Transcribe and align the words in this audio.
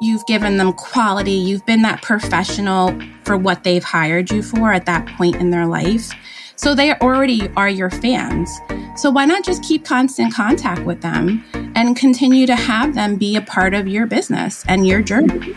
You've 0.00 0.26
given 0.26 0.58
them 0.58 0.74
quality, 0.74 1.32
you've 1.32 1.66
been 1.66 1.82
that 1.82 2.02
professional 2.02 2.96
for 3.24 3.36
what 3.36 3.64
they've 3.64 3.82
hired 3.82 4.30
you 4.30 4.44
for 4.44 4.72
at 4.72 4.86
that 4.86 5.08
point 5.16 5.34
in 5.36 5.50
their 5.50 5.66
life. 5.66 6.12
So 6.54 6.72
they 6.72 6.92
already 6.94 7.48
are 7.56 7.68
your 7.68 7.90
fans. 7.90 8.60
So 8.94 9.10
why 9.10 9.24
not 9.24 9.44
just 9.44 9.64
keep 9.64 9.84
constant 9.84 10.32
contact 10.32 10.84
with 10.84 11.00
them 11.00 11.44
and 11.74 11.96
continue 11.96 12.46
to 12.46 12.54
have 12.54 12.94
them 12.94 13.16
be 13.16 13.34
a 13.34 13.42
part 13.42 13.74
of 13.74 13.88
your 13.88 14.06
business 14.06 14.64
and 14.68 14.86
your 14.86 15.02
journey? 15.02 15.56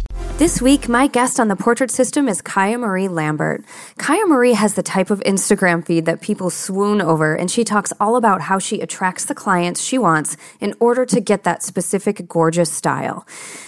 This 0.41 0.59
week, 0.59 0.89
my 0.89 1.05
guest 1.05 1.39
on 1.39 1.49
the 1.49 1.55
portrait 1.55 1.91
system 1.91 2.27
is 2.27 2.41
Kiamarie 2.41 3.11
Lambert. 3.11 3.63
Kiamarie 3.99 4.55
has 4.55 4.73
the 4.73 4.81
type 4.81 5.11
of 5.11 5.19
Instagram 5.19 5.85
feed 5.85 6.07
that 6.07 6.19
people 6.19 6.49
swoon 6.49 6.99
over, 6.99 7.35
and 7.35 7.51
she 7.51 7.63
talks 7.63 7.93
all 7.99 8.15
about 8.15 8.41
how 8.41 8.57
she 8.57 8.81
attracts 8.81 9.25
the 9.25 9.35
clients 9.35 9.83
she 9.83 9.99
wants 9.99 10.37
in 10.59 10.73
order 10.79 11.05
to 11.05 11.21
get 11.21 11.43
that 11.43 11.61
specific 11.61 12.27
gorgeous 12.27 12.71
style. 12.71 13.27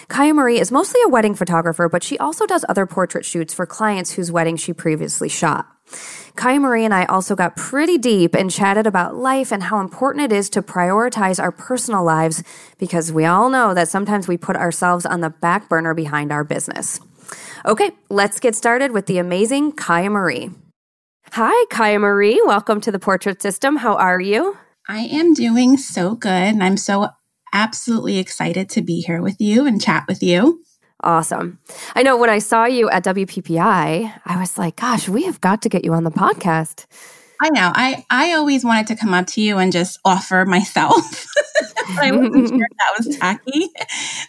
Kiamarie 0.10 0.60
is 0.60 0.72
mostly 0.72 1.00
a 1.06 1.10
wedding 1.10 1.36
photographer, 1.36 1.88
but 1.88 2.02
she 2.02 2.18
also 2.18 2.48
does 2.48 2.66
other 2.68 2.88
portrait 2.88 3.24
shoots 3.24 3.54
for 3.54 3.68
clients 3.68 4.14
whose 4.14 4.32
weddings 4.32 4.60
she 4.60 4.74
previously 4.74 5.30
shot. 5.30 5.73
Kiamarie 6.36 6.84
and 6.84 6.94
I 6.94 7.06
also 7.06 7.36
got 7.36 7.56
pretty 7.56 7.98
deep 7.98 8.34
and 8.34 8.50
chatted 8.50 8.88
about 8.88 9.16
life 9.16 9.52
and 9.52 9.64
how 9.64 9.80
important 9.80 10.26
it 10.26 10.36
is 10.36 10.50
to 10.52 10.62
prioritize 10.62 11.42
our 11.42 11.52
personal 11.52 12.04
lives 12.04 12.44
because 12.80 13.14
we 13.14 13.26
all 13.26 13.50
know 13.50 13.74
that 13.74 13.88
sometimes 13.88 14.28
we 14.28 14.38
put 14.38 14.56
ourselves 14.56 15.06
on 15.06 15.22
the 15.22 15.30
back 15.30 15.70
burner 15.70 15.94
behind 15.94 16.32
our 16.32 16.44
business. 16.44 17.00
Okay, 17.66 17.92
let's 18.10 18.40
get 18.40 18.56
started 18.56 18.92
with 18.92 19.06
the 19.06 19.20
amazing 19.20 19.74
Kiamarie. 19.74 20.54
Hi, 21.32 21.66
Kiamarie. 21.72 22.38
Welcome 22.46 22.82
to 22.82 22.92
the 22.92 23.00
Portrait 23.00 23.42
System. 23.42 23.78
How 23.78 23.96
are 23.96 24.20
you? 24.20 24.58
I 24.88 25.00
am 25.00 25.34
doing 25.34 25.78
so 25.78 26.16
good, 26.16 26.30
and 26.30 26.64
I'm 26.64 26.78
so 26.78 27.10
absolutely 27.54 28.18
excited 28.18 28.70
to 28.70 28.82
be 28.82 29.02
here 29.02 29.22
with 29.22 29.40
you 29.40 29.66
and 29.66 29.82
chat 29.82 30.04
with 30.08 30.22
you. 30.22 30.64
Awesome. 31.04 31.60
I 31.96 32.04
know 32.04 32.18
when 32.18 32.30
I 32.30 32.40
saw 32.40 32.66
you 32.66 32.90
at 32.90 33.04
WPPI, 33.04 34.22
I 34.26 34.40
was 34.40 34.58
like, 34.58 34.78
gosh, 34.78 35.10
we 35.10 35.24
have 35.24 35.42
got 35.42 35.62
to 35.64 35.70
get 35.70 35.84
you 35.84 35.94
on 35.94 36.06
the 36.06 36.12
podcast. 36.12 36.86
I 37.42 37.50
know. 37.50 37.74
I, 37.76 38.06
I 38.10 38.32
always 38.34 38.64
wanted 38.64 38.88
to 38.88 38.96
come 38.96 39.14
up 39.14 39.28
to 39.28 39.42
you 39.42 39.58
and 39.58 39.72
just 39.72 40.00
offer 40.06 40.46
myself. 40.46 41.28
I 42.00 42.12
wasn't 42.12 42.48
sure 42.48 42.58
that 42.58 42.94
was 42.98 43.18
tacky. 43.20 43.68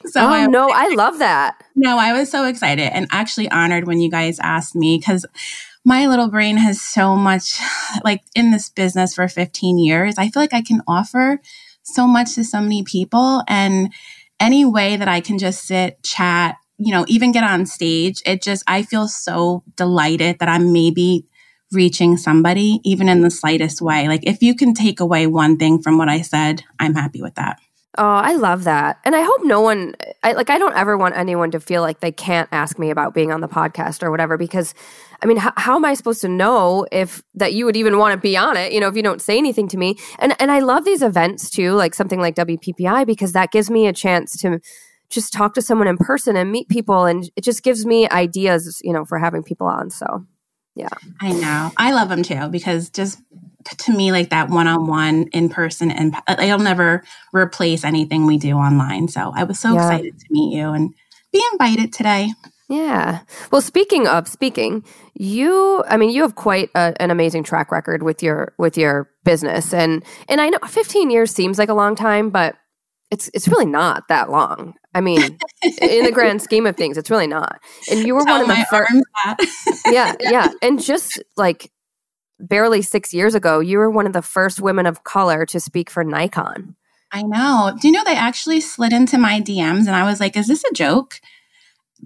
So 0.06 0.20
oh, 0.20 0.26
I, 0.26 0.46
no, 0.46 0.68
I 0.68 0.88
love 0.94 1.20
that. 1.20 1.62
No, 1.76 1.96
I 1.96 2.12
was 2.12 2.28
so 2.28 2.44
excited 2.44 2.92
and 2.92 3.06
actually 3.12 3.48
honored 3.50 3.86
when 3.86 4.00
you 4.00 4.10
guys 4.10 4.40
asked 4.40 4.74
me 4.74 4.98
because 4.98 5.24
my 5.84 6.08
little 6.08 6.28
brain 6.28 6.56
has 6.56 6.80
so 6.80 7.14
much, 7.14 7.56
like 8.02 8.22
in 8.34 8.50
this 8.50 8.68
business 8.68 9.14
for 9.14 9.28
15 9.28 9.78
years. 9.78 10.18
I 10.18 10.28
feel 10.28 10.42
like 10.42 10.54
I 10.54 10.62
can 10.62 10.82
offer 10.88 11.40
so 11.84 12.08
much 12.08 12.34
to 12.34 12.42
so 12.42 12.60
many 12.60 12.82
people. 12.82 13.44
And 13.46 13.92
any 14.40 14.64
way 14.64 14.96
that 14.96 15.08
I 15.08 15.20
can 15.20 15.38
just 15.38 15.64
sit, 15.64 16.02
chat, 16.02 16.56
you 16.78 16.92
know, 16.92 17.04
even 17.08 17.32
get 17.32 17.44
on 17.44 17.66
stage, 17.66 18.22
it 18.26 18.42
just, 18.42 18.62
I 18.66 18.82
feel 18.82 19.08
so 19.08 19.62
delighted 19.76 20.38
that 20.38 20.48
I'm 20.48 20.72
maybe 20.72 21.26
reaching 21.72 22.16
somebody, 22.16 22.80
even 22.84 23.08
in 23.08 23.22
the 23.22 23.30
slightest 23.30 23.80
way. 23.80 24.08
Like, 24.08 24.26
if 24.26 24.42
you 24.42 24.54
can 24.54 24.74
take 24.74 25.00
away 25.00 25.26
one 25.26 25.56
thing 25.56 25.82
from 25.82 25.98
what 25.98 26.08
I 26.08 26.22
said, 26.22 26.62
I'm 26.78 26.94
happy 26.94 27.22
with 27.22 27.34
that. 27.34 27.58
Oh, 27.96 28.04
I 28.04 28.34
love 28.34 28.64
that. 28.64 28.98
And 29.04 29.14
I 29.14 29.22
hope 29.22 29.44
no 29.44 29.60
one 29.60 29.94
I 30.24 30.32
like 30.32 30.50
I 30.50 30.58
don't 30.58 30.74
ever 30.74 30.96
want 30.96 31.16
anyone 31.16 31.52
to 31.52 31.60
feel 31.60 31.80
like 31.80 32.00
they 32.00 32.10
can't 32.10 32.48
ask 32.50 32.76
me 32.76 32.90
about 32.90 33.14
being 33.14 33.30
on 33.30 33.40
the 33.40 33.46
podcast 33.46 34.02
or 34.02 34.10
whatever 34.10 34.36
because 34.36 34.74
I 35.22 35.26
mean, 35.26 35.36
how, 35.36 35.52
how 35.56 35.76
am 35.76 35.84
I 35.84 35.94
supposed 35.94 36.20
to 36.22 36.28
know 36.28 36.86
if 36.90 37.22
that 37.34 37.54
you 37.54 37.64
would 37.66 37.76
even 37.76 37.96
want 37.98 38.12
to 38.12 38.18
be 38.18 38.36
on 38.36 38.56
it, 38.56 38.72
you 38.72 38.80
know, 38.80 38.88
if 38.88 38.96
you 38.96 39.02
don't 39.02 39.22
say 39.22 39.38
anything 39.38 39.68
to 39.68 39.76
me? 39.76 39.96
And 40.18 40.34
and 40.40 40.50
I 40.50 40.58
love 40.58 40.84
these 40.84 41.02
events 41.02 41.50
too, 41.50 41.74
like 41.74 41.94
something 41.94 42.20
like 42.20 42.34
WPPI 42.34 43.06
because 43.06 43.32
that 43.32 43.52
gives 43.52 43.70
me 43.70 43.86
a 43.86 43.92
chance 43.92 44.36
to 44.40 44.58
just 45.14 45.32
talk 45.32 45.54
to 45.54 45.62
someone 45.62 45.88
in 45.88 45.96
person 45.96 46.36
and 46.36 46.50
meet 46.50 46.68
people 46.68 47.04
and 47.04 47.30
it 47.36 47.44
just 47.44 47.62
gives 47.62 47.86
me 47.86 48.08
ideas 48.10 48.80
you 48.84 48.92
know 48.92 49.04
for 49.04 49.18
having 49.18 49.42
people 49.42 49.66
on 49.66 49.90
so 49.90 50.24
yeah 50.74 50.88
i 51.20 51.32
know 51.32 51.70
i 51.76 51.92
love 51.92 52.08
them 52.08 52.22
too 52.22 52.48
because 52.48 52.90
just 52.90 53.18
to 53.78 53.96
me 53.96 54.12
like 54.12 54.28
that 54.30 54.50
one-on-one 54.50 55.28
in 55.28 55.48
person 55.48 55.90
and 55.90 56.14
uh, 56.26 56.36
it'll 56.38 56.58
never 56.58 57.02
replace 57.32 57.84
anything 57.84 58.26
we 58.26 58.36
do 58.36 58.56
online 58.56 59.08
so 59.08 59.32
i 59.34 59.44
was 59.44 59.58
so 59.58 59.72
yeah. 59.72 59.86
excited 59.86 60.18
to 60.18 60.26
meet 60.30 60.54
you 60.54 60.70
and 60.70 60.92
be 61.32 61.42
invited 61.52 61.92
today 61.92 62.28
yeah 62.68 63.20
well 63.50 63.62
speaking 63.62 64.06
of 64.06 64.28
speaking 64.28 64.84
you 65.14 65.82
i 65.88 65.96
mean 65.96 66.10
you 66.10 66.22
have 66.22 66.34
quite 66.34 66.70
a, 66.74 66.94
an 67.00 67.10
amazing 67.10 67.42
track 67.42 67.70
record 67.70 68.02
with 68.02 68.22
your 68.22 68.52
with 68.58 68.76
your 68.76 69.10
business 69.24 69.72
and 69.72 70.04
and 70.28 70.40
i 70.40 70.48
know 70.48 70.58
15 70.66 71.10
years 71.10 71.30
seems 71.30 71.58
like 71.58 71.68
a 71.68 71.74
long 71.74 71.94
time 71.94 72.30
but 72.30 72.56
it's 73.10 73.30
it's 73.32 73.48
really 73.48 73.66
not 73.66 74.08
that 74.08 74.30
long. 74.30 74.74
I 74.94 75.00
mean, 75.00 75.38
in 75.80 76.04
the 76.04 76.12
grand 76.12 76.40
scheme 76.40 76.66
of 76.66 76.76
things, 76.76 76.96
it's 76.96 77.10
really 77.10 77.26
not. 77.26 77.60
And 77.90 78.06
you 78.06 78.14
were 78.14 78.24
Tell 78.24 78.40
one 78.40 78.50
of 78.50 78.56
the 78.56 78.66
first. 78.70 79.82
yeah, 79.86 80.14
yeah, 80.20 80.48
and 80.62 80.80
just 80.80 81.22
like 81.36 81.70
barely 82.38 82.82
six 82.82 83.12
years 83.12 83.34
ago, 83.34 83.60
you 83.60 83.78
were 83.78 83.90
one 83.90 84.06
of 84.06 84.12
the 84.12 84.22
first 84.22 84.60
women 84.60 84.86
of 84.86 85.02
color 85.04 85.44
to 85.46 85.58
speak 85.58 85.90
for 85.90 86.04
Nikon. 86.04 86.76
I 87.10 87.22
know. 87.22 87.76
Do 87.80 87.88
you 87.88 87.92
know 87.92 88.04
they 88.04 88.16
actually 88.16 88.60
slid 88.60 88.92
into 88.92 89.18
my 89.18 89.40
DMs, 89.40 89.86
and 89.86 89.96
I 89.96 90.04
was 90.04 90.20
like, 90.20 90.36
"Is 90.36 90.46
this 90.46 90.64
a 90.64 90.72
joke?" 90.72 91.20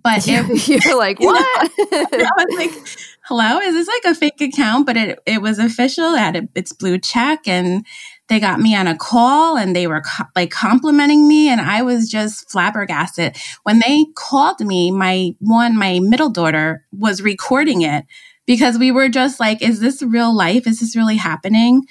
But 0.02 0.25
it, 0.29 0.69
you're 0.69 0.96
like, 0.96 1.20
what? 1.20 1.70
I 1.93 2.31
was 2.37 2.56
like, 2.56 2.99
hello, 3.25 3.58
is 3.58 3.75
this 3.75 3.88
like 3.88 4.12
a 4.12 4.14
fake 4.14 4.41
account? 4.41 4.87
But 4.87 4.96
it, 4.96 5.19
it 5.26 5.43
was 5.43 5.58
official. 5.58 6.14
It 6.14 6.19
had 6.19 6.49
its 6.55 6.73
blue 6.73 6.99
check 6.99 7.46
and 7.46 7.84
they 8.28 8.40
got 8.40 8.60
me 8.60 8.76
on 8.76 8.86
a 8.86 8.96
call 8.96 9.56
and 9.56 9.75
they 9.75 9.86
were 9.86 10.02
co- 10.02 10.25
like 10.36 10.50
complimenting 10.50 11.26
me. 11.26 11.48
And 11.48 11.60
I 11.60 11.82
was 11.82 12.08
just 12.08 12.50
flabbergasted. 12.50 13.36
When 13.62 13.80
they 13.80 14.06
called 14.14 14.60
me, 14.60 14.90
my 14.90 15.32
one, 15.40 15.76
my 15.76 15.98
middle 16.00 16.30
daughter 16.30 16.84
was 16.92 17.22
recording 17.22 17.82
it 17.82 18.04
because 18.46 18.78
we 18.78 18.90
were 18.90 19.08
just 19.08 19.40
like, 19.40 19.62
is 19.62 19.80
this 19.80 20.02
real 20.02 20.34
life? 20.34 20.66
Is 20.66 20.80
this 20.80 20.94
really 20.94 21.16
happening? 21.16 21.82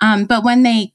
Um, 0.00 0.24
but 0.26 0.44
when 0.44 0.62
they 0.62 0.92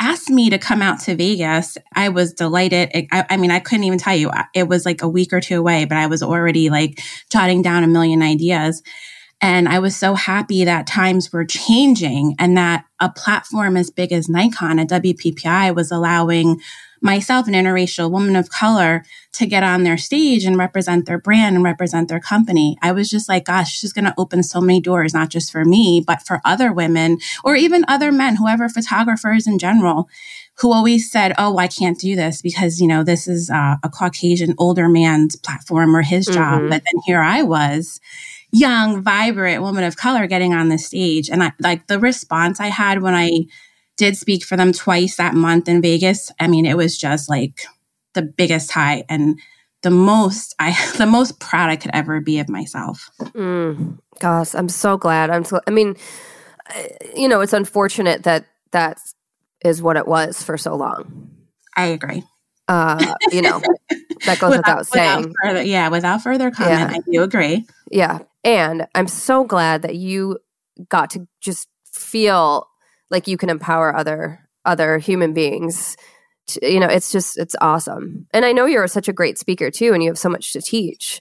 asked 0.00 0.30
me 0.30 0.48
to 0.50 0.58
come 0.58 0.80
out 0.80 1.00
to 1.00 1.14
Vegas, 1.14 1.76
I 1.94 2.08
was 2.08 2.32
delighted. 2.32 2.90
I, 3.12 3.26
I, 3.30 3.36
mean, 3.36 3.50
I 3.50 3.60
couldn't 3.60 3.84
even 3.84 3.98
tell 3.98 4.16
you. 4.16 4.30
It 4.54 4.66
was 4.66 4.86
like 4.86 5.02
a 5.02 5.08
week 5.08 5.32
or 5.32 5.40
two 5.40 5.58
away, 5.58 5.84
but 5.84 5.98
I 5.98 6.06
was 6.06 6.22
already 6.22 6.70
like 6.70 7.00
jotting 7.30 7.62
down 7.62 7.84
a 7.84 7.88
million 7.88 8.22
ideas. 8.22 8.82
And 9.42 9.68
I 9.68 9.78
was 9.78 9.96
so 9.96 10.14
happy 10.14 10.64
that 10.64 10.86
times 10.86 11.32
were 11.32 11.44
changing 11.44 12.34
and 12.38 12.56
that 12.56 12.84
a 13.00 13.08
platform 13.08 13.76
as 13.76 13.90
big 13.90 14.12
as 14.12 14.28
Nikon 14.28 14.78
at 14.78 14.88
WPPI 14.88 15.74
was 15.74 15.90
allowing 15.90 16.60
myself, 17.00 17.48
an 17.48 17.54
interracial 17.54 18.10
woman 18.10 18.36
of 18.36 18.50
color, 18.50 19.02
to 19.32 19.46
get 19.46 19.62
on 19.62 19.84
their 19.84 19.96
stage 19.96 20.44
and 20.44 20.58
represent 20.58 21.06
their 21.06 21.18
brand 21.18 21.56
and 21.56 21.64
represent 21.64 22.08
their 22.08 22.20
company. 22.20 22.76
I 22.82 22.92
was 22.92 23.08
just 23.08 23.28
like, 23.28 23.46
gosh, 23.46 23.72
she's 23.74 23.92
going 23.92 24.04
to 24.04 24.14
open 24.18 24.42
so 24.42 24.60
many 24.60 24.80
doors, 24.80 25.14
not 25.14 25.30
just 25.30 25.50
for 25.50 25.64
me, 25.64 26.02
but 26.06 26.22
for 26.22 26.42
other 26.44 26.72
women 26.72 27.18
or 27.42 27.56
even 27.56 27.84
other 27.88 28.12
men, 28.12 28.36
whoever 28.36 28.68
photographers 28.68 29.46
in 29.46 29.58
general, 29.58 30.08
who 30.58 30.72
always 30.72 31.10
said, 31.10 31.32
oh, 31.38 31.56
I 31.56 31.68
can't 31.68 31.98
do 31.98 32.14
this 32.14 32.42
because, 32.42 32.80
you 32.80 32.86
know, 32.86 33.02
this 33.02 33.26
is 33.26 33.48
uh, 33.48 33.76
a 33.82 33.88
Caucasian 33.88 34.54
older 34.58 34.88
man's 34.88 35.36
platform 35.36 35.96
or 35.96 36.02
his 36.02 36.26
job. 36.26 36.60
Mm-hmm. 36.60 36.68
But 36.68 36.82
then 36.84 37.02
here 37.06 37.20
I 37.20 37.42
was 37.42 37.98
young, 38.52 39.02
vibrant 39.02 39.62
woman 39.62 39.84
of 39.84 39.96
color 39.96 40.26
getting 40.26 40.54
on 40.54 40.68
the 40.68 40.78
stage. 40.78 41.28
And 41.28 41.42
I 41.42 41.52
like 41.60 41.86
the 41.86 41.98
response 41.98 42.60
I 42.60 42.66
had 42.66 43.02
when 43.02 43.14
I 43.14 43.44
did 43.96 44.16
speak 44.16 44.44
for 44.44 44.56
them 44.56 44.72
twice 44.72 45.16
that 45.16 45.34
month 45.34 45.68
in 45.68 45.82
Vegas. 45.82 46.32
I 46.40 46.46
mean, 46.46 46.66
it 46.66 46.76
was 46.76 46.96
just 46.96 47.28
like 47.28 47.62
the 48.14 48.22
biggest 48.22 48.72
high 48.72 49.04
and 49.08 49.38
the 49.82 49.90
most 49.90 50.54
I 50.58 50.76
the 50.98 51.06
most 51.06 51.38
proud 51.40 51.70
I 51.70 51.76
could 51.76 51.90
ever 51.94 52.20
be 52.20 52.38
of 52.38 52.48
myself. 52.48 53.10
Mm, 53.20 53.98
gosh, 54.18 54.54
I'm 54.54 54.68
so 54.68 54.96
glad. 54.96 55.30
I'm 55.30 55.44
so 55.44 55.60
I 55.66 55.70
mean, 55.70 55.96
you 57.14 57.28
know, 57.28 57.40
it's 57.40 57.52
unfortunate 57.52 58.24
that 58.24 58.46
that 58.72 58.98
is 59.64 59.82
what 59.82 59.96
it 59.96 60.06
was 60.06 60.42
for 60.42 60.56
so 60.56 60.74
long. 60.74 61.30
I 61.76 61.86
agree. 61.86 62.24
Uh, 62.70 63.14
you 63.32 63.42
know, 63.42 63.60
that 64.26 64.38
goes 64.38 64.50
without, 64.56 64.78
without 64.78 64.86
saying. 64.86 65.16
Without 65.16 65.34
further, 65.42 65.62
yeah, 65.64 65.88
without 65.88 66.22
further 66.22 66.52
comment, 66.52 66.92
yeah. 66.92 66.96
I 66.96 67.00
do 67.10 67.22
agree. 67.24 67.66
Yeah. 67.90 68.20
And 68.44 68.86
I'm 68.94 69.08
so 69.08 69.44
glad 69.44 69.82
that 69.82 69.96
you 69.96 70.38
got 70.88 71.10
to 71.10 71.26
just 71.40 71.66
feel 71.92 72.68
like 73.10 73.26
you 73.26 73.36
can 73.36 73.50
empower 73.50 73.94
other 73.94 74.48
other 74.64 74.98
human 74.98 75.32
beings 75.32 75.96
to, 76.46 76.72
you 76.72 76.78
know 76.78 76.86
it's 76.86 77.10
just 77.10 77.38
it's 77.38 77.56
awesome 77.60 78.26
and 78.32 78.44
i 78.44 78.52
know 78.52 78.66
you're 78.66 78.86
such 78.86 79.08
a 79.08 79.12
great 79.12 79.38
speaker 79.38 79.70
too 79.70 79.92
and 79.92 80.02
you 80.02 80.10
have 80.10 80.18
so 80.18 80.28
much 80.28 80.52
to 80.52 80.60
teach 80.60 81.20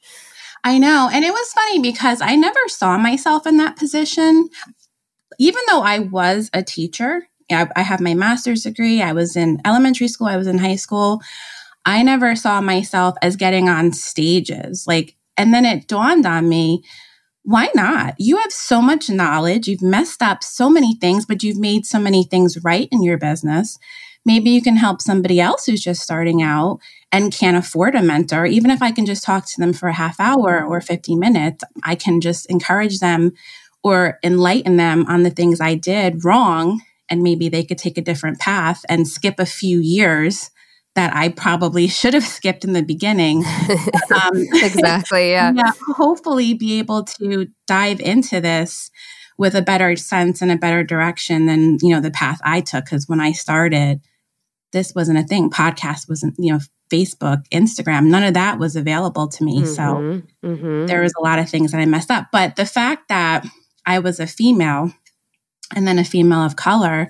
i 0.64 0.78
know 0.78 1.10
and 1.12 1.24
it 1.26 1.32
was 1.32 1.54
funny 1.54 1.82
because 1.82 2.22
i 2.22 2.36
never 2.36 2.60
saw 2.68 2.98
myself 2.98 3.48
in 3.48 3.58
that 3.58 3.78
position 3.78 4.50
even 5.40 5.62
though 5.68 5.82
i 5.82 6.00
was 6.00 6.50
a 6.54 6.62
teacher 6.62 7.29
I, 7.52 7.68
I 7.76 7.82
have 7.82 8.00
my 8.00 8.14
master's 8.14 8.64
degree 8.64 9.02
i 9.02 9.14
was 9.14 9.36
in 9.36 9.62
elementary 9.66 10.08
school 10.08 10.28
i 10.28 10.38
was 10.38 10.48
in 10.48 10.58
high 10.58 10.76
school 10.76 11.22
i 11.86 12.04
never 12.04 12.36
saw 12.36 12.62
myself 12.62 13.16
as 13.22 13.36
getting 13.36 13.70
on 13.70 13.92
stages 13.92 14.86
like 14.88 15.16
and 15.38 15.54
then 15.54 15.66
it 15.66 15.88
dawned 15.88 16.26
on 16.26 16.50
me 16.50 16.84
why 17.44 17.70
not? 17.74 18.16
You 18.20 18.38
have 18.38 18.52
so 18.52 18.80
much 18.80 19.10
knowledge. 19.10 19.68
You've 19.68 19.82
messed 19.82 20.22
up 20.22 20.44
so 20.44 20.70
many 20.70 20.96
things, 20.96 21.26
but 21.26 21.42
you've 21.42 21.58
made 21.58 21.86
so 21.86 22.00
many 22.00 22.24
things 22.24 22.64
right 22.64 22.88
in 22.92 23.02
your 23.02 23.18
business. 23.18 23.80
Maybe 24.26 24.52
you 24.52 24.62
can 24.62 24.76
help 24.76 25.02
somebody 25.02 25.40
else 25.40 25.66
who's 25.66 25.82
just 25.82 26.04
starting 26.04 26.44
out 26.44 26.80
and 27.12 27.34
can't 27.34 27.58
afford 27.58 27.96
a 27.96 28.04
mentor. 28.04 28.46
Even 28.46 28.70
if 28.70 28.82
I 28.82 28.92
can 28.92 29.06
just 29.06 29.24
talk 29.24 29.48
to 29.48 29.60
them 29.60 29.74
for 29.74 29.90
a 29.90 29.94
half 29.94 30.20
hour 30.20 30.64
or 30.64 30.82
50 30.82 31.16
minutes, 31.16 31.64
I 31.84 31.96
can 31.96 32.22
just 32.22 32.46
encourage 32.52 33.00
them 33.00 33.32
or 33.84 34.20
enlighten 34.24 34.78
them 34.78 35.06
on 35.08 35.24
the 35.24 35.30
things 35.30 35.62
I 35.62 35.74
did 35.76 36.26
wrong. 36.26 36.82
And 37.10 37.24
maybe 37.24 37.50
they 37.50 37.64
could 37.64 37.78
take 37.78 37.98
a 37.98 38.04
different 38.04 38.40
path 38.40 38.84
and 38.88 39.08
skip 39.08 39.40
a 39.40 39.46
few 39.46 39.80
years 39.80 40.52
that 40.96 41.16
I 41.16 41.30
probably 41.30 41.88
should 41.88 42.14
have 42.14 42.26
skipped 42.26 42.64
in 42.64 42.74
the 42.74 42.84
beginning. 42.84 43.44
Um, 44.12 44.44
exactly. 44.54 45.30
Yeah. 45.30 45.54
yeah. 45.56 45.72
Hopefully, 45.96 46.56
be 46.56 46.80
able 46.80 47.04
to 47.04 47.48
dive 47.68 48.00
into 48.00 48.42
this 48.42 48.90
with 49.38 49.54
a 49.54 49.62
better 49.62 49.96
sense 49.96 50.42
and 50.42 50.52
a 50.52 50.58
better 50.58 50.84
direction 50.84 51.46
than 51.46 51.78
you 51.82 51.90
know 51.90 52.02
the 52.02 52.10
path 52.10 52.40
I 52.44 52.62
took. 52.62 52.86
Because 52.86 53.08
when 53.08 53.22
I 53.22 53.34
started, 53.34 54.02
this 54.74 54.94
wasn't 54.96 55.20
a 55.20 55.24
thing. 55.24 55.52
Podcast 55.52 56.10
wasn't. 56.10 56.36
You 56.40 56.54
know, 56.54 56.60
Facebook, 56.92 57.48
Instagram, 57.50 58.08
none 58.08 58.24
of 58.24 58.34
that 58.34 58.60
was 58.60 58.76
available 58.76 59.28
to 59.28 59.44
me. 59.44 59.62
Mm-hmm, 59.62 59.74
so 59.74 60.22
mm-hmm. 60.48 60.86
there 60.88 61.02
was 61.02 61.14
a 61.18 61.24
lot 61.24 61.40
of 61.40 61.50
things 61.50 61.72
that 61.72 61.80
I 61.80 61.86
messed 61.86 62.12
up. 62.12 62.28
But 62.32 62.56
the 62.56 62.66
fact 62.66 63.10
that 63.10 63.46
I 63.86 64.00
was 64.00 64.20
a 64.20 64.28
female 64.28 64.92
and 65.76 65.88
then 65.88 66.00
a 66.00 66.04
female 66.04 66.44
of 66.44 66.56
color, 66.56 67.08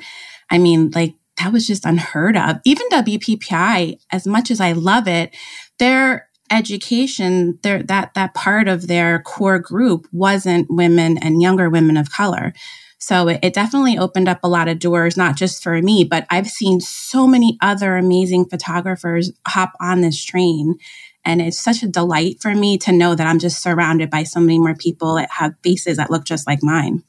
I 0.50 0.58
mean, 0.58 0.92
like 0.92 1.16
that 1.38 1.54
was 1.54 1.66
just 1.66 1.86
unheard 1.86 2.38
of. 2.38 2.58
Even 2.66 2.90
WPPI, 2.90 4.00
as 4.12 4.28
much 4.28 4.52
as 4.52 4.60
I 4.60 4.74
love 4.74 5.08
it, 5.08 5.36
their 5.78 6.30
education, 6.52 7.60
their 7.64 7.84
that 7.84 8.14
that 8.16 8.34
part 8.34 8.68
of 8.68 8.88
their 8.88 9.20
core 9.22 9.60
group 9.60 10.08
wasn't 10.12 10.68
women 10.70 11.18
and 11.18 11.42
younger 11.42 11.70
women 11.70 11.98
of 11.98 12.12
color. 12.12 12.54
So 13.02 13.30
it, 13.30 13.40
it, 13.42 13.54
definitely 13.54 13.98
opened 13.98 14.28
up 14.28 14.40
a 14.44 14.50
lot 14.50 14.68
of 14.68 14.80
doors, 14.80 15.16
not 15.16 15.38
just 15.38 15.64
for 15.64 15.82
me, 15.82 16.04
but 16.04 16.26
I've 16.30 16.50
seen 16.50 16.82
so 16.82 17.26
many 17.26 17.58
other 17.62 17.96
amazing 17.96 18.50
photographers 18.50 19.32
hop 19.48 19.72
on 19.80 20.02
this 20.02 20.22
train. 20.22 20.76
And 21.24 21.42
it's 21.42 21.60
such 21.60 21.82
a 21.82 21.88
delight 21.88 22.42
for 22.42 22.54
me 22.54 22.78
to 22.80 22.92
know 22.92 23.16
that 23.16 23.26
I'm 23.26 23.40
just 23.40 23.62
surrounded 23.62 24.10
by 24.10 24.24
so 24.24 24.42
many 24.42 24.60
more 24.60 24.76
people 24.76 25.16
that 25.16 25.32
have 25.32 25.54
faces 25.64 25.96
that 25.96 26.12
look 26.12 26.26
just 26.26 26.46
like 26.46 26.62
mine. 26.62 27.04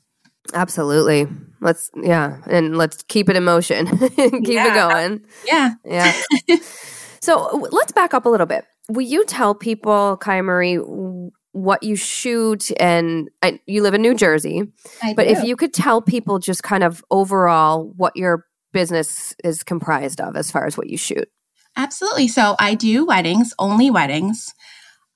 Absolutely. 0.54 1.26
Let's 1.60 1.90
yeah, 1.94 2.38
and 2.46 2.76
let's 2.76 3.02
keep 3.02 3.28
it 3.28 3.36
in 3.36 3.44
motion. 3.44 3.86
keep 3.98 4.48
yeah. 4.48 4.68
it 4.68 4.74
going. 4.74 5.24
Yeah. 5.46 5.74
Yeah. 5.84 6.12
so 7.20 7.68
let's 7.70 7.92
back 7.92 8.14
up 8.14 8.24
a 8.24 8.28
little 8.28 8.46
bit. 8.46 8.64
Will 8.88 9.06
you 9.06 9.24
tell 9.26 9.54
people, 9.54 10.18
Kiamarie, 10.20 11.30
what 11.52 11.82
you 11.82 11.96
shoot 11.96 12.70
and 12.78 13.28
I, 13.42 13.60
you 13.66 13.82
live 13.82 13.94
in 13.94 14.02
New 14.02 14.14
Jersey. 14.14 14.62
I 15.02 15.14
but 15.14 15.24
do. 15.24 15.30
if 15.30 15.44
you 15.44 15.56
could 15.56 15.74
tell 15.74 16.00
people 16.00 16.38
just 16.38 16.62
kind 16.62 16.84
of 16.84 17.02
overall 17.10 17.92
what 17.96 18.16
your 18.16 18.46
business 18.72 19.34
is 19.42 19.62
comprised 19.62 20.20
of 20.20 20.36
as 20.36 20.50
far 20.50 20.66
as 20.66 20.76
what 20.76 20.88
you 20.88 20.96
shoot. 20.96 21.28
Absolutely. 21.76 22.28
So 22.28 22.56
I 22.58 22.74
do 22.74 23.04
weddings, 23.04 23.52
only 23.58 23.90
weddings. 23.90 24.52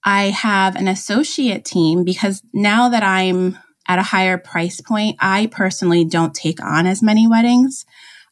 I 0.04 0.24
have 0.30 0.76
an 0.76 0.88
associate 0.88 1.64
team 1.64 2.04
because 2.04 2.42
now 2.52 2.88
that 2.88 3.02
I'm 3.02 3.58
at 3.86 3.98
a 3.98 4.02
higher 4.02 4.38
price 4.38 4.80
point, 4.80 5.16
I 5.20 5.46
personally 5.46 6.04
don't 6.04 6.34
take 6.34 6.62
on 6.62 6.86
as 6.86 7.02
many 7.02 7.26
weddings. 7.26 7.84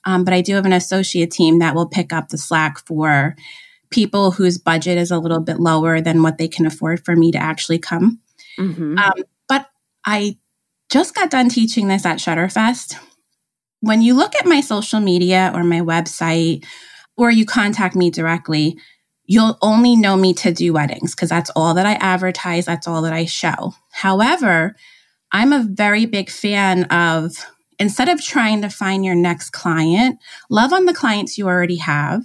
Um, 0.05 0.25
but 0.25 0.35
I 0.35 0.41
do 0.41 0.55
have 0.55 0.67
an 0.67 0.73
associate 0.73 1.31
team 1.31 1.61
that 1.61 1.75
will 1.75 1.87
pick 1.87 2.13
up 2.13 2.29
the 2.29 2.39
slack 2.39 2.85
for 2.87 3.37
people 3.91 4.33
whose 4.33 4.59
budget 4.59 4.99
is 4.99 5.11
a 5.11 5.19
little 5.19 5.41
bit 5.41 5.61
lower 5.61 6.01
than 6.01 6.23
what 6.23 6.39
they 6.39 6.49
can 6.49 6.67
afford 6.67 7.05
for 7.05 7.15
me 7.15 7.31
to 7.31 7.39
actually 7.39 7.79
come. 7.79 8.21
Mm-hmm. 8.59 8.99
Um, 8.99 9.25
but 9.49 9.69
I 10.05 10.39
just 10.91 11.15
got 11.15 11.31
done 11.31 11.49
teaching 11.49 11.89
this 11.89 12.05
at 12.05 12.19
Shutterfest. 12.19 12.97
When 13.81 14.03
you 14.03 14.15
look 14.15 14.35
at 14.35 14.47
my 14.47 14.61
social 14.61 15.01
media 15.01 15.53
or 15.55 15.63
my 15.63 15.81
website, 15.81 16.65
or 17.17 17.31
you 17.31 17.45
contact 17.45 17.95
me 17.95 18.11
directly, 18.11 18.79
you'll 19.25 19.59
only 19.63 19.97
know 19.97 20.17
me 20.17 20.35
to 20.35 20.53
do 20.53 20.73
weddings 20.73 21.15
because 21.15 21.29
that's 21.29 21.51
all 21.51 21.75
that 21.75 21.87
I 21.87 21.93
advertise, 21.95 22.67
that's 22.67 22.89
all 22.89 23.03
that 23.03 23.13
I 23.13 23.27
show. 23.27 23.75
However, 23.91 24.77
I'm 25.33 25.53
a 25.53 25.67
very 25.69 26.07
big 26.07 26.31
fan 26.31 26.85
of 26.85 27.47
instead 27.79 28.09
of 28.09 28.23
trying 28.23 28.63
to 28.63 28.69
find 28.69 29.05
your 29.05 29.15
next 29.15 29.51
client, 29.51 30.19
love 30.51 30.73
on 30.73 30.85
the 30.85 30.95
clients 30.95 31.37
you 31.37 31.49
already 31.49 31.77
have. 31.77 32.23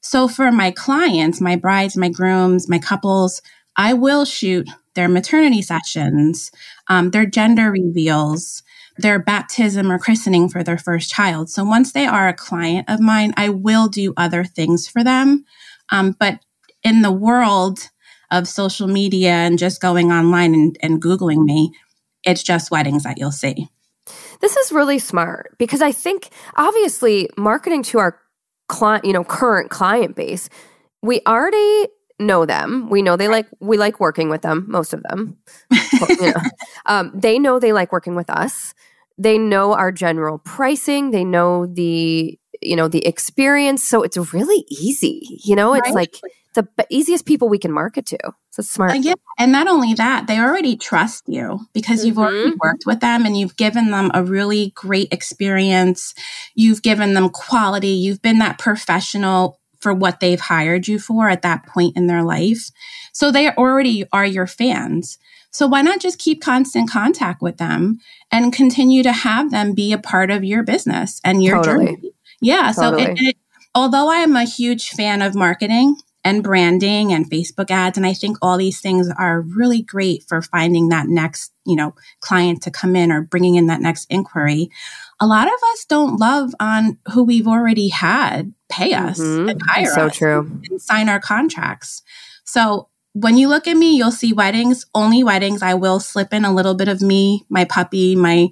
So 0.00 0.28
for 0.28 0.52
my 0.52 0.70
clients, 0.70 1.40
my 1.40 1.56
brides, 1.56 1.96
my 1.96 2.08
grooms, 2.08 2.68
my 2.68 2.78
couples, 2.78 3.42
I 3.76 3.92
will 3.94 4.24
shoot 4.24 4.68
their 4.94 5.08
maternity 5.08 5.62
sessions, 5.62 6.52
um, 6.88 7.10
their 7.10 7.26
gender 7.26 7.70
reveals, 7.70 8.62
their 8.96 9.18
baptism 9.18 9.90
or 9.90 9.98
christening 9.98 10.48
for 10.48 10.62
their 10.62 10.78
first 10.78 11.10
child. 11.10 11.50
So 11.50 11.64
once 11.64 11.92
they 11.92 12.06
are 12.06 12.28
a 12.28 12.34
client 12.34 12.88
of 12.88 13.00
mine, 13.00 13.34
I 13.36 13.48
will 13.48 13.88
do 13.88 14.14
other 14.16 14.44
things 14.44 14.86
for 14.86 15.02
them. 15.02 15.44
Um, 15.90 16.14
but 16.18 16.38
in 16.84 17.02
the 17.02 17.12
world 17.12 17.90
of 18.30 18.46
social 18.46 18.86
media 18.86 19.32
and 19.32 19.58
just 19.58 19.80
going 19.80 20.12
online 20.12 20.54
and, 20.54 20.76
and 20.80 21.02
Googling 21.02 21.44
me, 21.44 21.72
it's 22.24 22.42
just 22.42 22.70
weddings 22.70 23.04
that 23.04 23.18
you'll 23.18 23.32
see. 23.32 23.68
This 24.40 24.56
is 24.56 24.72
really 24.72 24.98
smart 24.98 25.56
because 25.58 25.80
I 25.80 25.92
think 25.92 26.30
obviously 26.56 27.28
marketing 27.36 27.82
to 27.84 27.98
our 27.98 28.20
client, 28.68 29.04
you 29.04 29.12
know, 29.12 29.24
current 29.24 29.70
client 29.70 30.16
base, 30.16 30.48
we 31.02 31.20
already 31.26 31.88
know 32.18 32.46
them. 32.46 32.88
We 32.90 33.02
know 33.02 33.16
they 33.16 33.28
like 33.28 33.46
we 33.60 33.76
like 33.76 34.00
working 34.00 34.28
with 34.28 34.42
them. 34.42 34.64
Most 34.68 34.92
of 34.92 35.02
them, 35.04 35.36
you 36.08 36.20
know. 36.20 36.32
um, 36.86 37.12
they 37.14 37.38
know 37.38 37.58
they 37.58 37.72
like 37.72 37.92
working 37.92 38.14
with 38.14 38.30
us. 38.30 38.74
They 39.16 39.38
know 39.38 39.74
our 39.74 39.92
general 39.92 40.38
pricing. 40.38 41.10
They 41.10 41.24
know 41.24 41.66
the 41.66 42.38
you 42.60 42.76
know 42.76 42.88
the 42.88 43.06
experience. 43.06 43.82
So 43.84 44.02
it's 44.02 44.16
really 44.32 44.64
easy. 44.68 45.40
You 45.44 45.56
know, 45.56 45.74
it's 45.74 45.86
right. 45.88 45.94
like 45.94 46.14
the 46.54 46.86
easiest 46.90 47.26
people 47.26 47.48
we 47.48 47.58
can 47.58 47.72
market 47.72 48.06
to. 48.06 48.18
So 48.50 48.62
smart. 48.62 48.92
Uh, 48.92 48.94
yeah. 48.94 49.14
And 49.38 49.52
not 49.52 49.66
only 49.66 49.94
that, 49.94 50.26
they 50.26 50.38
already 50.38 50.76
trust 50.76 51.24
you 51.26 51.60
because 51.72 51.98
mm-hmm. 51.98 52.08
you've 52.08 52.18
already 52.18 52.50
mm-hmm. 52.50 52.58
worked 52.60 52.84
with 52.86 53.00
them 53.00 53.26
and 53.26 53.36
you've 53.38 53.56
given 53.56 53.90
them 53.90 54.10
a 54.14 54.22
really 54.24 54.72
great 54.74 55.12
experience. 55.12 56.14
You've 56.54 56.82
given 56.82 57.14
them 57.14 57.28
quality. 57.30 57.88
You've 57.88 58.22
been 58.22 58.38
that 58.38 58.58
professional 58.58 59.60
for 59.80 59.92
what 59.92 60.20
they've 60.20 60.40
hired 60.40 60.88
you 60.88 60.98
for 60.98 61.28
at 61.28 61.42
that 61.42 61.66
point 61.66 61.96
in 61.96 62.06
their 62.06 62.22
life. 62.22 62.70
So 63.12 63.30
they 63.30 63.50
already 63.50 64.04
are 64.12 64.24
your 64.24 64.46
fans. 64.46 65.18
So 65.50 65.66
why 65.66 65.82
not 65.82 66.00
just 66.00 66.18
keep 66.18 66.42
constant 66.42 66.90
contact 66.90 67.42
with 67.42 67.58
them 67.58 68.00
and 68.32 68.52
continue 68.52 69.02
to 69.02 69.12
have 69.12 69.50
them 69.50 69.74
be 69.74 69.92
a 69.92 69.98
part 69.98 70.30
of 70.30 70.42
your 70.42 70.62
business 70.62 71.20
and 71.22 71.44
your 71.44 71.56
totally. 71.56 71.86
journey? 71.86 72.12
Yeah. 72.40 72.72
Totally. 72.74 73.04
So 73.04 73.10
it, 73.10 73.18
it, 73.20 73.36
although 73.74 74.08
I 74.08 74.16
am 74.16 74.36
a 74.36 74.44
huge 74.44 74.88
fan 74.88 75.22
of 75.22 75.34
marketing 75.34 75.96
and 76.24 76.42
branding 76.42 77.12
and 77.12 77.30
Facebook 77.30 77.70
ads. 77.70 77.98
And 77.98 78.06
I 78.06 78.14
think 78.14 78.38
all 78.40 78.56
these 78.56 78.80
things 78.80 79.10
are 79.18 79.42
really 79.42 79.82
great 79.82 80.24
for 80.26 80.40
finding 80.40 80.88
that 80.88 81.06
next, 81.06 81.52
you 81.66 81.76
know, 81.76 81.94
client 82.20 82.62
to 82.62 82.70
come 82.70 82.96
in 82.96 83.12
or 83.12 83.22
bringing 83.22 83.56
in 83.56 83.66
that 83.66 83.82
next 83.82 84.06
inquiry. 84.08 84.70
A 85.20 85.26
lot 85.26 85.46
of 85.46 85.54
us 85.72 85.84
don't 85.84 86.18
love 86.18 86.54
on 86.58 86.98
who 87.12 87.22
we've 87.24 87.46
already 87.46 87.88
had 87.88 88.54
pay 88.70 88.94
us 88.94 89.20
mm-hmm. 89.20 89.50
and 89.50 89.62
hire 89.62 89.86
so 89.86 90.06
us 90.06 90.16
true. 90.16 90.60
and 90.70 90.80
sign 90.80 91.08
our 91.08 91.20
contracts. 91.20 92.02
So 92.44 92.88
when 93.14 93.36
you 93.38 93.48
look 93.48 93.68
at 93.68 93.76
me, 93.76 93.96
you'll 93.96 94.10
see 94.10 94.32
weddings, 94.32 94.86
only 94.92 95.22
weddings. 95.22 95.62
I 95.62 95.74
will 95.74 96.00
slip 96.00 96.34
in 96.34 96.44
a 96.44 96.52
little 96.52 96.74
bit 96.74 96.88
of 96.88 97.00
me, 97.00 97.46
my 97.48 97.64
puppy, 97.64 98.16
my 98.16 98.48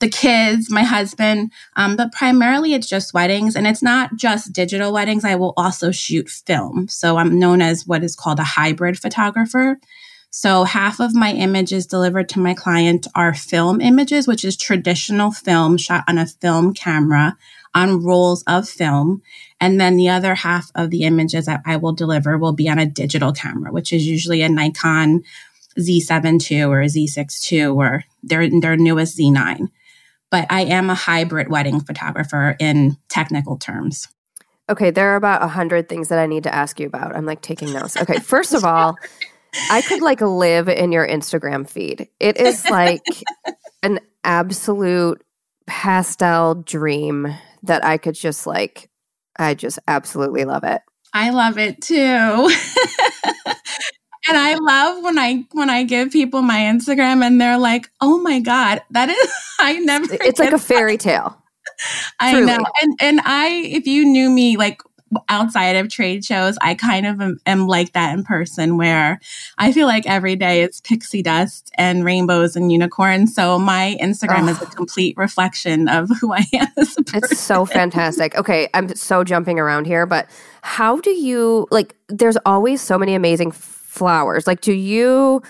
the 0.00 0.08
kids, 0.08 0.70
my 0.70 0.82
husband, 0.82 1.52
um, 1.76 1.96
but 1.96 2.12
primarily 2.12 2.74
it's 2.74 2.88
just 2.88 3.14
weddings. 3.14 3.56
And 3.56 3.66
it's 3.66 3.82
not 3.82 4.16
just 4.16 4.52
digital 4.52 4.92
weddings. 4.92 5.24
I 5.24 5.36
will 5.36 5.54
also 5.56 5.92
shoot 5.92 6.28
film. 6.28 6.88
So 6.88 7.16
I'm 7.16 7.38
known 7.38 7.62
as 7.62 7.86
what 7.86 8.04
is 8.04 8.14
called 8.14 8.38
a 8.38 8.44
hybrid 8.44 8.98
photographer. 8.98 9.78
So 10.30 10.64
half 10.64 10.98
of 10.98 11.14
my 11.14 11.32
images 11.32 11.86
delivered 11.86 12.28
to 12.30 12.40
my 12.40 12.52
client 12.52 13.06
are 13.14 13.32
film 13.32 13.80
images, 13.80 14.26
which 14.26 14.44
is 14.44 14.56
traditional 14.56 15.30
film 15.30 15.76
shot 15.76 16.04
on 16.08 16.18
a 16.18 16.26
film 16.26 16.74
camera 16.74 17.36
on 17.74 18.02
rolls 18.02 18.42
of 18.46 18.68
film. 18.68 19.22
And 19.60 19.80
then 19.80 19.96
the 19.96 20.08
other 20.08 20.34
half 20.34 20.70
of 20.74 20.90
the 20.90 21.02
images 21.04 21.46
that 21.46 21.62
I 21.64 21.76
will 21.76 21.92
deliver 21.92 22.36
will 22.38 22.52
be 22.52 22.68
on 22.68 22.78
a 22.78 22.86
digital 22.86 23.32
camera, 23.32 23.72
which 23.72 23.92
is 23.92 24.06
usually 24.06 24.42
a 24.42 24.48
Nikon 24.48 25.22
Z7 25.78 26.50
II 26.50 26.64
or 26.64 26.80
a 26.82 26.86
Z6 26.86 27.52
II 27.52 27.64
or 27.66 28.04
their, 28.22 28.48
their 28.60 28.76
newest 28.76 29.18
Z9 29.18 29.68
but 30.32 30.46
I 30.48 30.62
am 30.62 30.88
a 30.88 30.94
hybrid 30.94 31.50
wedding 31.50 31.78
photographer 31.78 32.56
in 32.58 32.96
technical 33.10 33.58
terms. 33.58 34.08
Okay, 34.68 34.90
there 34.90 35.10
are 35.10 35.16
about 35.16 35.42
a 35.42 35.46
hundred 35.46 35.90
things 35.90 36.08
that 36.08 36.18
I 36.18 36.26
need 36.26 36.44
to 36.44 36.54
ask 36.54 36.80
you 36.80 36.86
about. 36.86 37.14
I'm 37.14 37.26
like 37.26 37.42
taking 37.42 37.70
notes. 37.70 37.98
Okay, 37.98 38.18
first 38.18 38.54
of 38.54 38.64
all, 38.64 38.96
I 39.70 39.82
could 39.82 40.00
like 40.00 40.22
live 40.22 40.70
in 40.70 40.90
your 40.90 41.06
Instagram 41.06 41.68
feed. 41.68 42.08
It 42.18 42.38
is 42.38 42.68
like 42.70 43.02
an 43.82 44.00
absolute 44.24 45.22
pastel 45.66 46.54
dream 46.54 47.28
that 47.64 47.84
I 47.84 47.98
could 47.98 48.14
just 48.14 48.46
like, 48.46 48.90
I 49.38 49.54
just 49.54 49.78
absolutely 49.88 50.44
love 50.44 50.64
it. 50.64 50.82
I 51.14 51.30
love 51.30 51.58
it 51.58 51.80
too. 51.82 51.94
and 54.28 54.38
I 54.38 54.54
love 54.54 55.04
when 55.04 55.18
I 55.18 55.44
when 55.52 55.68
I 55.68 55.84
give 55.84 56.10
people 56.10 56.42
my 56.42 56.58
Instagram 56.58 57.24
and 57.24 57.40
they're 57.40 57.58
like, 57.58 57.90
"Oh 58.00 58.18
my 58.18 58.40
god, 58.40 58.82
that 58.90 59.08
is 59.08 59.32
I 59.58 59.78
never." 59.80 60.06
It's 60.10 60.38
like 60.38 60.52
a 60.52 60.58
fairy 60.58 60.96
tale. 60.96 61.36
I 62.20 62.32
Truly. 62.32 62.46
know, 62.46 62.64
and 62.80 62.98
and 63.00 63.20
I, 63.24 63.48
if 63.66 63.86
you 63.86 64.04
knew 64.04 64.30
me 64.30 64.56
like 64.56 64.80
outside 65.28 65.76
of 65.76 65.88
trade 65.88 66.24
shows, 66.24 66.56
I 66.60 66.74
kind 66.74 67.06
of 67.06 67.20
am, 67.20 67.38
am, 67.46 67.66
like 67.66 67.92
that 67.92 68.16
in 68.16 68.24
person, 68.24 68.76
where 68.76 69.20
I 69.58 69.72
feel 69.72 69.86
like 69.86 70.06
every 70.06 70.36
day 70.36 70.62
it's 70.62 70.80
pixie 70.80 71.22
dust 71.22 71.70
and 71.76 72.04
rainbows 72.04 72.56
and 72.56 72.72
unicorns. 72.72 73.34
So 73.34 73.58
my 73.58 73.96
Instagram 74.00 74.48
is 74.48 74.60
a 74.60 74.66
complete 74.66 75.16
reflection 75.16 75.88
of 75.88 76.10
who 76.20 76.32
I 76.32 76.44
am. 76.54 76.68
It's 76.76 77.38
so 77.38 77.64
fantastic. 77.64 78.34
Okay, 78.34 78.68
I'm 78.74 78.94
so 78.94 79.24
jumping 79.24 79.58
around 79.58 79.86
here, 79.86 80.06
but 80.06 80.28
how 80.62 81.00
do 81.00 81.10
you 81.10 81.66
like? 81.70 81.94
There's 82.08 82.38
always 82.44 82.80
so 82.80 82.98
many 82.98 83.14
amazing 83.14 83.52
flowers? 83.52 84.46
Like, 84.46 84.62
do 84.62 84.72
you 84.72 85.42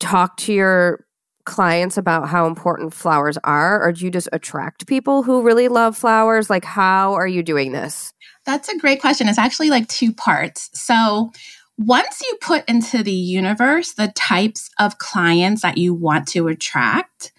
talk 0.00 0.36
to 0.38 0.52
your 0.52 1.04
clients 1.44 1.98
about 1.98 2.26
how 2.28 2.46
important 2.46 2.94
flowers 2.94 3.36
are, 3.44 3.82
or 3.82 3.92
do 3.92 4.04
you 4.04 4.10
just 4.10 4.30
attract 4.32 4.86
people 4.86 5.22
who 5.22 5.42
really 5.42 5.68
love 5.68 5.96
flowers? 5.96 6.48
Like, 6.48 6.64
how 6.64 7.12
are 7.12 7.26
you 7.26 7.42
doing 7.42 7.72
this? 7.72 8.13
That's 8.46 8.68
a 8.68 8.78
great 8.78 9.00
question. 9.00 9.28
It's 9.28 9.38
actually 9.38 9.70
like 9.70 9.88
two 9.88 10.12
parts. 10.12 10.70
So, 10.74 11.32
once 11.76 12.20
you 12.20 12.38
put 12.40 12.68
into 12.68 13.02
the 13.02 13.12
universe 13.12 13.94
the 13.94 14.12
types 14.14 14.70
of 14.78 14.98
clients 14.98 15.62
that 15.62 15.76
you 15.76 15.92
want 15.92 16.28
to 16.28 16.46
attract, 16.46 17.32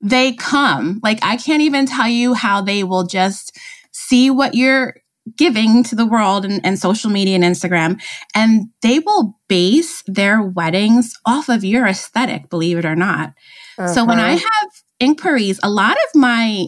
they 0.00 0.34
come. 0.34 1.00
Like, 1.02 1.20
I 1.22 1.36
can't 1.36 1.62
even 1.62 1.86
tell 1.86 2.08
you 2.08 2.34
how 2.34 2.60
they 2.60 2.84
will 2.84 3.06
just 3.06 3.56
see 3.92 4.30
what 4.30 4.54
you're 4.54 4.96
giving 5.36 5.82
to 5.84 5.94
the 5.94 6.06
world 6.06 6.44
and, 6.44 6.64
and, 6.64 6.78
social 6.78 7.10
media 7.10 7.34
and 7.34 7.44
Instagram. 7.44 8.00
And 8.34 8.68
they 8.82 8.98
will 8.98 9.38
base 9.48 10.02
their 10.06 10.42
weddings 10.42 11.14
off 11.26 11.48
of 11.48 11.64
your 11.64 11.86
aesthetic, 11.86 12.48
believe 12.48 12.78
it 12.78 12.84
or 12.84 12.96
not. 12.96 13.34
Uh-huh. 13.78 13.88
So 13.88 14.04
when 14.04 14.18
I 14.18 14.34
uh-huh. 14.34 14.48
have 14.60 14.70
inquiries, 15.00 15.60
a 15.62 15.70
lot 15.70 15.92
of 15.96 16.20
my 16.20 16.66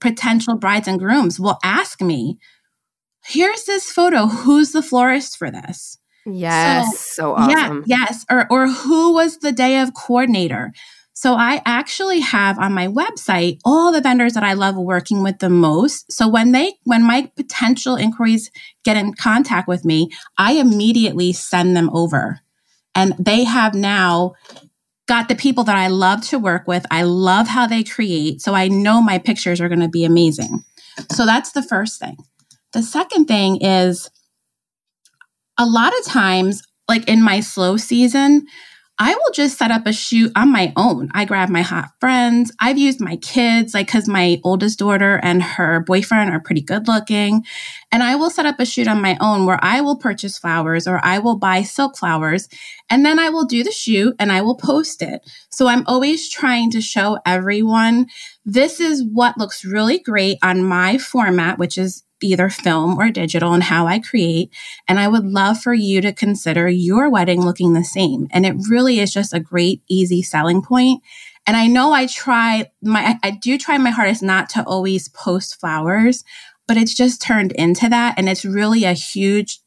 potential 0.00 0.56
brides 0.56 0.88
and 0.88 0.98
grooms 0.98 1.40
will 1.40 1.58
ask 1.64 2.00
me, 2.00 2.38
here's 3.26 3.64
this 3.64 3.90
photo. 3.90 4.26
Who's 4.26 4.72
the 4.72 4.82
florist 4.82 5.36
for 5.36 5.50
this? 5.50 5.98
Yes, 6.24 6.98
so, 6.98 7.22
so 7.22 7.34
awesome. 7.34 7.84
Yeah, 7.86 7.98
yes. 8.08 8.24
Or 8.30 8.46
or 8.50 8.68
who 8.68 9.14
was 9.14 9.38
the 9.38 9.52
day 9.52 9.80
of 9.80 9.94
coordinator? 9.94 10.72
So 11.16 11.32
I 11.32 11.62
actually 11.64 12.20
have 12.20 12.58
on 12.58 12.74
my 12.74 12.88
website 12.88 13.58
all 13.64 13.90
the 13.90 14.02
vendors 14.02 14.34
that 14.34 14.42
I 14.42 14.52
love 14.52 14.76
working 14.76 15.22
with 15.22 15.38
the 15.38 15.48
most. 15.48 16.12
So 16.12 16.28
when 16.28 16.52
they, 16.52 16.74
when 16.84 17.02
my 17.02 17.30
potential 17.36 17.96
inquiries 17.96 18.50
get 18.84 18.98
in 18.98 19.14
contact 19.14 19.66
with 19.66 19.82
me, 19.82 20.10
I 20.36 20.52
immediately 20.52 21.32
send 21.32 21.74
them 21.74 21.88
over. 21.94 22.40
And 22.94 23.14
they 23.18 23.44
have 23.44 23.72
now 23.72 24.34
got 25.06 25.30
the 25.30 25.34
people 25.34 25.64
that 25.64 25.76
I 25.76 25.88
love 25.88 26.20
to 26.28 26.38
work 26.38 26.68
with. 26.68 26.84
I 26.90 27.04
love 27.04 27.48
how 27.48 27.66
they 27.66 27.82
create. 27.82 28.42
So 28.42 28.52
I 28.52 28.68
know 28.68 29.00
my 29.00 29.16
pictures 29.16 29.58
are 29.58 29.68
going 29.70 29.80
to 29.80 29.88
be 29.88 30.04
amazing. 30.04 30.64
So 31.12 31.24
that's 31.24 31.52
the 31.52 31.62
first 31.62 31.98
thing. 31.98 32.18
The 32.76 32.82
second 32.82 33.24
thing 33.24 33.62
is 33.62 34.10
a 35.56 35.64
lot 35.64 35.98
of 35.98 36.04
times, 36.04 36.62
like 36.86 37.08
in 37.08 37.22
my 37.22 37.40
slow 37.40 37.78
season, 37.78 38.44
I 38.98 39.14
will 39.14 39.32
just 39.32 39.56
set 39.56 39.70
up 39.70 39.86
a 39.86 39.94
shoot 39.94 40.30
on 40.36 40.52
my 40.52 40.74
own. 40.76 41.08
I 41.14 41.24
grab 41.24 41.48
my 41.48 41.62
hot 41.62 41.88
friends. 42.00 42.52
I've 42.60 42.76
used 42.76 43.00
my 43.00 43.16
kids, 43.16 43.72
like, 43.72 43.88
cause 43.88 44.06
my 44.06 44.42
oldest 44.44 44.78
daughter 44.78 45.18
and 45.22 45.42
her 45.42 45.80
boyfriend 45.86 46.30
are 46.30 46.40
pretty 46.40 46.60
good 46.60 46.86
looking. 46.86 47.46
And 47.90 48.02
I 48.02 48.14
will 48.16 48.28
set 48.28 48.44
up 48.44 48.60
a 48.60 48.66
shoot 48.66 48.88
on 48.88 49.00
my 49.00 49.16
own 49.22 49.46
where 49.46 49.58
I 49.62 49.80
will 49.80 49.96
purchase 49.96 50.36
flowers 50.36 50.86
or 50.86 51.00
I 51.02 51.18
will 51.18 51.38
buy 51.38 51.62
silk 51.62 51.96
flowers 51.96 52.46
and 52.90 53.06
then 53.06 53.18
I 53.18 53.30
will 53.30 53.46
do 53.46 53.64
the 53.64 53.72
shoot 53.72 54.14
and 54.18 54.30
I 54.30 54.42
will 54.42 54.56
post 54.56 55.00
it. 55.00 55.22
So 55.50 55.66
I'm 55.66 55.84
always 55.86 56.28
trying 56.28 56.70
to 56.72 56.82
show 56.82 57.18
everyone 57.24 58.08
this 58.44 58.80
is 58.80 59.02
what 59.02 59.38
looks 59.38 59.64
really 59.64 59.98
great 59.98 60.36
on 60.42 60.62
my 60.62 60.98
format, 60.98 61.58
which 61.58 61.78
is 61.78 62.02
either 62.22 62.48
film 62.48 62.98
or 62.98 63.10
digital 63.10 63.52
and 63.52 63.62
how 63.62 63.86
I 63.86 63.98
create. 63.98 64.50
And 64.88 64.98
I 64.98 65.08
would 65.08 65.24
love 65.24 65.60
for 65.60 65.74
you 65.74 66.00
to 66.00 66.12
consider 66.12 66.68
your 66.68 67.10
wedding 67.10 67.44
looking 67.44 67.72
the 67.72 67.84
same. 67.84 68.28
And 68.30 68.46
it 68.46 68.56
really 68.68 69.00
is 69.00 69.12
just 69.12 69.34
a 69.34 69.40
great, 69.40 69.82
easy 69.88 70.22
selling 70.22 70.62
point. 70.62 71.02
And 71.46 71.56
I 71.56 71.66
know 71.66 71.92
I 71.92 72.06
try 72.06 72.70
my, 72.82 73.18
I 73.22 73.30
do 73.30 73.56
try 73.58 73.78
my 73.78 73.90
hardest 73.90 74.22
not 74.22 74.48
to 74.50 74.64
always 74.64 75.08
post 75.08 75.60
flowers, 75.60 76.24
but 76.66 76.76
it's 76.76 76.94
just 76.94 77.22
turned 77.22 77.52
into 77.52 77.88
that. 77.88 78.14
And 78.18 78.28
it's 78.28 78.44
really 78.44 78.84
a 78.84 78.92
huge 78.92 79.60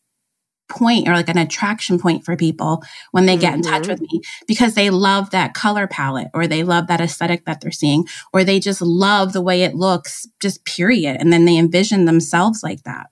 point 0.69 1.07
or 1.07 1.13
like 1.13 1.29
an 1.29 1.37
attraction 1.37 1.99
point 1.99 2.23
for 2.23 2.37
people 2.37 2.83
when 3.11 3.25
they 3.25 3.35
get 3.35 3.53
mm-hmm. 3.53 3.57
in 3.57 3.61
touch 3.63 3.81
mm-hmm. 3.83 3.91
with 3.91 4.01
me 4.01 4.21
because 4.47 4.75
they 4.75 4.89
love 4.89 5.31
that 5.31 5.53
color 5.53 5.87
palette 5.87 6.29
or 6.33 6.47
they 6.47 6.63
love 6.63 6.87
that 6.87 7.01
aesthetic 7.01 7.45
that 7.45 7.59
they're 7.59 7.71
seeing 7.71 8.07
or 8.31 8.43
they 8.43 8.59
just 8.59 8.81
love 8.81 9.33
the 9.33 9.41
way 9.41 9.63
it 9.63 9.75
looks 9.75 10.27
just 10.39 10.63
period 10.65 11.17
and 11.19 11.33
then 11.33 11.45
they 11.45 11.57
envision 11.57 12.05
themselves 12.05 12.63
like 12.63 12.83
that 12.83 13.07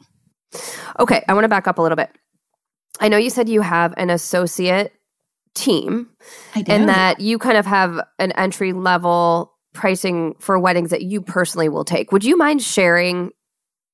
okay 1.00 1.24
i 1.28 1.34
want 1.34 1.44
to 1.44 1.50
back 1.50 1.68
up 1.68 1.80
a 1.80 1.82
little 1.82 1.96
bit 1.96 2.12
i 3.00 3.10
know 3.10 3.18
you 3.18 3.30
said 3.30 3.50
you 3.50 3.62
have 3.62 3.94
an 3.98 4.10
associate 4.10 4.94
team 5.56 6.08
and 6.68 6.88
that 6.88 7.20
you 7.20 7.40
kind 7.40 7.58
of 7.58 7.66
have 7.66 8.00
an 8.20 8.32
entry 8.34 8.74
level 8.74 9.54
pricing 9.74 10.36
for 10.40 10.60
weddings 10.60 10.92
that 10.92 11.02
you 11.02 11.22
personally 11.22 11.68
will 11.68 11.84
take 11.84 12.12
would 12.12 12.24
you 12.24 12.38
mind 12.38 12.62
sharing 12.62 13.32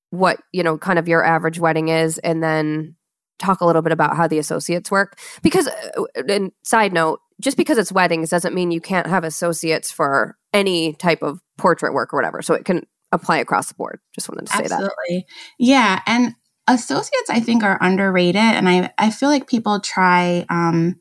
what 0.10 0.40
you 0.52 0.62
know 0.62 0.78
kind 0.78 1.00
of 1.00 1.08
your 1.08 1.24
average 1.24 1.60
wedding 1.60 1.88
is 1.88 2.18
and 2.20 2.44
then 2.44 2.96
talk 3.40 3.62
a 3.62 3.66
little 3.66 3.82
bit 3.82 3.92
about 3.92 4.16
how 4.16 4.28
the 4.28 4.40
associates 4.40 4.92
work? 4.92 5.20
Because, 5.42 5.68
uh, 5.68 6.04
and 6.28 6.52
side 6.64 6.94
note, 6.94 7.20
just 7.42 7.58
because 7.58 7.78
it's 7.78 7.92
weddings 7.92 8.30
doesn't 8.30 8.54
mean 8.54 8.72
you 8.72 8.82
can't 8.82 9.08
have 9.08 9.24
associates 9.24 9.92
for 9.92 10.38
any 10.54 10.94
type 10.94 11.22
of 11.22 11.40
portrait 11.58 11.94
work 11.94 12.14
or 12.14 12.18
whatever. 12.18 12.42
So 12.42 12.54
it 12.54 12.66
can 12.66 12.86
apply 13.12 13.38
across 13.38 13.68
the 13.68 13.76
board. 13.76 14.00
Just 14.14 14.30
wanted 14.30 14.48
to 14.48 14.54
say 14.54 14.64
Absolutely. 14.64 14.80
that. 14.80 14.92
Absolutely. 14.92 15.26
Yeah. 15.60 16.02
And 16.08 16.36
associates, 16.68 17.30
I 17.30 17.40
think, 17.40 17.64
are 17.64 17.78
underrated. 17.82 18.36
And 18.42 18.70
I, 18.70 18.92
I 18.98 19.10
feel 19.10 19.30
like 19.30 19.48
people 19.48 19.80
try, 19.80 20.46
um, 20.50 21.00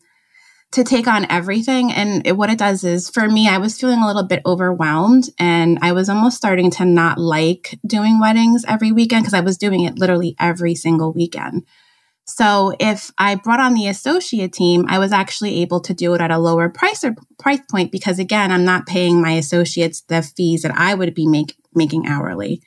to 0.72 0.84
take 0.84 1.06
on 1.06 1.30
everything. 1.30 1.92
And 1.92 2.26
it, 2.26 2.32
what 2.32 2.50
it 2.50 2.58
does 2.58 2.82
is, 2.82 3.10
for 3.10 3.28
me, 3.28 3.46
I 3.46 3.58
was 3.58 3.78
feeling 3.78 4.00
a 4.00 4.06
little 4.06 4.26
bit 4.26 4.40
overwhelmed 4.46 5.28
and 5.38 5.78
I 5.82 5.92
was 5.92 6.08
almost 6.08 6.38
starting 6.38 6.70
to 6.72 6.86
not 6.86 7.18
like 7.18 7.78
doing 7.86 8.18
weddings 8.18 8.64
every 8.66 8.90
weekend 8.90 9.24
because 9.24 9.34
I 9.34 9.40
was 9.40 9.58
doing 9.58 9.82
it 9.82 9.98
literally 9.98 10.34
every 10.40 10.74
single 10.74 11.12
weekend. 11.12 11.66
So 12.34 12.72
if 12.80 13.10
I 13.18 13.34
brought 13.34 13.60
on 13.60 13.74
the 13.74 13.88
associate 13.88 14.54
team, 14.54 14.86
I 14.88 14.98
was 14.98 15.12
actually 15.12 15.60
able 15.60 15.80
to 15.80 15.92
do 15.92 16.14
it 16.14 16.22
at 16.22 16.30
a 16.30 16.38
lower 16.38 16.70
price 16.70 17.04
or 17.04 17.14
price 17.38 17.60
point 17.70 17.92
because 17.92 18.18
again, 18.18 18.50
I'm 18.50 18.64
not 18.64 18.86
paying 18.86 19.20
my 19.20 19.32
associates 19.32 20.00
the 20.08 20.22
fees 20.22 20.62
that 20.62 20.74
I 20.74 20.94
would 20.94 21.14
be 21.14 21.26
make, 21.26 21.56
making 21.74 22.06
hourly. 22.06 22.62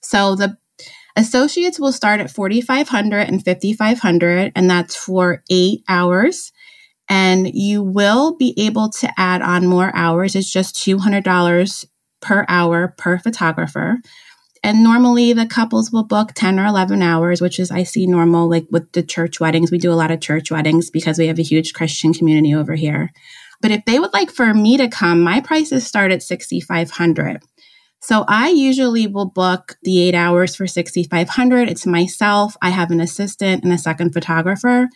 So 0.00 0.34
the 0.34 0.56
associates 1.14 1.78
will 1.78 1.92
start 1.92 2.20
at 2.20 2.30
4500 2.30 3.28
and 3.28 3.44
5500 3.44 4.52
and 4.56 4.70
that's 4.70 4.96
for 4.96 5.42
8 5.50 5.84
hours 5.90 6.50
and 7.06 7.52
you 7.52 7.82
will 7.82 8.34
be 8.36 8.54
able 8.56 8.88
to 8.88 9.12
add 9.18 9.42
on 9.42 9.66
more 9.66 9.94
hours. 9.94 10.34
It's 10.34 10.50
just 10.50 10.74
$200 10.76 11.84
per 12.22 12.46
hour 12.48 12.94
per 12.96 13.18
photographer. 13.18 13.98
And 14.64 14.82
normally 14.82 15.32
the 15.32 15.46
couples 15.46 15.90
will 15.90 16.04
book 16.04 16.32
10 16.34 16.58
or 16.58 16.66
11 16.66 17.02
hours, 17.02 17.40
which 17.40 17.58
is 17.58 17.70
I 17.70 17.82
see 17.82 18.06
normal 18.06 18.48
like 18.48 18.66
with 18.70 18.92
the 18.92 19.02
church 19.02 19.40
weddings. 19.40 19.70
We 19.70 19.78
do 19.78 19.92
a 19.92 19.94
lot 19.94 20.10
of 20.10 20.20
church 20.20 20.50
weddings 20.50 20.90
because 20.90 21.18
we 21.18 21.26
have 21.26 21.38
a 21.38 21.42
huge 21.42 21.72
Christian 21.72 22.12
community 22.12 22.54
over 22.54 22.74
here. 22.74 23.12
But 23.60 23.72
if 23.72 23.84
they 23.84 23.98
would 23.98 24.12
like 24.12 24.30
for 24.30 24.54
me 24.54 24.76
to 24.76 24.88
come, 24.88 25.20
my 25.20 25.40
prices 25.40 25.86
start 25.86 26.12
at 26.12 26.22
6500 26.22 27.42
so 28.04 28.24
I 28.26 28.48
usually 28.48 29.06
will 29.06 29.26
book 29.26 29.76
the 29.84 30.02
eight 30.02 30.14
hours 30.16 30.56
for 30.56 30.66
6,500. 30.66 31.68
It's 31.68 31.86
myself. 31.86 32.56
I 32.60 32.70
have 32.70 32.90
an 32.90 33.00
assistant 33.00 33.62
and 33.62 33.72
a 33.72 33.78
second 33.78 34.12
photographer. 34.12 34.88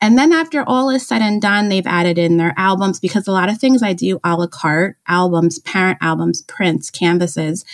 And 0.00 0.16
then 0.16 0.32
after 0.32 0.64
all 0.66 0.88
is 0.88 1.06
said 1.06 1.20
and 1.20 1.42
done, 1.42 1.68
they've 1.68 1.86
added 1.86 2.16
in 2.16 2.38
their 2.38 2.54
albums 2.56 3.00
because 3.00 3.28
a 3.28 3.32
lot 3.32 3.50
of 3.50 3.58
things 3.58 3.82
I 3.82 3.92
do 3.92 4.18
a 4.24 4.34
la 4.34 4.46
carte, 4.46 4.96
albums, 5.06 5.58
parent 5.58 5.98
albums, 6.00 6.40
prints, 6.40 6.90
canvases, 6.90 7.66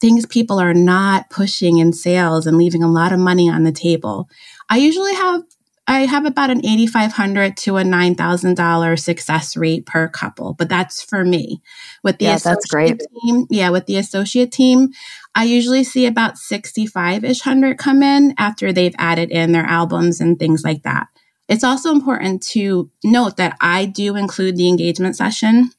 things 0.00 0.26
people 0.26 0.60
are 0.60 0.74
not 0.74 1.30
pushing 1.30 1.78
in 1.78 1.92
sales 1.92 2.46
and 2.46 2.56
leaving 2.56 2.82
a 2.82 2.90
lot 2.90 3.12
of 3.12 3.18
money 3.18 3.48
on 3.48 3.64
the 3.64 3.72
table. 3.72 4.28
I 4.68 4.78
usually 4.78 5.14
have 5.14 5.42
I 5.88 6.00
have 6.00 6.26
about 6.26 6.50
an 6.50 6.64
8,500 6.66 7.56
to 7.58 7.78
a 7.78 7.82
$9,000 7.82 8.98
success 9.00 9.56
rate 9.56 9.86
per 9.86 10.06
couple, 10.06 10.52
but 10.52 10.68
that's 10.68 11.02
for 11.02 11.24
me. 11.24 11.62
With 12.04 12.18
the 12.18 12.26
yeah, 12.26 12.36
that's 12.36 12.66
great. 12.66 13.00
team, 13.22 13.46
yeah, 13.48 13.70
with 13.70 13.86
the 13.86 13.96
associate 13.96 14.52
team, 14.52 14.90
I 15.34 15.44
usually 15.44 15.84
see 15.84 16.04
about 16.04 16.36
65 16.36 17.24
ish 17.24 17.40
hundred 17.40 17.78
come 17.78 18.02
in 18.02 18.34
after 18.36 18.70
they've 18.70 18.94
added 18.98 19.30
in 19.30 19.52
their 19.52 19.64
albums 19.64 20.20
and 20.20 20.38
things 20.38 20.62
like 20.62 20.82
that. 20.82 21.06
It's 21.48 21.64
also 21.64 21.90
important 21.90 22.42
to 22.48 22.90
note 23.02 23.38
that 23.38 23.56
I 23.58 23.86
do 23.86 24.14
include 24.14 24.58
the 24.58 24.68
engagement 24.68 25.16
session. 25.16 25.70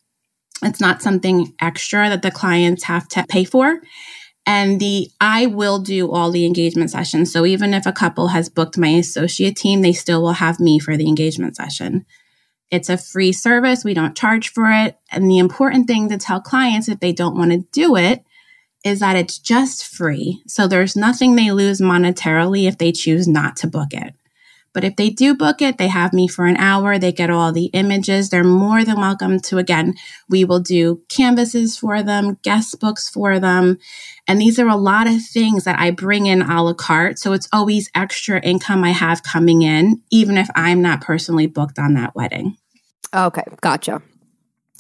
It's 0.64 0.82
not 0.82 1.02
something 1.02 1.54
extra 1.62 2.10
that 2.10 2.22
the 2.22 2.32
clients 2.32 2.84
have 2.86 3.08
to 3.10 3.26
pay 3.30 3.44
for. 3.44 3.82
And 4.46 4.80
the 4.80 5.10
I 5.22 5.46
will 5.46 5.80
do 5.80 6.12
all 6.12 6.32
the 6.32 6.46
engagement 6.46 6.92
sessions. 6.92 7.32
So 7.32 7.46
even 7.46 7.74
if 7.74 7.86
a 7.86 7.92
couple 7.92 8.30
has 8.30 8.50
booked 8.50 8.78
my 8.78 8.90
associate 8.90 9.56
team, 9.56 9.82
they 9.82 9.94
still 9.94 10.22
will 10.22 10.34
have 10.34 10.60
me 10.60 10.80
for 10.80 10.98
the 10.98 11.08
engagement 11.08 11.56
session. 11.56 12.06
It's 12.72 12.90
a 12.90 12.98
free 12.98 13.32
service. 13.32 13.84
We 13.84 13.94
don't 13.94 14.18
charge 14.18 14.50
for 14.50 14.66
it. 14.72 14.98
And 15.12 15.30
the 15.30 15.40
important 15.40 15.88
thing 15.88 16.10
to 16.10 16.18
tell 16.18 16.42
clients 16.42 16.88
if 16.88 17.00
they 17.00 17.14
don't 17.14 17.38
want 17.38 17.52
to 17.52 17.66
do 17.72 17.96
it 17.96 18.24
is 18.84 19.00
that 19.00 19.16
it's 19.16 19.38
just 19.38 19.86
free. 19.86 20.42
So 20.48 20.68
there's 20.68 20.96
nothing 20.96 21.36
they 21.36 21.52
lose 21.52 21.82
monetarily 21.82 22.68
if 22.68 22.78
they 22.78 22.92
choose 22.92 23.28
not 23.28 23.58
to 23.58 23.68
book 23.68 23.94
it. 23.94 24.14
But 24.74 24.84
if 24.84 24.96
they 24.96 25.10
do 25.10 25.34
book 25.36 25.62
it, 25.62 25.78
they 25.78 25.88
have 25.88 26.14
me 26.14 26.28
for 26.28 26.46
an 26.46 26.58
hour. 26.58 26.98
They 26.98 27.12
get 27.12 27.30
all 27.30 27.52
the 27.52 27.66
images. 27.68 28.30
They're 28.30 28.44
more 28.44 28.84
than 28.84 29.00
welcome 29.00 29.40
to, 29.42 29.58
again, 29.58 29.96
we 30.30 30.46
will 30.46 30.60
do 30.60 31.02
canvases 31.10 31.78
for 31.78 32.04
them, 32.04 32.38
guest 32.44 32.80
books 32.80 33.10
for 33.10 33.40
them. 33.40 33.78
And 34.28 34.40
these 34.40 34.60
are 34.60 34.68
a 34.68 34.76
lot 34.76 35.08
of 35.08 35.26
things 35.26 35.64
that 35.64 35.80
I 35.80 35.92
bring 35.92 36.28
in 36.28 36.42
a 36.42 36.64
la 36.64 36.74
carte. 36.74 37.18
So 37.18 37.34
it's 37.34 37.50
always 37.52 37.90
extra 37.96 38.40
income 38.42 38.84
I 38.84 38.92
have 38.92 39.24
coming 39.24 39.64
in, 39.64 40.02
even 40.12 40.38
if 40.38 40.50
I'm 40.56 40.82
not 40.82 41.02
personally 41.02 41.48
booked 41.48 41.80
on 41.80 41.96
that 41.96 42.16
wedding. 42.16 42.56
Okay, 43.14 43.44
gotcha. 43.62 44.02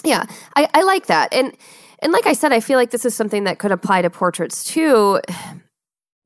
Yeah, 0.03 0.25
I, 0.55 0.69
I 0.73 0.83
like 0.83 1.07
that. 1.07 1.33
And 1.33 1.55
and 2.01 2.13
like 2.13 2.27
I 2.27 2.33
said, 2.33 2.53
I 2.53 2.59
feel 2.59 2.77
like 2.77 2.91
this 2.91 3.05
is 3.05 3.13
something 3.13 3.43
that 3.43 3.59
could 3.59 3.71
apply 3.71 4.01
to 4.03 4.09
portraits 4.09 4.63
too. 4.63 5.19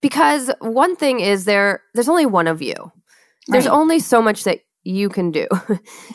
Because 0.01 0.51
one 0.59 0.95
thing 0.95 1.19
is 1.19 1.45
there 1.45 1.81
there's 1.93 2.09
only 2.09 2.25
one 2.25 2.47
of 2.47 2.61
you. 2.61 2.91
There's 3.47 3.67
right. 3.67 3.73
only 3.73 3.99
so 3.99 4.21
much 4.21 4.43
that 4.43 4.61
you 4.83 5.09
can 5.09 5.31
do. 5.31 5.47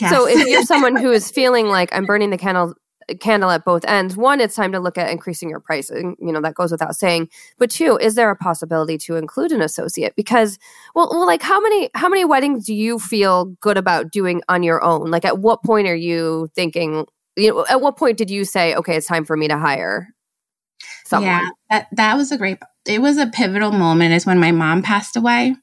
Yes. 0.00 0.10
so 0.10 0.26
if 0.26 0.46
you're 0.46 0.62
someone 0.64 0.96
who 0.96 1.10
is 1.10 1.30
feeling 1.30 1.68
like 1.68 1.94
I'm 1.94 2.06
burning 2.06 2.30
the 2.30 2.38
candle 2.38 2.74
candle 3.20 3.50
at 3.50 3.64
both 3.64 3.84
ends, 3.86 4.16
one, 4.16 4.40
it's 4.40 4.54
time 4.54 4.70
to 4.72 4.80
look 4.80 4.98
at 4.98 5.10
increasing 5.10 5.48
your 5.48 5.60
pricing. 5.60 6.14
You 6.20 6.32
know, 6.32 6.40
that 6.42 6.54
goes 6.54 6.70
without 6.70 6.94
saying. 6.94 7.28
But 7.58 7.70
two, 7.70 7.96
is 7.96 8.14
there 8.14 8.30
a 8.30 8.36
possibility 8.36 8.98
to 8.98 9.16
include 9.16 9.52
an 9.52 9.62
associate? 9.62 10.14
Because 10.16 10.58
well, 10.94 11.08
well, 11.10 11.26
like 11.26 11.42
how 11.42 11.60
many 11.60 11.90
how 11.94 12.08
many 12.08 12.24
weddings 12.24 12.66
do 12.66 12.74
you 12.74 12.98
feel 12.98 13.46
good 13.60 13.78
about 13.78 14.10
doing 14.10 14.42
on 14.48 14.62
your 14.62 14.82
own? 14.82 15.10
Like 15.10 15.24
at 15.24 15.38
what 15.38 15.62
point 15.62 15.88
are 15.88 15.96
you 15.96 16.48
thinking, 16.54 17.06
you 17.36 17.52
know, 17.52 17.66
at 17.70 17.80
what 17.80 17.96
point 17.96 18.18
did 18.18 18.30
you 18.30 18.44
say, 18.44 18.74
okay, 18.74 18.96
it's 18.96 19.06
time 19.06 19.24
for 19.24 19.36
me 19.36 19.48
to 19.48 19.58
hire 19.58 20.08
someone? 21.06 21.30
Yeah, 21.30 21.48
that 21.70 21.88
that 21.92 22.16
was 22.16 22.30
a 22.30 22.38
great 22.38 22.58
it 22.86 23.00
was 23.00 23.16
a 23.16 23.26
pivotal 23.26 23.72
moment 23.72 24.14
is 24.14 24.26
when 24.26 24.38
my 24.38 24.52
mom 24.52 24.82
passed 24.82 25.16
away. 25.16 25.54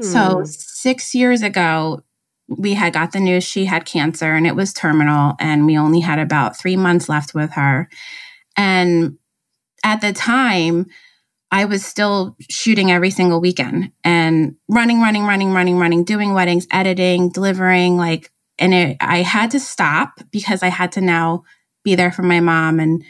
So, 0.00 0.38
hmm. 0.38 0.44
six 0.44 1.14
years 1.14 1.42
ago, 1.42 2.02
we 2.48 2.74
had 2.74 2.92
got 2.92 3.12
the 3.12 3.20
news 3.20 3.44
she 3.44 3.64
had 3.64 3.84
cancer 3.84 4.32
and 4.32 4.46
it 4.46 4.56
was 4.56 4.72
terminal, 4.72 5.34
and 5.38 5.66
we 5.66 5.78
only 5.78 6.00
had 6.00 6.18
about 6.18 6.58
three 6.58 6.76
months 6.76 7.08
left 7.08 7.34
with 7.34 7.52
her. 7.52 7.88
And 8.56 9.18
at 9.84 10.00
the 10.00 10.12
time, 10.12 10.86
I 11.50 11.66
was 11.66 11.84
still 11.84 12.36
shooting 12.50 12.90
every 12.90 13.10
single 13.10 13.40
weekend 13.40 13.92
and 14.02 14.56
running, 14.68 15.00
running, 15.00 15.24
running, 15.24 15.52
running, 15.52 15.78
running, 15.78 16.04
doing 16.04 16.34
weddings, 16.34 16.66
editing, 16.72 17.30
delivering, 17.30 17.96
like, 17.96 18.32
and 18.58 18.74
it, 18.74 18.96
I 19.00 19.22
had 19.22 19.52
to 19.52 19.60
stop 19.60 20.14
because 20.32 20.62
I 20.62 20.68
had 20.68 20.92
to 20.92 21.00
now 21.00 21.44
be 21.84 21.94
there 21.94 22.10
for 22.10 22.22
my 22.22 22.40
mom 22.40 22.80
and 22.80 23.04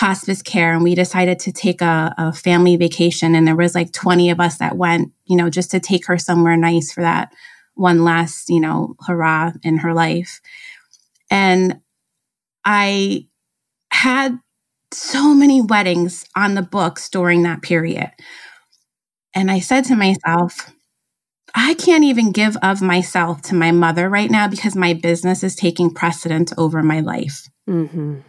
hospice 0.00 0.40
care 0.40 0.72
and 0.72 0.82
we 0.82 0.94
decided 0.94 1.38
to 1.38 1.52
take 1.52 1.82
a, 1.82 2.14
a, 2.16 2.32
family 2.32 2.74
vacation 2.74 3.34
and 3.34 3.46
there 3.46 3.54
was 3.54 3.74
like 3.74 3.92
20 3.92 4.30
of 4.30 4.40
us 4.40 4.56
that 4.56 4.78
went 4.78 5.12
you 5.26 5.36
know 5.36 5.50
just 5.50 5.70
to 5.70 5.78
take 5.78 6.06
her 6.06 6.16
somewhere 6.16 6.56
nice 6.56 6.90
for 6.90 7.02
that 7.02 7.30
one 7.74 8.02
last 8.02 8.48
you 8.48 8.60
know 8.60 8.94
hurrah 9.06 9.52
in 9.62 9.76
her 9.76 9.92
life 9.92 10.40
and 11.30 11.80
i 12.64 13.26
had 13.92 14.38
so 14.90 15.34
many 15.34 15.60
weddings 15.60 16.24
on 16.34 16.54
the 16.54 16.62
books 16.62 17.10
during 17.10 17.42
that 17.42 17.60
period 17.60 18.10
and 19.34 19.50
i 19.50 19.60
said 19.60 19.84
to 19.84 19.94
myself 19.94 20.72
I 21.52 21.74
can't 21.74 22.04
even 22.04 22.30
give 22.30 22.56
of 22.62 22.80
myself 22.80 23.42
to 23.42 23.56
my 23.56 23.72
mother 23.72 24.08
right 24.08 24.30
now 24.30 24.46
because 24.46 24.76
my 24.76 24.94
business 24.94 25.42
is 25.42 25.56
taking 25.56 25.92
precedence 25.92 26.52
over 26.56 26.80
my 26.80 27.00
life. 27.00 27.48
Mm-hmm. 27.68 28.20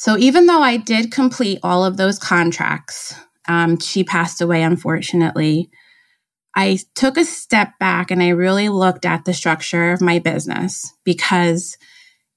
So 0.00 0.16
even 0.16 0.46
though 0.46 0.62
I 0.62 0.78
did 0.78 1.12
complete 1.12 1.58
all 1.62 1.84
of 1.84 1.98
those 1.98 2.18
contracts, 2.18 3.14
um, 3.46 3.78
she 3.78 4.02
passed 4.02 4.40
away, 4.40 4.62
unfortunately. 4.62 5.68
I 6.56 6.78
took 6.94 7.18
a 7.18 7.24
step 7.26 7.78
back 7.78 8.10
and 8.10 8.22
I 8.22 8.30
really 8.30 8.70
looked 8.70 9.04
at 9.04 9.26
the 9.26 9.34
structure 9.34 9.92
of 9.92 10.00
my 10.00 10.18
business 10.18 10.90
because 11.04 11.76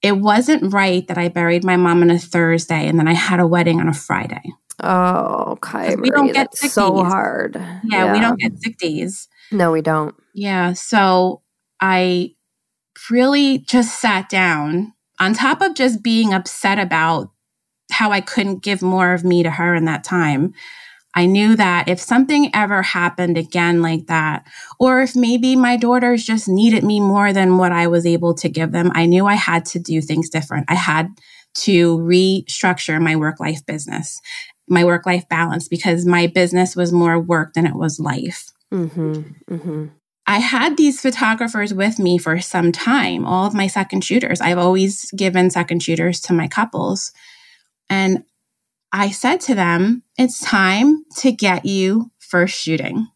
it 0.02 0.18
wasn't 0.18 0.74
right 0.74 1.08
that 1.08 1.16
I 1.16 1.28
buried 1.30 1.64
my 1.64 1.78
mom 1.78 2.02
on 2.02 2.10
a 2.10 2.18
Thursday 2.18 2.86
and 2.86 2.98
then 2.98 3.08
I 3.08 3.14
had 3.14 3.40
a 3.40 3.46
wedding 3.46 3.80
on 3.80 3.88
a 3.88 3.94
Friday. 3.94 4.42
Oh, 4.82 5.56
Kai, 5.62 5.94
we 5.94 6.10
don't 6.10 6.34
get 6.34 6.54
sick 6.54 6.70
so 6.70 7.02
days. 7.02 7.10
hard. 7.10 7.56
Yeah, 7.56 7.80
yeah, 7.84 8.12
we 8.12 8.20
don't 8.20 8.38
get 8.38 8.58
sick 8.58 8.76
days. 8.76 9.26
No, 9.50 9.72
we 9.72 9.80
don't. 9.80 10.14
Yeah, 10.34 10.74
so 10.74 11.40
I 11.80 12.34
really 13.10 13.60
just 13.60 14.02
sat 14.02 14.28
down 14.28 14.92
on 15.18 15.32
top 15.32 15.62
of 15.62 15.74
just 15.74 16.02
being 16.02 16.34
upset 16.34 16.78
about 16.78 17.30
how 17.90 18.10
I 18.10 18.20
couldn't 18.20 18.62
give 18.62 18.82
more 18.82 19.14
of 19.14 19.24
me 19.24 19.42
to 19.42 19.50
her 19.50 19.74
in 19.74 19.84
that 19.86 20.04
time. 20.04 20.54
I 21.14 21.26
knew 21.26 21.54
that 21.56 21.88
if 21.88 22.00
something 22.00 22.50
ever 22.54 22.82
happened 22.82 23.38
again 23.38 23.82
like 23.82 24.06
that, 24.06 24.46
or 24.80 25.02
if 25.02 25.14
maybe 25.14 25.54
my 25.54 25.76
daughters 25.76 26.24
just 26.24 26.48
needed 26.48 26.82
me 26.82 26.98
more 26.98 27.32
than 27.32 27.56
what 27.56 27.70
I 27.70 27.86
was 27.86 28.04
able 28.04 28.34
to 28.34 28.48
give 28.48 28.72
them, 28.72 28.90
I 28.94 29.06
knew 29.06 29.26
I 29.26 29.34
had 29.34 29.64
to 29.66 29.78
do 29.78 30.00
things 30.00 30.28
different. 30.28 30.66
I 30.68 30.74
had 30.74 31.08
to 31.58 31.98
restructure 31.98 33.00
my 33.00 33.14
work 33.14 33.38
life 33.38 33.64
business, 33.64 34.20
my 34.68 34.84
work 34.84 35.06
life 35.06 35.28
balance, 35.28 35.68
because 35.68 36.04
my 36.04 36.26
business 36.26 36.74
was 36.74 36.92
more 36.92 37.20
work 37.20 37.52
than 37.54 37.66
it 37.66 37.76
was 37.76 38.00
life. 38.00 38.50
Mm-hmm, 38.72 39.20
mm-hmm. 39.48 39.86
I 40.26 40.38
had 40.38 40.76
these 40.76 41.00
photographers 41.00 41.72
with 41.74 41.98
me 41.98 42.18
for 42.18 42.40
some 42.40 42.72
time, 42.72 43.24
all 43.24 43.46
of 43.46 43.54
my 43.54 43.66
second 43.66 44.02
shooters. 44.02 44.40
I've 44.40 44.58
always 44.58 45.10
given 45.12 45.50
second 45.50 45.82
shooters 45.82 46.20
to 46.22 46.32
my 46.32 46.48
couples. 46.48 47.12
And 47.88 48.24
I 48.92 49.10
said 49.10 49.40
to 49.42 49.54
them, 49.54 50.02
it's 50.16 50.40
time 50.40 51.04
to 51.18 51.32
get 51.32 51.64
you 51.64 52.10
first 52.18 52.54
shooting. 52.58 53.08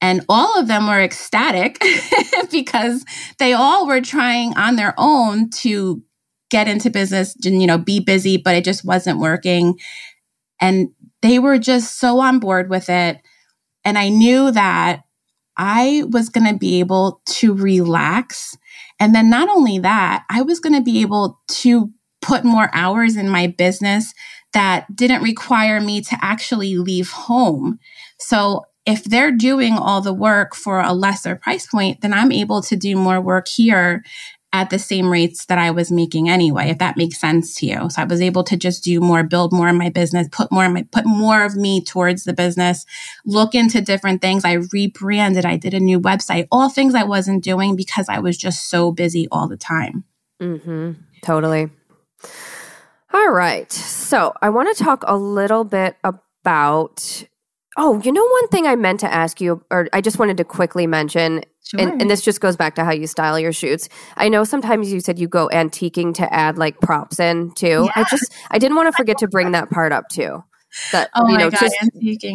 And 0.00 0.24
all 0.28 0.58
of 0.58 0.68
them 0.68 0.86
were 0.86 1.00
ecstatic 1.00 1.82
because 2.50 3.04
they 3.38 3.54
all 3.54 3.86
were 3.86 4.00
trying 4.00 4.56
on 4.56 4.76
their 4.76 4.94
own 4.98 5.50
to 5.50 6.02
get 6.50 6.68
into 6.68 6.90
business 6.90 7.34
and, 7.44 7.60
you 7.60 7.66
know, 7.66 7.78
be 7.78 8.00
busy, 8.00 8.36
but 8.36 8.54
it 8.54 8.64
just 8.64 8.84
wasn't 8.84 9.18
working. 9.18 9.78
And 10.60 10.90
they 11.22 11.38
were 11.38 11.58
just 11.58 11.98
so 11.98 12.20
on 12.20 12.38
board 12.38 12.68
with 12.68 12.90
it. 12.90 13.18
And 13.84 13.98
I 13.98 14.10
knew 14.10 14.50
that 14.50 15.04
I 15.56 16.04
was 16.10 16.28
going 16.28 16.52
to 16.52 16.58
be 16.58 16.80
able 16.80 17.22
to 17.26 17.54
relax. 17.54 18.56
And 19.00 19.14
then 19.14 19.30
not 19.30 19.48
only 19.48 19.78
that, 19.78 20.24
I 20.28 20.42
was 20.42 20.60
going 20.60 20.74
to 20.74 20.82
be 20.82 21.00
able 21.00 21.40
to 21.48 21.90
put 22.24 22.42
more 22.42 22.70
hours 22.72 23.16
in 23.16 23.28
my 23.28 23.46
business 23.46 24.14
that 24.54 24.86
didn't 24.96 25.22
require 25.22 25.80
me 25.80 26.00
to 26.00 26.16
actually 26.22 26.76
leave 26.76 27.10
home. 27.10 27.78
So 28.18 28.64
if 28.86 29.04
they're 29.04 29.32
doing 29.32 29.74
all 29.74 30.00
the 30.00 30.12
work 30.12 30.54
for 30.54 30.80
a 30.80 30.92
lesser 30.92 31.36
price 31.36 31.66
point, 31.66 32.00
then 32.00 32.14
I'm 32.14 32.32
able 32.32 32.62
to 32.62 32.76
do 32.76 32.96
more 32.96 33.20
work 33.20 33.46
here 33.46 34.04
at 34.54 34.70
the 34.70 34.78
same 34.78 35.10
rates 35.10 35.46
that 35.46 35.58
I 35.58 35.72
was 35.72 35.90
making 35.90 36.28
anyway, 36.28 36.70
if 36.70 36.78
that 36.78 36.96
makes 36.96 37.18
sense 37.18 37.56
to 37.56 37.66
you. 37.66 37.90
So 37.90 38.00
I 38.00 38.04
was 38.04 38.22
able 38.22 38.44
to 38.44 38.56
just 38.56 38.84
do 38.84 39.00
more, 39.00 39.24
build 39.24 39.52
more 39.52 39.68
in 39.68 39.76
my 39.76 39.90
business, 39.90 40.28
put 40.30 40.52
more 40.52 40.68
my, 40.68 40.86
put 40.92 41.04
more 41.04 41.44
of 41.44 41.56
me 41.56 41.82
towards 41.82 42.22
the 42.22 42.32
business, 42.32 42.86
look 43.26 43.54
into 43.54 43.80
different 43.80 44.22
things. 44.22 44.44
I 44.44 44.58
rebranded. 44.72 45.44
I 45.44 45.56
did 45.56 45.74
a 45.74 45.80
new 45.80 46.00
website, 46.00 46.46
all 46.52 46.70
things 46.70 46.94
I 46.94 47.02
wasn't 47.02 47.42
doing 47.42 47.74
because 47.74 48.08
I 48.08 48.20
was 48.20 48.38
just 48.38 48.70
so 48.70 48.92
busy 48.92 49.26
all 49.32 49.48
the 49.48 49.56
time. 49.56 50.04
Mm-hmm. 50.40 50.92
Totally. 51.22 51.70
All 53.12 53.30
right. 53.30 53.70
So 53.72 54.32
I 54.42 54.50
want 54.50 54.76
to 54.76 54.82
talk 54.82 55.04
a 55.06 55.16
little 55.16 55.64
bit 55.64 55.96
about 56.02 57.24
Oh, 57.76 58.00
you 58.02 58.12
know, 58.12 58.24
one 58.24 58.48
thing 58.48 58.66
I 58.66 58.76
meant 58.76 59.00
to 59.00 59.12
ask 59.12 59.40
you, 59.40 59.64
or 59.70 59.88
I 59.92 60.00
just 60.00 60.18
wanted 60.18 60.36
to 60.36 60.44
quickly 60.44 60.86
mention, 60.86 61.42
sure. 61.64 61.80
and, 61.80 62.00
and, 62.00 62.08
this 62.08 62.22
just 62.22 62.40
goes 62.40 62.56
back 62.56 62.76
to 62.76 62.84
how 62.84 62.92
you 62.92 63.08
style 63.08 63.38
your 63.38 63.52
shoots. 63.52 63.88
I 64.16 64.28
know 64.28 64.44
sometimes 64.44 64.92
you 64.92 65.00
said 65.00 65.18
you 65.18 65.26
go 65.26 65.50
antiquing 65.52 66.14
to 66.14 66.32
add 66.32 66.56
like 66.56 66.80
props 66.80 67.18
in 67.18 67.50
too. 67.52 67.84
Yeah. 67.86 67.92
I 67.96 68.04
just, 68.08 68.32
I 68.50 68.58
didn't 68.58 68.76
want 68.76 68.92
to 68.92 68.96
forget 68.96 69.18
to 69.18 69.28
bring 69.28 69.52
that 69.52 69.70
part 69.70 69.90
up 69.90 70.08
too. 70.08 70.44
That, 70.92 71.10
oh 71.14 71.28
you 71.28 71.36
know, 71.36 71.50
God, 71.50 71.60
just 71.60 71.76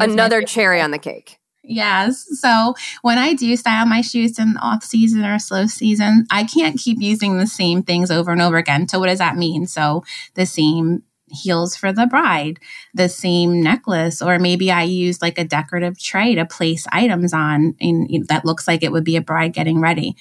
another 0.01 0.41
cherry 0.41 0.81
on 0.81 0.91
the 0.91 0.99
cake. 0.99 1.38
Yes. 1.63 2.25
So 2.39 2.73
when 3.01 3.17
I 3.17 3.33
do 3.33 3.55
style 3.55 3.85
my 3.85 4.01
shoots 4.01 4.39
in 4.39 4.57
off 4.57 4.83
season 4.83 5.25
or 5.25 5.37
slow 5.39 5.67
season, 5.67 6.25
I 6.31 6.45
can't 6.45 6.79
keep 6.79 7.01
using 7.01 7.37
the 7.37 7.47
same 7.47 7.83
things 7.83 8.09
over 8.09 8.31
and 8.31 8.41
over 8.41 8.57
again. 8.57 8.87
So 8.87 8.99
what 8.99 9.07
does 9.07 9.19
that 9.19 9.35
mean? 9.35 9.67
So 9.67 10.03
the 10.35 10.45
same 10.45 11.03
heels 11.31 11.75
for 11.75 11.91
the 11.93 12.07
bride, 12.07 12.59
the 12.95 13.09
same 13.09 13.61
necklace, 13.61 14.21
or 14.21 14.39
maybe 14.39 14.71
I 14.71 14.83
use 14.83 15.21
like 15.21 15.37
a 15.37 15.43
decorative 15.43 15.99
tray 15.99 16.33
to 16.35 16.45
place 16.45 16.87
items 16.91 17.33
on 17.33 17.75
and 17.79 18.27
that 18.29 18.45
looks 18.45 18.67
like 18.67 18.81
it 18.81 18.91
would 18.91 19.03
be 19.03 19.17
a 19.17 19.21
bride 19.21 19.53
getting 19.53 19.79
ready. 19.79 20.15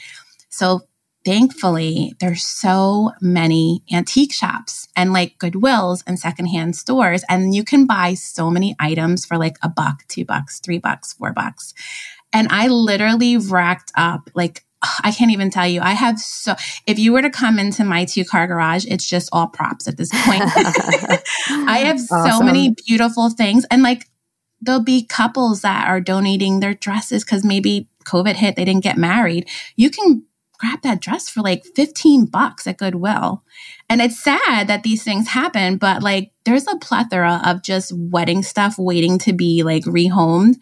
So 0.51 0.83
thankfully, 1.25 2.15
there's 2.21 2.43
so 2.43 3.13
many 3.21 3.83
antique 3.93 4.33
shops 4.33 4.89
and 4.97 5.13
like 5.13 5.39
Goodwills 5.39 6.03
and 6.07 6.19
secondhand 6.19 6.77
stores, 6.77 7.25
and 7.29 7.55
you 7.55 7.65
can 7.65 7.87
buy 7.87 8.15
so 8.15 8.51
many 8.51 8.75
items 8.79 9.25
for 9.25 9.37
like 9.37 9.57
a 9.63 9.69
buck, 9.69 10.07
two 10.09 10.25
bucks, 10.25 10.61
three 10.61 10.79
bucks, 10.79 11.13
four 11.13 11.33
bucks. 11.33 11.75
And 12.33 12.49
I 12.51 12.69
literally 12.69 13.37
racked 13.37 13.93
up 13.97 14.31
like 14.35 14.65
I 15.05 15.13
can't 15.13 15.31
even 15.31 15.51
tell 15.51 15.67
you. 15.67 15.81
I 15.81 15.93
have 15.93 16.19
so, 16.19 16.55
if 16.87 16.99
you 16.99 17.13
were 17.13 17.23
to 17.23 17.31
come 17.31 17.59
into 17.59 17.85
my 17.85 18.05
two 18.05 18.25
car 18.25 18.47
garage, 18.47 18.87
it's 18.87 19.09
just 19.09 19.29
all 19.33 19.49
props 19.49 19.89
at 19.89 19.97
this 19.97 20.11
point. 20.11 20.43
I 21.69 21.83
have 21.85 22.01
awesome. 22.11 22.31
so 22.31 22.41
many 22.43 22.75
beautiful 22.87 23.31
things. 23.31 23.65
And 23.71 23.83
like, 23.83 24.07
there'll 24.61 24.83
be 24.83 25.05
couples 25.05 25.63
that 25.63 25.87
are 25.89 26.01
donating 26.01 26.61
their 26.61 26.75
dresses 26.75 27.25
because 27.25 27.45
maybe 27.45 27.89
COVID 28.05 28.35
hit, 28.35 28.57
they 28.57 28.65
didn't 28.65 28.83
get 28.83 28.97
married. 28.97 29.49
You 29.77 29.91
can 29.91 30.25
grab 30.59 30.83
that 30.83 31.01
dress 31.01 31.29
for 31.29 31.41
like 31.41 31.65
15 31.65 32.27
bucks 32.27 32.67
at 32.67 32.79
Goodwill. 32.79 33.43
And 33.89 34.01
it's 34.01 34.23
sad 34.23 34.69
that 34.69 34.83
these 34.83 35.03
things 35.03 35.29
happen, 35.29 35.77
but 35.77 36.03
like 36.03 36.33
there's 36.45 36.67
a 36.67 36.77
plethora 36.77 37.41
of 37.45 37.63
just 37.63 37.93
wedding 37.97 38.43
stuff 38.43 38.79
waiting 38.79 39.19
to 39.21 39.33
be 39.33 39.63
like 39.63 39.85
rehomed. 39.85 40.57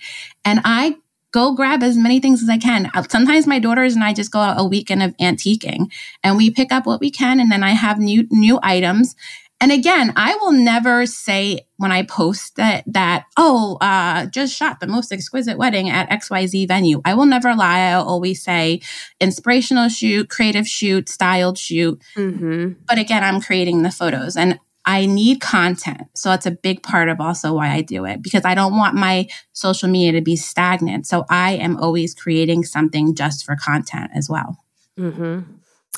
And 0.45 0.61
I 0.65 0.97
go 1.33 1.55
grab 1.55 1.83
as 1.83 1.97
many 1.97 2.21
things 2.21 2.43
as 2.43 2.49
I 2.49 2.57
can. 2.57 2.91
Uh, 2.95 3.03
sometimes 3.09 3.47
my 3.47 3.59
daughters 3.59 3.95
and 3.95 4.05
I 4.05 4.13
just 4.13 4.31
go 4.31 4.39
out 4.39 4.61
a 4.61 4.65
weekend 4.65 5.03
of 5.03 5.17
antiquing 5.19 5.93
and 6.23 6.37
we 6.37 6.51
pick 6.51 6.73
up 6.73 6.87
what 6.87 7.01
we 7.01 7.11
can 7.11 7.41
and 7.41 7.51
then 7.51 7.63
I 7.63 7.71
have 7.71 7.99
new 7.99 8.27
new 8.31 8.59
items. 8.63 9.17
And 9.61 9.73
again, 9.73 10.13
I 10.17 10.35
will 10.37 10.53
never 10.53 11.07
say 11.07 11.67
when 11.79 11.91
I 11.91 12.03
post 12.03 12.57
that 12.57 12.85
that 12.87 13.25
oh, 13.39 13.79
uh, 13.81 14.27
just 14.27 14.55
shot 14.55 14.81
the 14.81 14.87
most 14.87 15.13
exquisite 15.13 15.57
wedding 15.57 15.89
at 15.89 16.11
XYZ 16.11 16.69
venue. 16.69 17.01
I 17.05 17.15
will 17.15 17.25
never 17.25 17.55
lie. 17.55 17.91
I'll 17.91 18.07
always 18.07 18.43
say 18.43 18.81
inspirational 19.19 19.89
shoot, 19.89 20.29
creative 20.29 20.69
shoot, 20.69 21.09
styled 21.09 21.57
shoot. 21.57 22.03
Mm-hmm. 22.17 22.73
But 22.87 22.99
again, 22.99 23.25
I'm 23.25 23.41
creating 23.41 23.83
the 23.83 23.91
photos 23.91 24.37
and 24.37 24.59
I 24.85 25.07
need 25.07 25.41
content. 25.41 26.03
So 26.15 26.29
that's 26.29 26.47
a 26.47 26.53
big 26.53 26.83
part 26.83 27.09
of 27.09 27.21
also 27.21 27.55
why 27.55 27.71
I 27.71 27.81
do 27.81 28.05
it 28.05 28.23
because 28.23 28.45
I 28.45 28.55
don't 28.55 28.77
want 28.77 28.95
my 28.95 29.27
social 29.53 29.89
media 29.89 30.13
to 30.13 30.21
be 30.21 30.37
stagnant. 30.37 31.07
So 31.07 31.25
I 31.29 31.55
am 31.55 31.77
always 31.79 32.15
creating 32.15 32.65
something 32.65 33.15
just 33.15 33.45
for 33.45 33.57
content 33.57 34.11
as 34.15 34.29
well. 34.29 34.63
Mm-hmm. 34.99 35.41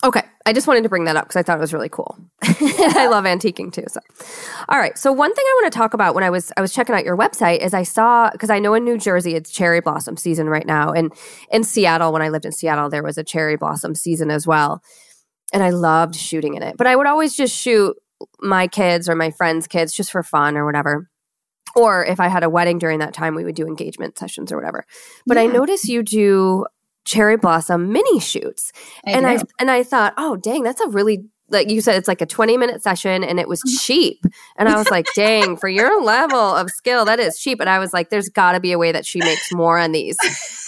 Okay. 0.04 0.22
I 0.48 0.54
just 0.54 0.66
wanted 0.66 0.82
to 0.82 0.88
bring 0.88 1.04
that 1.04 1.14
up 1.14 1.24
because 1.24 1.36
I 1.36 1.42
thought 1.42 1.58
it 1.58 1.60
was 1.60 1.74
really 1.74 1.90
cool. 1.90 2.16
I 2.42 3.06
love 3.10 3.24
antiquing 3.24 3.70
too. 3.70 3.84
So, 3.86 4.00
all 4.70 4.78
right. 4.78 4.96
So 4.96 5.12
one 5.12 5.34
thing 5.34 5.44
I 5.46 5.60
want 5.60 5.70
to 5.70 5.76
talk 5.76 5.92
about 5.92 6.14
when 6.14 6.24
I 6.24 6.30
was 6.30 6.50
I 6.56 6.62
was 6.62 6.72
checking 6.72 6.94
out 6.94 7.04
your 7.04 7.18
website 7.18 7.58
is 7.58 7.74
I 7.74 7.82
saw 7.82 8.30
because 8.30 8.48
I 8.48 8.58
know 8.58 8.72
in 8.72 8.82
New 8.82 8.96
Jersey 8.96 9.34
it's 9.34 9.50
cherry 9.50 9.82
blossom 9.82 10.16
season 10.16 10.48
right 10.48 10.66
now, 10.66 10.90
and 10.90 11.12
in 11.50 11.64
Seattle 11.64 12.14
when 12.14 12.22
I 12.22 12.30
lived 12.30 12.46
in 12.46 12.52
Seattle 12.52 12.88
there 12.88 13.02
was 13.02 13.18
a 13.18 13.24
cherry 13.24 13.56
blossom 13.56 13.94
season 13.94 14.30
as 14.30 14.46
well, 14.46 14.82
and 15.52 15.62
I 15.62 15.68
loved 15.68 16.16
shooting 16.16 16.54
in 16.54 16.62
it. 16.62 16.78
But 16.78 16.86
I 16.86 16.96
would 16.96 17.06
always 17.06 17.36
just 17.36 17.54
shoot 17.54 17.94
my 18.40 18.68
kids 18.68 19.06
or 19.06 19.14
my 19.14 19.30
friends' 19.30 19.66
kids 19.66 19.92
just 19.92 20.10
for 20.10 20.22
fun 20.22 20.56
or 20.56 20.64
whatever. 20.64 21.10
Or 21.76 22.06
if 22.06 22.20
I 22.20 22.28
had 22.28 22.42
a 22.42 22.48
wedding 22.48 22.78
during 22.78 23.00
that 23.00 23.12
time, 23.12 23.34
we 23.34 23.44
would 23.44 23.54
do 23.54 23.66
engagement 23.66 24.16
sessions 24.16 24.50
or 24.50 24.56
whatever. 24.56 24.86
But 25.26 25.36
yeah. 25.36 25.42
I 25.42 25.46
notice 25.46 25.86
you 25.86 26.02
do 26.02 26.64
cherry 27.08 27.36
blossom 27.36 27.92
mini 27.92 28.20
shoots. 28.20 28.72
I 29.06 29.12
and 29.12 29.22
do. 29.22 29.28
I 29.28 29.38
and 29.58 29.70
I 29.70 29.82
thought, 29.82 30.14
oh 30.16 30.36
dang, 30.36 30.62
that's 30.62 30.80
a 30.80 30.88
really 30.88 31.24
like 31.50 31.70
you 31.70 31.80
said, 31.80 31.96
it's 31.96 32.08
like 32.08 32.20
a 32.20 32.26
20 32.26 32.58
minute 32.58 32.82
session 32.82 33.24
and 33.24 33.40
it 33.40 33.48
was 33.48 33.60
mm-hmm. 33.60 33.76
cheap. 33.78 34.24
And 34.58 34.68
I 34.68 34.76
was 34.76 34.90
like, 34.90 35.06
dang, 35.14 35.56
for 35.56 35.68
your 35.68 36.02
level 36.02 36.38
of 36.38 36.68
skill, 36.70 37.06
that 37.06 37.20
is 37.20 37.38
cheap. 37.38 37.58
And 37.60 37.70
I 37.70 37.78
was 37.78 37.94
like, 37.94 38.10
there's 38.10 38.28
got 38.28 38.52
to 38.52 38.60
be 38.60 38.72
a 38.72 38.78
way 38.78 38.92
that 38.92 39.06
she 39.06 39.18
makes 39.20 39.50
more 39.52 39.78
on 39.78 39.92
these. 39.92 40.16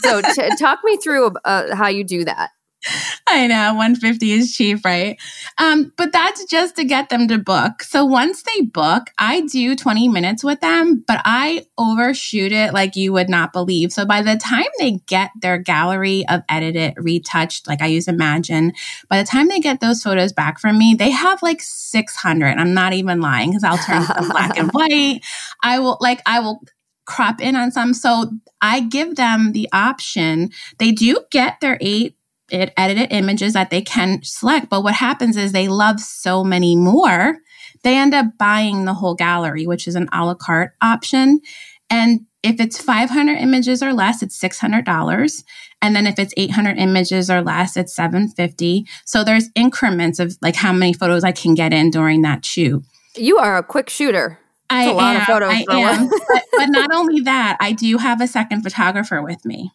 So 0.02 0.22
t- 0.22 0.56
talk 0.58 0.78
me 0.82 0.96
through 0.96 1.32
uh, 1.44 1.76
how 1.76 1.88
you 1.88 2.02
do 2.02 2.24
that. 2.24 2.50
I 3.26 3.46
know 3.46 3.74
150 3.74 4.32
is 4.32 4.54
cheap, 4.54 4.84
right? 4.84 5.20
Um, 5.58 5.92
but 5.96 6.12
that's 6.12 6.44
just 6.46 6.76
to 6.76 6.84
get 6.84 7.08
them 7.08 7.28
to 7.28 7.38
book. 7.38 7.82
So 7.82 8.04
once 8.04 8.42
they 8.42 8.62
book, 8.62 9.04
I 9.18 9.42
do 9.42 9.76
20 9.76 10.08
minutes 10.08 10.42
with 10.42 10.60
them, 10.60 11.04
but 11.06 11.20
I 11.24 11.66
overshoot 11.78 12.52
it 12.52 12.72
like 12.72 12.96
you 12.96 13.12
would 13.12 13.28
not 13.28 13.52
believe. 13.52 13.92
So 13.92 14.04
by 14.04 14.22
the 14.22 14.36
time 14.36 14.66
they 14.78 14.92
get 15.06 15.30
their 15.40 15.58
gallery 15.58 16.24
of 16.28 16.42
edited, 16.48 16.94
retouched, 16.96 17.68
like 17.68 17.82
I 17.82 17.86
use 17.86 18.06
Imagen, 18.06 18.72
by 19.08 19.18
the 19.18 19.28
time 19.28 19.48
they 19.48 19.60
get 19.60 19.80
those 19.80 20.02
photos 20.02 20.32
back 20.32 20.58
from 20.58 20.78
me, 20.78 20.94
they 20.94 21.10
have 21.10 21.42
like 21.42 21.60
600. 21.60 22.56
I'm 22.56 22.74
not 22.74 22.92
even 22.92 23.20
lying 23.20 23.50
because 23.50 23.64
I'll 23.64 23.78
turn 23.78 24.02
them 24.02 24.30
black 24.30 24.58
and 24.58 24.70
white. 24.72 25.20
I 25.62 25.78
will 25.78 25.98
like, 26.00 26.22
I 26.26 26.40
will 26.40 26.62
crop 27.06 27.40
in 27.40 27.56
on 27.56 27.72
some. 27.72 27.92
So 27.92 28.30
I 28.60 28.80
give 28.80 29.16
them 29.16 29.52
the 29.52 29.68
option. 29.72 30.50
They 30.78 30.92
do 30.92 31.18
get 31.30 31.60
their 31.60 31.76
eight 31.80 32.16
it, 32.52 32.72
edited 32.76 33.12
images 33.12 33.52
that 33.52 33.70
they 33.70 33.82
can 33.82 34.20
select. 34.22 34.68
But 34.68 34.82
what 34.82 34.94
happens 34.94 35.36
is 35.36 35.52
they 35.52 35.68
love 35.68 36.00
so 36.00 36.44
many 36.44 36.76
more, 36.76 37.38
they 37.82 37.96
end 37.96 38.14
up 38.14 38.26
buying 38.38 38.84
the 38.84 38.94
whole 38.94 39.14
gallery, 39.14 39.66
which 39.66 39.88
is 39.88 39.94
an 39.94 40.08
a 40.12 40.24
la 40.24 40.34
carte 40.34 40.72
option. 40.82 41.40
And 41.88 42.20
if 42.42 42.60
it's 42.60 42.80
500 42.80 43.36
images 43.36 43.82
or 43.82 43.92
less, 43.92 44.22
it's 44.22 44.38
$600. 44.38 45.44
And 45.82 45.96
then 45.96 46.06
if 46.06 46.18
it's 46.18 46.34
800 46.36 46.78
images 46.78 47.30
or 47.30 47.42
less, 47.42 47.76
it's 47.76 47.94
750. 47.94 48.86
So 49.04 49.24
there's 49.24 49.50
increments 49.54 50.18
of 50.18 50.36
like 50.42 50.56
how 50.56 50.72
many 50.72 50.92
photos 50.92 51.24
I 51.24 51.32
can 51.32 51.54
get 51.54 51.72
in 51.72 51.90
during 51.90 52.22
that 52.22 52.44
shoot. 52.44 52.82
You 53.16 53.38
are 53.38 53.56
a 53.56 53.62
quick 53.62 53.90
shooter. 53.90 54.38
That's 54.68 54.88
I 54.88 54.90
a 54.90 54.94
lot 54.94 55.16
am, 55.16 55.20
of 55.20 55.26
photos. 55.26 55.64
I 55.68 55.78
am. 55.78 56.08
but, 56.08 56.44
but 56.52 56.66
not 56.66 56.92
only 56.92 57.20
that, 57.22 57.56
I 57.60 57.72
do 57.72 57.98
have 57.98 58.20
a 58.20 58.26
second 58.26 58.62
photographer 58.62 59.20
with 59.22 59.44
me. 59.44 59.72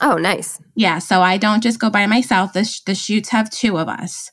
Oh, 0.00 0.16
nice. 0.16 0.60
Yeah. 0.74 0.98
So 0.98 1.22
I 1.22 1.36
don't 1.36 1.62
just 1.62 1.78
go 1.78 1.90
by 1.90 2.06
myself. 2.06 2.52
The, 2.52 2.64
sh- 2.64 2.80
the 2.80 2.94
shoots 2.94 3.28
have 3.30 3.50
two 3.50 3.78
of 3.78 3.88
us. 3.88 4.30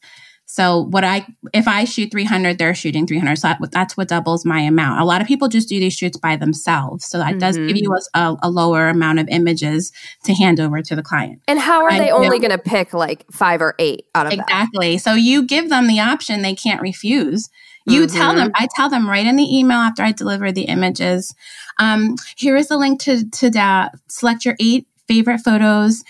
So 0.52 0.82
what 0.82 1.06
I 1.06 1.26
if 1.54 1.66
I 1.66 1.86
shoot 1.86 2.12
300, 2.12 2.58
they're 2.58 2.76
shooting 2.76 3.08
300. 3.08 3.38
So 3.38 3.48
that, 3.48 3.72
that's 3.72 3.96
what 3.96 4.10
doubles 4.10 4.44
my 4.44 4.60
amount. 4.60 5.00
A 5.00 5.06
lot 5.06 5.22
of 5.22 5.28
people 5.28 5.48
just 5.48 5.70
do 5.70 5.80
these 5.80 5.94
shoots 5.94 6.18
by 6.18 6.36
themselves. 6.36 7.06
So 7.06 7.20
that 7.20 7.30
mm-hmm. 7.30 7.38
does 7.38 7.56
give 7.56 7.68
mm-hmm. 7.68 7.78
you 7.78 7.98
a, 8.14 8.36
a, 8.44 8.50
lower 8.50 8.90
amount 8.90 9.20
of 9.20 9.30
images 9.30 9.94
to 10.26 10.34
hand 10.34 10.60
over 10.60 10.82
to 10.82 10.94
the 10.94 11.02
client. 11.02 11.42
And 11.48 11.58
how 11.58 11.86
are 11.86 11.92
I 11.92 12.00
they 12.00 12.12
only 12.12 12.38
going 12.40 12.52
to 12.52 12.58
pick 12.58 12.94
like 12.94 13.26
five 13.32 13.62
or 13.62 13.76
eight 13.80 14.08
out 14.14 14.28
of 14.28 14.34
exactly? 14.34 14.96
That? 14.96 15.04
So 15.04 15.14
you 15.14 15.48
give 15.48 15.70
them 15.70 15.88
the 15.88 16.02
option; 16.02 16.42
they 16.42 16.56
can't 16.56 16.82
refuse. 16.82 17.50
You 17.86 18.02
mm-hmm. 18.02 18.18
tell 18.18 18.36
them, 18.36 18.52
I 18.54 18.68
tell 18.76 18.90
them 18.90 19.10
right 19.10 19.26
in 19.26 19.38
the 19.38 19.58
email 19.58 19.78
after 19.78 20.04
I 20.04 20.12
deliver 20.12 20.52
the 20.52 20.64
images. 20.64 21.34
Um, 21.80 22.18
here 22.36 22.58
is 22.58 22.68
the 22.68 22.78
link 22.78 23.00
to 23.04 23.30
to 23.30 23.50
that. 23.52 23.94
Select 24.10 24.44
your 24.44 24.58
eight 24.60 24.86
favorite 25.12 25.40
photos. 25.40 26.04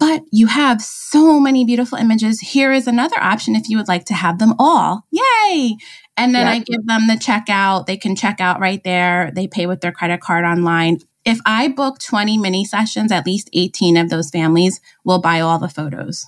But 0.00 0.22
you 0.32 0.48
have 0.48 0.82
so 0.82 1.38
many 1.38 1.64
beautiful 1.64 1.96
images. 1.96 2.40
Here 2.40 2.72
is 2.72 2.88
another 2.88 3.20
option 3.20 3.54
if 3.54 3.68
you 3.68 3.76
would 3.76 3.86
like 3.86 4.04
to 4.06 4.14
have 4.14 4.40
them 4.40 4.54
all. 4.58 5.06
Yay! 5.12 5.76
And 6.16 6.34
then 6.34 6.46
yep. 6.46 6.54
I 6.54 6.58
give 6.58 6.86
them 6.86 7.06
the 7.06 7.14
checkout. 7.14 7.86
They 7.86 7.96
can 7.96 8.16
check 8.16 8.40
out 8.40 8.58
right 8.58 8.82
there. 8.82 9.30
They 9.32 9.46
pay 9.46 9.66
with 9.66 9.80
their 9.80 9.92
credit 9.92 10.20
card 10.20 10.44
online. 10.44 10.98
If 11.24 11.38
I 11.46 11.68
book 11.68 12.00
20 12.00 12.36
mini 12.36 12.64
sessions, 12.64 13.12
at 13.12 13.26
least 13.26 13.48
18 13.52 13.96
of 13.96 14.10
those 14.10 14.30
families 14.30 14.80
will 15.04 15.20
buy 15.20 15.38
all 15.38 15.60
the 15.60 15.68
photos. 15.68 16.26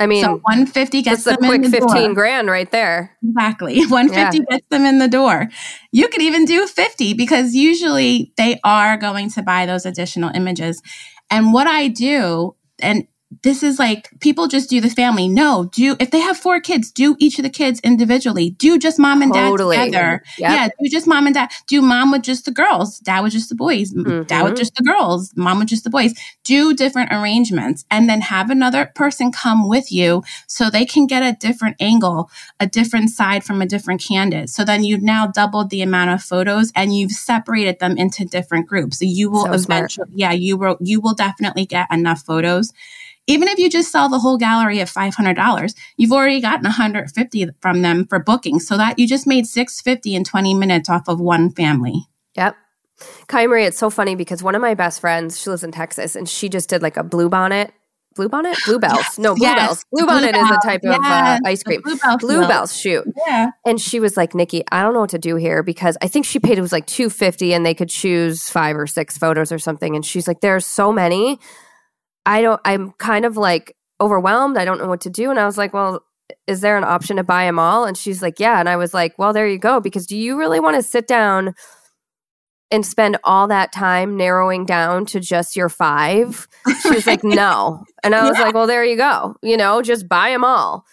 I 0.00 0.06
mean, 0.06 0.24
so 0.24 0.40
150 0.42 1.02
gets 1.02 1.24
them 1.24 1.34
a 1.34 1.36
quick 1.36 1.62
in 1.62 1.70
the 1.70 1.78
15 1.78 1.94
door. 1.94 2.14
grand 2.14 2.48
right 2.48 2.70
there. 2.70 3.16
Exactly. 3.22 3.78
150 3.86 4.38
yeah. 4.38 4.44
gets 4.50 4.66
them 4.70 4.84
in 4.86 4.98
the 4.98 5.08
door. 5.08 5.48
You 5.92 6.08
could 6.08 6.22
even 6.22 6.46
do 6.46 6.66
50 6.66 7.14
because 7.14 7.54
usually 7.54 8.32
they 8.38 8.58
are 8.64 8.96
going 8.96 9.30
to 9.30 9.42
buy 9.42 9.66
those 9.66 9.84
additional 9.84 10.30
images. 10.34 10.82
And 11.30 11.52
what 11.52 11.66
I 11.66 11.88
do 11.88 12.54
and 12.80 13.06
this 13.42 13.62
is 13.62 13.78
like 13.78 14.10
people 14.20 14.48
just 14.48 14.68
do 14.68 14.80
the 14.80 14.90
family. 14.90 15.28
No, 15.28 15.70
do 15.72 15.96
if 16.00 16.10
they 16.10 16.18
have 16.18 16.36
four 16.36 16.60
kids, 16.60 16.90
do 16.90 17.16
each 17.20 17.38
of 17.38 17.44
the 17.44 17.50
kids 17.50 17.78
individually. 17.80 18.50
Do 18.50 18.76
just 18.76 18.98
mom 18.98 19.22
and 19.22 19.32
totally. 19.32 19.76
dad 19.76 19.84
together. 19.84 20.22
Yep. 20.38 20.50
Yeah, 20.50 20.68
do 20.68 20.88
just 20.90 21.06
mom 21.06 21.26
and 21.26 21.34
dad. 21.34 21.50
Do 21.68 21.80
mom 21.80 22.10
with 22.10 22.22
just 22.22 22.44
the 22.44 22.50
girls, 22.50 22.98
dad 22.98 23.20
with 23.20 23.32
just 23.32 23.48
the 23.48 23.54
boys, 23.54 23.94
mm-hmm. 23.94 24.24
dad 24.24 24.42
with 24.42 24.56
just 24.56 24.74
the 24.74 24.82
girls, 24.82 25.32
mom 25.36 25.60
with 25.60 25.68
just 25.68 25.84
the 25.84 25.90
boys. 25.90 26.12
Do 26.42 26.74
different 26.74 27.12
arrangements 27.12 27.84
and 27.90 28.08
then 28.08 28.20
have 28.20 28.50
another 28.50 28.90
person 28.94 29.30
come 29.30 29.68
with 29.68 29.92
you 29.92 30.24
so 30.48 30.68
they 30.68 30.84
can 30.84 31.06
get 31.06 31.22
a 31.22 31.36
different 31.38 31.76
angle, 31.78 32.30
a 32.58 32.66
different 32.66 33.10
side 33.10 33.44
from 33.44 33.62
a 33.62 33.66
different 33.66 34.02
candidate. 34.02 34.50
So 34.50 34.64
then 34.64 34.82
you've 34.82 35.02
now 35.02 35.28
doubled 35.28 35.70
the 35.70 35.82
amount 35.82 36.10
of 36.10 36.22
photos 36.22 36.72
and 36.74 36.94
you've 36.96 37.12
separated 37.12 37.78
them 37.78 37.96
into 37.96 38.24
different 38.24 38.66
groups. 38.66 38.98
So 38.98 39.04
you 39.04 39.30
will 39.30 39.46
so 39.46 39.52
eventually, 39.52 39.88
smart. 40.06 40.08
yeah, 40.14 40.32
you 40.32 40.56
will 40.56 40.78
you 40.80 41.00
will 41.00 41.14
definitely 41.14 41.64
get 41.64 41.86
enough 41.92 42.22
photos 42.22 42.72
even 43.30 43.48
if 43.48 43.58
you 43.58 43.70
just 43.70 43.92
sell 43.92 44.08
the 44.08 44.18
whole 44.18 44.36
gallery 44.36 44.80
at 44.80 44.88
$500, 44.88 45.74
you've 45.96 46.12
already 46.12 46.40
gotten 46.40 46.64
150 46.64 47.48
from 47.60 47.82
them 47.82 48.06
for 48.06 48.18
booking. 48.18 48.60
So 48.60 48.76
that 48.76 48.98
you 48.98 49.06
just 49.06 49.26
made 49.26 49.46
650 49.46 50.14
in 50.14 50.24
20 50.24 50.54
minutes 50.54 50.88
off 50.88 51.08
of 51.08 51.20
one 51.20 51.50
family. 51.50 52.06
Yep. 52.36 52.56
Kiamarie, 53.28 53.66
it's 53.66 53.78
so 53.78 53.88
funny 53.88 54.14
because 54.14 54.42
one 54.42 54.54
of 54.54 54.60
my 54.60 54.74
best 54.74 55.00
friends, 55.00 55.40
she 55.40 55.48
lives 55.48 55.64
in 55.64 55.72
Texas 55.72 56.14
and 56.14 56.28
she 56.28 56.48
just 56.48 56.68
did 56.68 56.82
like 56.82 56.96
a 56.96 57.02
blue 57.02 57.28
bonnet 57.28 57.72
Blue 58.16 58.28
bonnet? 58.28 58.58
Bluebells. 58.66 58.98
Yes. 59.00 59.18
No, 59.18 59.34
bluebells. 59.34 59.84
Blue 59.92 60.06
bonnet 60.06 60.34
is 60.34 60.50
a 60.50 60.58
type 60.64 60.80
yes. 60.82 60.96
of 60.96 61.04
uh, 61.04 61.38
ice 61.46 61.62
cream. 61.62 61.80
Bluebells. 61.80 62.20
Bluebells 62.20 62.76
shoot. 62.76 63.04
Yeah. 63.26 63.50
And 63.64 63.80
she 63.80 64.00
was 64.00 64.16
like, 64.16 64.34
Nikki, 64.34 64.64
I 64.72 64.82
don't 64.82 64.94
know 64.94 65.00
what 65.00 65.10
to 65.10 65.18
do 65.18 65.36
here 65.36 65.62
because 65.62 65.96
I 66.02 66.08
think 66.08 66.26
she 66.26 66.40
paid 66.40 66.58
it 66.58 66.60
was 66.60 66.72
like 66.72 66.86
250 66.86 67.54
and 67.54 67.64
they 67.64 67.72
could 67.72 67.88
choose 67.88 68.50
five 68.50 68.76
or 68.76 68.86
six 68.86 69.16
photos 69.16 69.52
or 69.52 69.58
something. 69.58 69.94
And 69.94 70.04
she's 70.04 70.26
like, 70.26 70.40
there's 70.40 70.66
so 70.66 70.92
many. 70.92 71.38
I 72.26 72.42
don't, 72.42 72.60
I'm 72.64 72.92
kind 72.92 73.24
of 73.24 73.36
like 73.36 73.76
overwhelmed. 74.00 74.56
I 74.56 74.64
don't 74.64 74.78
know 74.78 74.88
what 74.88 75.02
to 75.02 75.10
do. 75.10 75.30
And 75.30 75.38
I 75.38 75.46
was 75.46 75.58
like, 75.58 75.72
well, 75.72 76.04
is 76.46 76.60
there 76.60 76.76
an 76.76 76.84
option 76.84 77.16
to 77.16 77.24
buy 77.24 77.44
them 77.44 77.58
all? 77.58 77.84
And 77.84 77.96
she's 77.96 78.22
like, 78.22 78.38
yeah. 78.38 78.60
And 78.60 78.68
I 78.68 78.76
was 78.76 78.94
like, 78.94 79.18
well, 79.18 79.32
there 79.32 79.48
you 79.48 79.58
go. 79.58 79.80
Because 79.80 80.06
do 80.06 80.16
you 80.16 80.38
really 80.38 80.60
want 80.60 80.76
to 80.76 80.82
sit 80.82 81.06
down 81.06 81.54
and 82.70 82.86
spend 82.86 83.18
all 83.24 83.48
that 83.48 83.72
time 83.72 84.16
narrowing 84.16 84.64
down 84.64 85.06
to 85.06 85.20
just 85.20 85.56
your 85.56 85.68
five? 85.68 86.46
She 86.82 86.90
was 86.90 87.06
like, 87.06 87.24
no. 87.24 87.84
And 88.04 88.14
I 88.14 88.28
was 88.28 88.38
yeah. 88.38 88.44
like, 88.44 88.54
well, 88.54 88.66
there 88.66 88.84
you 88.84 88.96
go. 88.96 89.34
You 89.42 89.56
know, 89.56 89.82
just 89.82 90.08
buy 90.08 90.30
them 90.30 90.44
all. 90.44 90.84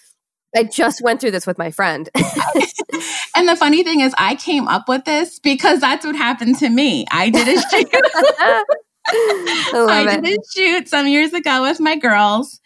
I 0.55 0.63
just 0.63 1.01
went 1.01 1.21
through 1.21 1.31
this 1.31 1.45
with 1.45 1.57
my 1.57 1.71
friend. 1.71 2.09
and 3.35 3.47
the 3.47 3.55
funny 3.55 3.83
thing 3.83 3.99
is, 3.99 4.13
I 4.17 4.35
came 4.35 4.67
up 4.67 4.87
with 4.87 5.05
this 5.05 5.39
because 5.39 5.81
that's 5.81 6.05
what 6.05 6.15
happened 6.15 6.57
to 6.59 6.69
me. 6.69 7.05
I 7.11 7.29
did 7.29 7.47
a 7.47 8.63
I, 9.89 10.05
I 10.09 10.19
did 10.19 10.39
a 10.39 10.51
shoot 10.53 10.89
some 10.89 11.07
years 11.07 11.33
ago 11.33 11.61
with 11.63 11.79
my 11.79 11.95
girls. 11.95 12.59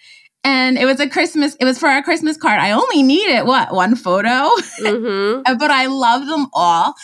And 0.44 0.78
it 0.78 0.86
was 0.86 1.00
a 1.00 1.08
Christmas, 1.08 1.56
it 1.60 1.66
was 1.66 1.78
for 1.78 1.88
our 1.88 2.02
Christmas 2.02 2.36
card. 2.36 2.60
I 2.60 2.72
only 2.72 3.04
needed 3.04 3.44
what, 3.44 3.74
one 3.74 3.96
photo? 3.96 4.50
Mm-hmm. 4.80 5.44
but 5.60 5.70
I 5.70 5.86
love 5.86 6.26
them 6.26 6.48
all. 6.54 6.96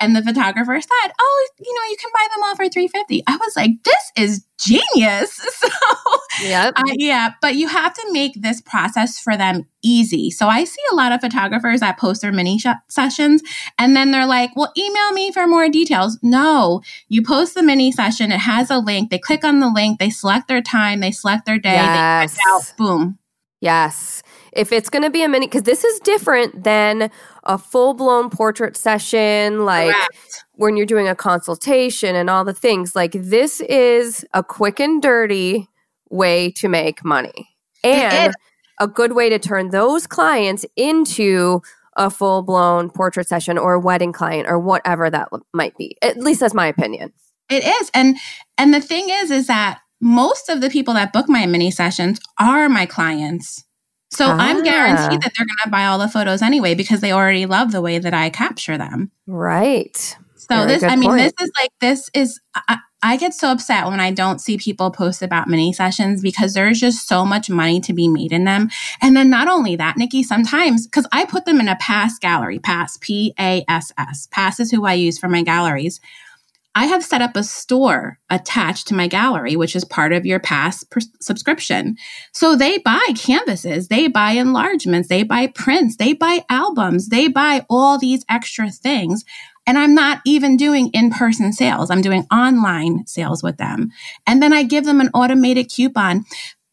And 0.00 0.14
the 0.14 0.22
photographer 0.22 0.80
said, 0.80 1.12
"Oh, 1.20 1.48
you 1.60 1.72
know, 1.72 1.90
you 1.90 1.96
can 1.96 2.10
buy 2.12 2.26
them 2.34 2.42
all 2.44 2.56
for 2.56 2.68
350." 2.68 3.22
I 3.26 3.36
was 3.36 3.52
like, 3.56 3.70
"This 3.84 4.12
is 4.16 4.46
genius." 4.58 5.40
So, 5.64 6.46
yep. 6.46 6.74
Uh, 6.76 6.82
yeah, 6.94 7.30
but 7.40 7.54
you 7.54 7.68
have 7.68 7.94
to 7.94 8.06
make 8.10 8.32
this 8.42 8.60
process 8.60 9.20
for 9.20 9.36
them 9.36 9.66
easy. 9.84 10.30
So 10.30 10.48
I 10.48 10.64
see 10.64 10.80
a 10.90 10.94
lot 10.94 11.12
of 11.12 11.20
photographers 11.20 11.78
that 11.80 11.96
post 11.96 12.22
their 12.22 12.32
mini 12.32 12.58
sh- 12.58 12.66
sessions 12.88 13.40
and 13.78 13.94
then 13.94 14.10
they're 14.10 14.26
like, 14.26 14.50
"Well, 14.56 14.72
email 14.76 15.12
me 15.12 15.30
for 15.30 15.46
more 15.46 15.68
details." 15.68 16.18
No, 16.22 16.82
you 17.08 17.22
post 17.22 17.54
the 17.54 17.62
mini 17.62 17.92
session, 17.92 18.32
it 18.32 18.40
has 18.40 18.68
a 18.68 18.78
link. 18.78 19.10
They 19.10 19.18
click 19.18 19.44
on 19.44 19.60
the 19.60 19.70
link, 19.70 20.00
they 20.00 20.10
select 20.10 20.48
their 20.48 20.62
time, 20.62 21.00
they 21.00 21.12
select 21.12 21.46
their 21.46 21.58
day, 21.58 21.74
yes. 21.74 22.34
they 22.34 22.40
out, 22.50 22.74
boom. 22.76 23.18
Yes 23.60 24.22
if 24.54 24.72
it's 24.72 24.88
going 24.88 25.02
to 25.02 25.10
be 25.10 25.22
a 25.22 25.28
mini, 25.28 25.46
because 25.46 25.62
this 25.62 25.84
is 25.84 26.00
different 26.00 26.64
than 26.64 27.10
a 27.46 27.58
full 27.58 27.94
blown 27.94 28.30
portrait 28.30 28.76
session, 28.76 29.64
like 29.64 29.94
Correct. 29.94 30.44
when 30.52 30.76
you're 30.76 30.86
doing 30.86 31.08
a 31.08 31.14
consultation 31.14 32.14
and 32.14 32.30
all 32.30 32.44
the 32.44 32.54
things. 32.54 32.94
Like 32.94 33.12
this 33.12 33.60
is 33.62 34.24
a 34.34 34.42
quick 34.42 34.80
and 34.80 35.00
dirty 35.00 35.68
way 36.10 36.50
to 36.52 36.68
make 36.68 37.04
money 37.04 37.48
and 37.82 38.34
a 38.80 38.88
good 38.88 39.12
way 39.12 39.28
to 39.28 39.38
turn 39.38 39.70
those 39.70 40.06
clients 40.06 40.64
into 40.76 41.60
a 41.96 42.10
full 42.10 42.42
blown 42.42 42.90
portrait 42.90 43.28
session 43.28 43.56
or 43.56 43.74
a 43.74 43.80
wedding 43.80 44.12
client 44.12 44.48
or 44.48 44.58
whatever 44.58 45.10
that 45.10 45.28
might 45.52 45.76
be. 45.76 45.96
At 46.02 46.16
least 46.16 46.40
that's 46.40 46.54
my 46.54 46.66
opinion. 46.66 47.12
It 47.50 47.64
is. 47.64 47.90
And 47.94 48.16
and 48.58 48.72
the 48.72 48.80
thing 48.80 49.06
is 49.08 49.30
is 49.30 49.46
that 49.46 49.80
most 50.00 50.48
of 50.48 50.60
the 50.60 50.70
people 50.70 50.94
that 50.94 51.12
book 51.12 51.28
my 51.28 51.46
mini 51.46 51.70
sessions 51.70 52.20
are 52.38 52.68
my 52.68 52.86
clients. 52.86 53.64
So 54.14 54.26
ah. 54.26 54.36
I'm 54.38 54.62
guaranteed 54.62 55.22
that 55.22 55.32
they're 55.36 55.46
going 55.46 55.64
to 55.64 55.70
buy 55.70 55.86
all 55.86 55.98
the 55.98 56.08
photos 56.08 56.42
anyway 56.42 56.74
because 56.74 57.00
they 57.00 57.12
already 57.12 57.46
love 57.46 57.72
the 57.72 57.80
way 57.82 57.98
that 57.98 58.14
I 58.14 58.30
capture 58.30 58.78
them. 58.78 59.10
Right. 59.26 60.16
So 60.36 60.56
Very 60.56 60.66
this, 60.66 60.82
I 60.82 60.96
mean, 60.96 61.10
point. 61.10 61.22
this 61.22 61.32
is 61.40 61.50
like, 61.58 61.70
this 61.80 62.10
is, 62.14 62.40
I, 62.54 62.78
I 63.02 63.16
get 63.16 63.34
so 63.34 63.50
upset 63.50 63.86
when 63.86 64.00
I 64.00 64.10
don't 64.10 64.40
see 64.40 64.56
people 64.58 64.90
post 64.90 65.22
about 65.22 65.48
mini 65.48 65.72
sessions 65.72 66.22
because 66.22 66.54
there's 66.54 66.78
just 66.78 67.08
so 67.08 67.24
much 67.24 67.50
money 67.50 67.80
to 67.80 67.92
be 67.92 68.08
made 68.08 68.32
in 68.32 68.44
them. 68.44 68.68
And 69.02 69.16
then 69.16 69.30
not 69.30 69.48
only 69.48 69.76
that, 69.76 69.96
Nikki, 69.96 70.22
sometimes, 70.22 70.86
because 70.86 71.06
I 71.12 71.24
put 71.24 71.44
them 71.44 71.60
in 71.60 71.68
a 71.68 71.76
pass 71.76 72.18
gallery, 72.18 72.58
pass, 72.58 72.98
P 73.00 73.34
A 73.38 73.64
S 73.68 73.92
S. 73.98 74.28
Pass 74.30 74.60
is 74.60 74.70
who 74.70 74.84
I 74.84 74.94
use 74.94 75.18
for 75.18 75.28
my 75.28 75.42
galleries. 75.42 76.00
I 76.76 76.86
have 76.86 77.04
set 77.04 77.22
up 77.22 77.36
a 77.36 77.44
store 77.44 78.18
attached 78.30 78.88
to 78.88 78.94
my 78.94 79.06
gallery, 79.06 79.54
which 79.54 79.76
is 79.76 79.84
part 79.84 80.12
of 80.12 80.26
your 80.26 80.40
pass 80.40 80.84
subscription. 81.20 81.96
So 82.32 82.56
they 82.56 82.78
buy 82.78 83.04
canvases, 83.16 83.88
they 83.88 84.08
buy 84.08 84.32
enlargements, 84.32 85.08
they 85.08 85.22
buy 85.22 85.46
prints, 85.48 85.96
they 85.96 86.14
buy 86.14 86.44
albums, 86.50 87.08
they 87.08 87.28
buy 87.28 87.64
all 87.70 87.98
these 87.98 88.24
extra 88.28 88.70
things. 88.70 89.24
And 89.66 89.78
I'm 89.78 89.94
not 89.94 90.20
even 90.26 90.56
doing 90.56 90.90
in 90.92 91.10
person 91.10 91.52
sales. 91.52 91.90
I'm 91.90 92.02
doing 92.02 92.26
online 92.30 93.06
sales 93.06 93.42
with 93.42 93.56
them. 93.56 93.90
And 94.26 94.42
then 94.42 94.52
I 94.52 94.62
give 94.62 94.84
them 94.84 95.00
an 95.00 95.10
automated 95.14 95.70
coupon. 95.70 96.24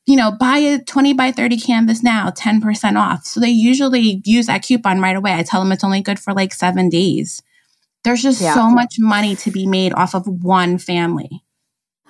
You 0.07 0.17
know, 0.17 0.31
buy 0.31 0.57
a 0.57 0.83
20 0.83 1.13
by 1.13 1.31
30 1.31 1.57
canvas 1.57 2.03
now, 2.03 2.31
10% 2.31 2.99
off. 2.99 3.23
So 3.25 3.39
they 3.39 3.49
usually 3.49 4.21
use 4.25 4.47
that 4.47 4.63
coupon 4.63 4.99
right 4.99 5.15
away. 5.15 5.33
I 5.33 5.43
tell 5.43 5.61
them 5.61 5.71
it's 5.71 5.83
only 5.83 6.01
good 6.01 6.19
for 6.19 6.33
like 6.33 6.53
seven 6.53 6.89
days. 6.89 7.41
There's 8.03 8.21
just 8.21 8.41
yeah. 8.41 8.53
so 8.53 8.69
much 8.69 8.95
money 8.97 9.35
to 9.37 9.51
be 9.51 9.67
made 9.67 9.93
off 9.93 10.13
of 10.13 10.27
one 10.27 10.77
family. 10.77 11.43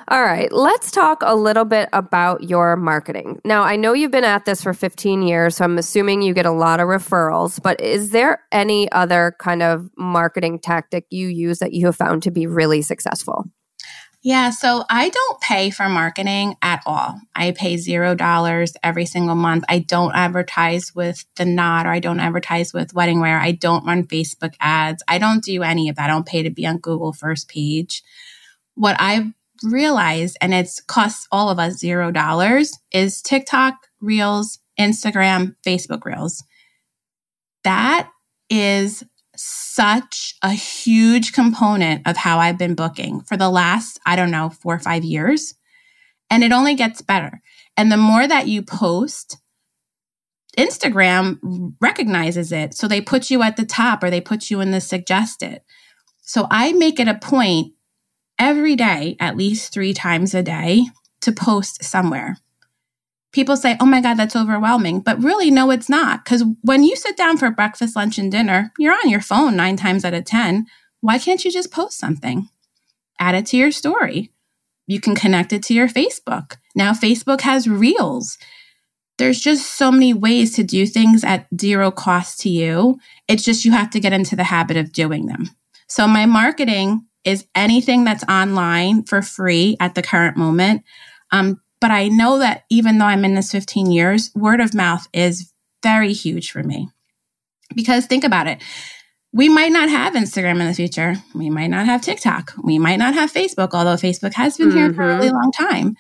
All 0.08 0.24
right, 0.24 0.52
let's 0.52 0.90
talk 0.90 1.22
a 1.22 1.36
little 1.36 1.66
bit 1.66 1.88
about 1.94 2.44
your 2.44 2.76
marketing. 2.76 3.40
Now, 3.46 3.62
I 3.64 3.76
know 3.76 3.94
you've 3.94 4.12
been 4.12 4.24
at 4.24 4.46
this 4.46 4.64
for 4.64 4.74
15 4.74 5.22
years, 5.22 5.58
so 5.58 5.66
I'm 5.66 5.78
assuming 5.78 6.22
you 6.22 6.34
get 6.34 6.46
a 6.46 6.52
lot 6.52 6.80
of 6.80 6.88
referrals, 6.88 7.62
but 7.62 7.80
is 7.80 8.10
there 8.10 8.42
any 8.52 8.92
other 8.92 9.36
kind 9.40 9.62
of 9.62 9.90
marketing 9.98 10.60
tactic 10.60 11.06
you 11.12 11.28
use 11.28 11.60
that 11.60 11.74
you 11.74 11.86
have 11.86 11.96
found 11.96 12.24
to 12.24 12.32
be 12.32 12.48
really 12.48 12.82
successful? 12.82 13.46
Yeah, 14.24 14.52
so 14.52 14.86
I 14.88 15.10
don't 15.10 15.42
pay 15.42 15.72
for 15.72 15.90
marketing 15.90 16.56
at 16.62 16.84
all. 16.86 17.20
I 17.36 17.52
pay 17.52 17.78
zero 17.78 18.14
dollars 18.14 18.74
every 18.84 19.06
single 19.06 19.36
month. 19.36 19.64
I 19.68 19.80
don't 19.80 20.14
advertise 20.16 20.94
with 20.94 21.26
the 21.38 21.46
knot 21.46 21.88
or 21.88 21.90
I 21.90 22.00
don't 22.00 22.20
advertise 22.20 22.72
with 22.74 22.94
WeddingWire. 22.94 23.40
I 23.42 23.54
don't 23.54 23.86
run 23.86 24.06
Facebook 24.06 24.54
ads. 24.60 25.02
I 25.08 25.18
don't 25.18 25.44
do 25.44 25.64
any 25.64 25.90
of 25.90 25.96
that. 25.96 26.06
I 26.06 26.14
don't 26.14 26.28
pay 26.28 26.44
to 26.44 26.52
be 26.52 26.68
on 26.68 26.78
Google 26.78 27.14
first 27.14 27.48
page. 27.50 28.04
What 28.76 28.96
I've 29.00 29.28
realized, 29.64 30.38
and 30.42 30.54
it's 30.54 30.80
costs 30.82 31.28
all 31.32 31.50
of 31.50 31.58
us 31.60 31.78
zero 31.80 32.12
dollars, 32.12 32.78
is 32.92 33.22
TikTok, 33.24 33.76
Reels, 34.02 34.60
Instagram, 34.80 35.56
Facebook 35.66 36.06
Reels. 36.06 36.44
that 37.64 38.10
is 38.50 39.04
such 39.44 40.36
a 40.44 40.52
huge 40.52 41.34
component 41.34 42.08
of 42.08 42.18
how 42.18 42.40
I've 42.40 42.58
been 42.58 42.76
booking 42.76 43.22
for 43.22 43.38
the 43.38 43.50
last, 43.50 44.00
I 44.06 44.16
don't 44.16 44.32
know, 44.32 44.50
four 44.50 44.76
or 44.76 44.80
five 44.80 45.04
years. 45.04 45.56
And 46.30 46.44
it 46.44 46.52
only 46.52 46.76
gets 46.76 47.02
better. 47.02 47.42
And 47.76 47.92
the 47.92 47.98
more 47.98 48.28
that 48.28 48.48
you 48.48 48.62
post, 48.62 49.38
Instagram 50.58 51.74
recognizes 51.82 52.52
it. 52.52 52.74
So 52.74 52.88
they 52.88 53.02
put 53.02 53.30
you 53.30 53.42
at 53.42 53.58
the 53.58 53.66
top 53.66 54.04
or 54.04 54.10
they 54.10 54.22
put 54.22 54.52
you 54.52 54.60
in 54.60 54.72
the 54.72 54.82
suggested. 54.82 55.62
So 56.22 56.48
I 56.52 56.74
make 56.74 57.00
it 57.00 57.08
a 57.08 57.16
point 57.16 57.74
every 58.38 58.76
day, 58.76 59.16
at 59.20 59.38
least 59.38 59.74
three 59.74 59.94
times 59.94 60.34
a 60.34 60.44
day, 60.44 60.86
to 61.22 61.32
post 61.32 61.84
somewhere. 61.84 62.38
People 63.32 63.56
say, 63.56 63.78
oh 63.80 63.86
my 63.86 64.02
God, 64.02 64.16
that's 64.16 64.36
overwhelming. 64.36 65.00
But 65.00 65.22
really, 65.22 65.52
no, 65.52 65.72
it's 65.72 65.90
not. 65.90 66.24
Because 66.24 66.44
when 66.62 66.84
you 66.84 66.96
sit 66.96 67.16
down 67.16 67.38
for 67.38 67.50
breakfast, 67.50 67.96
lunch, 67.96 68.18
and 68.18 68.32
dinner, 68.32 68.74
you're 68.78 68.94
on 68.94 69.10
your 69.10 69.22
phone 69.22 69.56
nine 69.56 69.78
times 69.78 70.04
out 70.04 70.14
of 70.14 70.26
10. 70.26 70.66
Why 71.00 71.18
can't 71.18 71.44
you 71.44 71.52
just 71.52 71.72
post 71.72 71.98
something? 71.98 72.50
Add 73.20 73.36
it 73.36 73.46
to 73.48 73.58
your 73.58 73.72
story. 73.72 74.32
You 74.88 75.00
can 75.00 75.16
connect 75.16 75.54
it 75.54 75.64
to 75.64 75.74
your 75.74 75.88
Facebook. 75.88 76.58
Now, 76.76 76.92
Facebook 76.92 77.42
has 77.42 77.68
reels 77.68 78.38
there's 79.22 79.40
just 79.40 79.78
so 79.78 79.92
many 79.92 80.16
ways 80.16 80.56
to 80.56 80.64
do 80.64 80.88
things 80.88 81.24
at 81.24 81.46
zero 81.60 81.92
cost 81.92 82.40
to 82.40 82.50
you. 82.50 82.98
It's 83.28 83.44
just 83.44 83.64
you 83.64 83.72
have 83.72 83.92
to 83.92 84.00
get 84.00 84.14
into 84.14 84.36
the 84.36 84.44
habit 84.44 84.78
of 84.78 84.92
doing 84.92 85.28
them. 85.28 85.56
So 85.88 86.08
my 86.08 86.26
marketing 86.26 87.06
is 87.24 87.46
anything 87.54 88.04
that's 88.04 88.24
online 88.24 89.04
for 89.04 89.22
free 89.22 89.78
at 89.80 89.94
the 89.94 90.02
current 90.02 90.38
moment. 90.38 90.84
Um, 91.32 91.62
but 91.82 91.92
I 91.92 92.08
know 92.08 92.40
that 92.40 92.64
even 92.70 92.98
though 92.98 93.06
I'm 93.06 93.26
in 93.26 93.34
this 93.34 93.52
15 93.52 93.92
years, 93.92 94.32
word 94.36 94.62
of 94.62 94.74
mouth 94.74 95.08
is 95.12 95.52
very 95.84 96.14
huge 96.14 96.52
for 96.52 96.64
me. 96.64 96.90
Because 97.76 98.06
think 98.06 98.24
about 98.24 98.48
it. 98.48 98.62
We 99.34 99.50
might 99.50 99.72
not 99.72 99.90
have 99.90 100.14
Instagram 100.14 100.60
in 100.60 100.68
the 100.68 100.74
future. 100.74 101.16
We 101.34 101.50
might 101.50 101.68
not 101.68 101.86
have 101.86 102.02
TikTok. 102.02 102.54
We 102.64 102.78
might 102.80 102.98
not 102.98 103.14
have 103.14 103.34
Facebook, 103.34 103.70
although 103.74 103.96
Facebook 103.96 104.34
has 104.34 104.58
been 104.58 104.70
mm-hmm. 104.70 104.78
here 104.78 104.94
for 104.94 105.04
a 105.04 105.16
really 105.16 105.28
mm-hmm. 105.28 105.36
long 105.36 105.52
time 105.52 105.98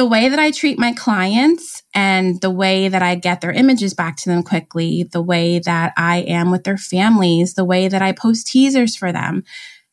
the 0.00 0.06
way 0.06 0.30
that 0.30 0.38
I 0.38 0.50
treat 0.50 0.78
my 0.78 0.92
clients 0.92 1.82
and 1.94 2.40
the 2.40 2.50
way 2.50 2.88
that 2.88 3.02
I 3.02 3.16
get 3.16 3.42
their 3.42 3.52
images 3.52 3.92
back 3.92 4.16
to 4.16 4.30
them 4.30 4.42
quickly, 4.42 5.02
the 5.02 5.20
way 5.20 5.58
that 5.58 5.92
I 5.94 6.20
am 6.20 6.50
with 6.50 6.64
their 6.64 6.78
families, 6.78 7.52
the 7.52 7.66
way 7.66 7.86
that 7.86 8.00
I 8.00 8.12
post 8.12 8.46
teasers 8.46 8.96
for 8.96 9.12
them, 9.12 9.44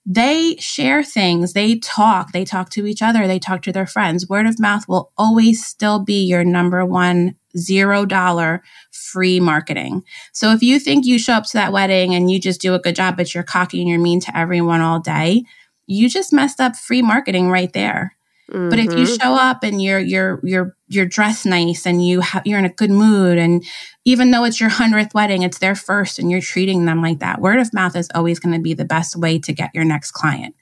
they 0.09 0.55
share 0.57 1.03
things, 1.03 1.51
they 1.51 1.77
talk, 1.79 2.31
they 2.31 2.45
talk 2.45 2.69
to 2.69 2.87
each 2.87 3.01
other, 3.01 3.27
they 3.27 3.39
talk 3.39 3.61
to 3.63 3.73
their 3.73 3.85
friends. 3.85 4.29
Word 4.29 4.47
of 4.47 4.57
mouth 4.57 4.87
will 4.87 5.11
always 5.17 5.65
still 5.65 5.99
be 5.99 6.23
your 6.23 6.45
number 6.45 6.85
one 6.85 7.35
zero 7.57 8.05
dollar 8.05 8.63
free 8.91 9.41
marketing. 9.41 10.03
So 10.31 10.53
if 10.53 10.63
you 10.63 10.79
think 10.79 11.05
you 11.05 11.19
show 11.19 11.33
up 11.33 11.43
to 11.47 11.53
that 11.53 11.73
wedding 11.73 12.15
and 12.15 12.31
you 12.31 12.39
just 12.39 12.61
do 12.61 12.73
a 12.73 12.79
good 12.79 12.95
job, 12.95 13.17
but 13.17 13.33
you're 13.33 13.43
cocky 13.43 13.81
and 13.81 13.89
you're 13.89 13.99
mean 13.99 14.21
to 14.21 14.37
everyone 14.37 14.79
all 14.79 15.01
day, 15.01 15.43
you 15.87 16.09
just 16.09 16.31
messed 16.31 16.61
up 16.61 16.77
free 16.77 17.01
marketing 17.01 17.49
right 17.49 17.73
there. 17.73 18.15
Mm-hmm. 18.49 18.69
But 18.69 18.79
if 18.79 18.85
you 18.85 19.03
mm-hmm. 19.03 19.21
show 19.21 19.33
up 19.33 19.61
and 19.63 19.81
you're 19.81 19.99
you're 19.99 20.39
you're 20.41 20.76
you're 20.87 21.05
dressed 21.05 21.45
nice 21.45 21.85
and 21.85 22.05
you 22.05 22.21
ha- 22.21 22.41
you're 22.45 22.59
in 22.59 22.65
a 22.65 22.69
good 22.69 22.89
mood 22.89 23.37
and 23.37 23.63
even 24.05 24.31
though 24.31 24.43
it's 24.43 24.59
your 24.59 24.69
100th 24.69 25.13
wedding 25.13 25.43
it's 25.43 25.59
their 25.59 25.75
first 25.75 26.19
and 26.19 26.31
you're 26.31 26.41
treating 26.41 26.85
them 26.85 27.01
like 27.01 27.19
that 27.19 27.41
word 27.41 27.59
of 27.59 27.73
mouth 27.73 27.95
is 27.95 28.09
always 28.15 28.39
going 28.39 28.55
to 28.55 28.61
be 28.61 28.73
the 28.73 28.85
best 28.85 29.15
way 29.15 29.37
to 29.39 29.53
get 29.53 29.71
your 29.73 29.85
next 29.85 30.11
client. 30.11 30.55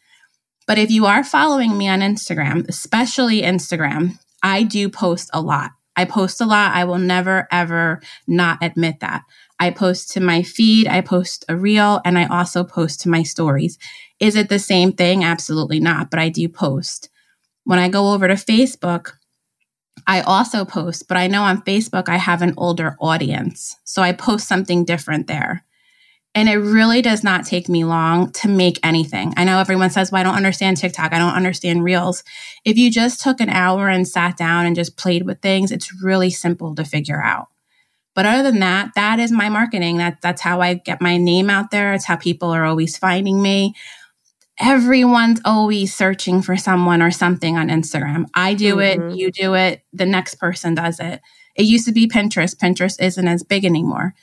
But 0.67 0.79
if 0.79 0.89
you 0.89 1.05
are 1.05 1.23
following 1.23 1.77
me 1.77 1.87
on 1.87 1.99
Instagram, 1.99 2.67
especially 2.67 3.43
Instagram, 3.43 4.17
I 4.41 4.63
do 4.63 4.89
post 4.89 5.29
a 5.31 5.41
lot. 5.41 5.71
I 5.95 6.05
post 6.05 6.41
a 6.41 6.45
lot. 6.45 6.73
I 6.73 6.85
will 6.85 6.97
never 6.97 7.47
ever 7.51 8.01
not 8.27 8.57
admit 8.61 8.99
that. 9.01 9.23
I 9.59 9.69
post 9.71 10.11
to 10.11 10.19
my 10.19 10.41
feed, 10.41 10.87
I 10.87 11.01
post 11.01 11.45
a 11.47 11.55
reel, 11.55 12.01
and 12.03 12.17
I 12.17 12.25
also 12.25 12.63
post 12.63 13.01
to 13.01 13.09
my 13.09 13.23
stories. 13.23 13.77
Is 14.19 14.35
it 14.35 14.49
the 14.49 14.59
same 14.59 14.91
thing? 14.91 15.23
Absolutely 15.23 15.79
not, 15.79 16.09
but 16.09 16.19
I 16.19 16.29
do 16.29 16.49
post. 16.49 17.09
When 17.63 17.79
I 17.79 17.87
go 17.87 18.13
over 18.13 18.27
to 18.27 18.33
Facebook, 18.33 19.13
I 20.07 20.21
also 20.21 20.65
post, 20.65 21.07
but 21.07 21.17
I 21.17 21.27
know 21.27 21.43
on 21.43 21.63
Facebook 21.63 22.09
I 22.09 22.17
have 22.17 22.41
an 22.41 22.53
older 22.57 22.95
audience. 22.99 23.75
So 23.83 24.01
I 24.01 24.13
post 24.13 24.47
something 24.47 24.85
different 24.85 25.27
there. 25.27 25.65
And 26.35 26.49
it 26.49 26.57
really 26.57 27.01
does 27.01 27.23
not 27.23 27.45
take 27.45 27.69
me 27.69 27.85
long 27.85 28.31
to 28.33 28.49
make 28.49 28.77
anything. 28.83 29.33
I 29.37 29.45
know 29.45 29.57
everyone 29.57 29.89
says, 29.89 30.11
well, 30.11 30.19
I 30.19 30.23
don't 30.23 30.35
understand 30.35 30.75
TikTok. 30.75 31.13
I 31.13 31.17
don't 31.17 31.33
understand 31.33 31.83
Reels. 31.83 32.23
If 32.65 32.77
you 32.77 32.91
just 32.91 33.21
took 33.21 33.39
an 33.39 33.49
hour 33.49 33.87
and 33.87 34.05
sat 34.05 34.35
down 34.35 34.65
and 34.65 34.75
just 34.75 34.97
played 34.97 35.25
with 35.25 35.41
things, 35.41 35.71
it's 35.71 36.03
really 36.03 36.29
simple 36.29 36.75
to 36.75 36.83
figure 36.83 37.21
out. 37.21 37.47
But 38.15 38.25
other 38.25 38.43
than 38.43 38.59
that, 38.59 38.91
that 38.95 39.19
is 39.19 39.31
my 39.31 39.47
marketing. 39.47 39.97
That, 39.97 40.21
that's 40.21 40.41
how 40.41 40.59
I 40.59 40.73
get 40.73 41.01
my 41.01 41.17
name 41.17 41.49
out 41.49 41.71
there. 41.71 41.93
It's 41.93 42.05
how 42.05 42.17
people 42.17 42.49
are 42.49 42.65
always 42.65 42.97
finding 42.97 43.41
me 43.41 43.73
everyone's 44.59 45.41
always 45.43 45.93
searching 45.93 46.41
for 46.41 46.55
someone 46.55 47.01
or 47.01 47.11
something 47.11 47.57
on 47.57 47.69
Instagram. 47.69 48.25
I 48.33 48.53
do 48.53 48.77
mm-hmm. 48.77 49.09
it, 49.11 49.17
you 49.17 49.31
do 49.31 49.53
it, 49.53 49.81
the 49.93 50.05
next 50.05 50.35
person 50.35 50.75
does 50.75 50.99
it. 50.99 51.21
It 51.55 51.63
used 51.63 51.85
to 51.87 51.93
be 51.93 52.07
Pinterest. 52.07 52.55
Pinterest 52.55 53.01
isn't 53.01 53.27
as 53.27 53.43
big 53.43 53.65
anymore. 53.65 54.13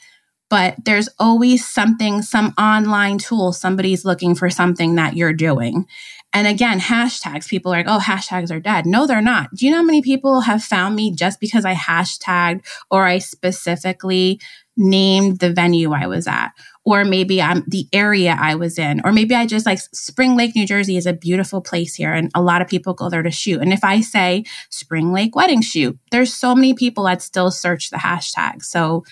But 0.51 0.85
there's 0.85 1.09
always 1.19 1.67
something, 1.67 2.21
some 2.21 2.53
online 2.59 3.17
tool, 3.17 3.55
somebody's 3.55 4.05
looking 4.05 4.35
for 4.35 4.51
something 4.51 4.97
that 4.97 5.17
you're 5.17 5.33
doing. 5.33 5.87
And 6.35 6.47
again, 6.47 6.79
hashtags, 6.79 7.49
people 7.49 7.73
are 7.73 7.79
like, 7.79 7.87
oh, 7.89 7.99
hashtags 7.99 8.51
are 8.51 8.61
dead. 8.61 8.87
No, 8.87 9.07
they're 9.07 9.23
not. 9.23 9.49
Do 9.55 9.65
you 9.65 9.73
know 9.73 9.79
how 9.79 9.83
many 9.83 10.03
people 10.03 10.43
have 10.43 10.63
found 10.63 10.95
me 10.95 11.15
just 11.15 11.41
because 11.41 11.65
I 11.65 11.75
hashtagged 11.75 12.67
or 12.91 13.07
I 13.07 13.19
specifically 13.19 14.41
named 14.77 15.41
the 15.41 15.53
venue 15.53 15.93
I 15.93 16.07
was 16.07 16.27
at? 16.27 16.51
Or 16.85 17.05
maybe 17.05 17.41
I'm 17.41 17.65
the 17.69 17.87
area 17.93 18.37
I 18.39 18.57
was 18.57 18.79
in, 18.79 19.01
or 19.05 19.13
maybe 19.13 19.35
I 19.35 19.47
just 19.47 19.67
like 19.67 19.79
Spring 19.93 20.37
Lake, 20.37 20.57
New 20.57 20.67
Jersey 20.67 20.97
is 20.97 21.07
a 21.07 21.13
beautiful 21.13 21.61
place 21.61 21.95
here, 21.95 22.13
and 22.13 22.31
a 22.35 22.43
lot 22.43 22.61
of 22.61 22.69
people 22.69 22.95
go 22.95 23.09
there 23.09 23.23
to 23.23 23.31
shoot. 23.31 23.61
And 23.61 23.73
if 23.73 23.85
I 23.85 24.01
say 24.01 24.45
Spring 24.69 25.13
Lake 25.13 25.37
wedding 25.37 25.63
shoot, 25.63 25.99
there's 26.11 26.35
so 26.35 26.55
many 26.55 26.75
people 26.75 27.05
that 27.05 27.23
still 27.23 27.51
search 27.51 27.91
the 27.91 27.99
hashtag. 27.99 28.65
So 28.65 29.05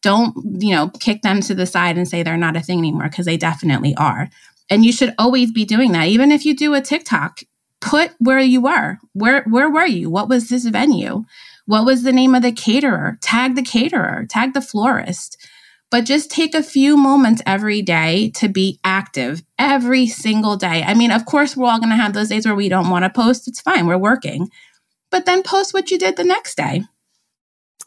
don't, 0.00 0.34
you 0.62 0.74
know, 0.74 0.88
kick 1.00 1.22
them 1.22 1.40
to 1.42 1.54
the 1.54 1.66
side 1.66 1.98
and 1.98 2.08
say 2.08 2.22
they're 2.22 2.36
not 2.36 2.56
a 2.56 2.60
thing 2.60 2.78
anymore 2.78 3.08
because 3.08 3.26
they 3.26 3.36
definitely 3.36 3.94
are. 3.96 4.30
And 4.70 4.84
you 4.84 4.92
should 4.92 5.14
always 5.18 5.50
be 5.50 5.64
doing 5.64 5.92
that. 5.92 6.08
Even 6.08 6.30
if 6.30 6.44
you 6.44 6.54
do 6.54 6.74
a 6.74 6.80
TikTok, 6.80 7.40
put 7.80 8.12
where 8.18 8.38
you 8.38 8.62
were. 8.62 8.98
Where 9.12 9.42
where 9.44 9.70
were 9.70 9.86
you? 9.86 10.08
What 10.08 10.28
was 10.28 10.48
this 10.48 10.64
venue? 10.66 11.24
What 11.66 11.84
was 11.84 12.02
the 12.02 12.12
name 12.12 12.34
of 12.34 12.42
the 12.42 12.52
caterer? 12.52 13.18
Tag 13.20 13.54
the 13.54 13.62
caterer, 13.62 14.26
tag 14.28 14.54
the 14.54 14.62
florist 14.62 15.36
but 15.90 16.04
just 16.04 16.30
take 16.30 16.54
a 16.54 16.62
few 16.62 16.96
moments 16.96 17.42
every 17.46 17.82
day 17.82 18.30
to 18.36 18.48
be 18.48 18.78
active 18.84 19.42
every 19.58 20.06
single 20.06 20.56
day. 20.56 20.82
I 20.82 20.94
mean, 20.94 21.10
of 21.10 21.24
course, 21.24 21.56
we're 21.56 21.68
all 21.68 21.78
going 21.78 21.90
to 21.90 21.96
have 21.96 22.12
those 22.12 22.28
days 22.28 22.46
where 22.46 22.54
we 22.54 22.68
don't 22.68 22.90
want 22.90 23.04
to 23.04 23.10
post. 23.10 23.48
It's 23.48 23.60
fine. 23.60 23.86
We're 23.86 23.98
working. 23.98 24.50
But 25.10 25.24
then 25.24 25.42
post 25.42 25.72
what 25.72 25.90
you 25.90 25.98
did 25.98 26.16
the 26.16 26.24
next 26.24 26.56
day. 26.56 26.84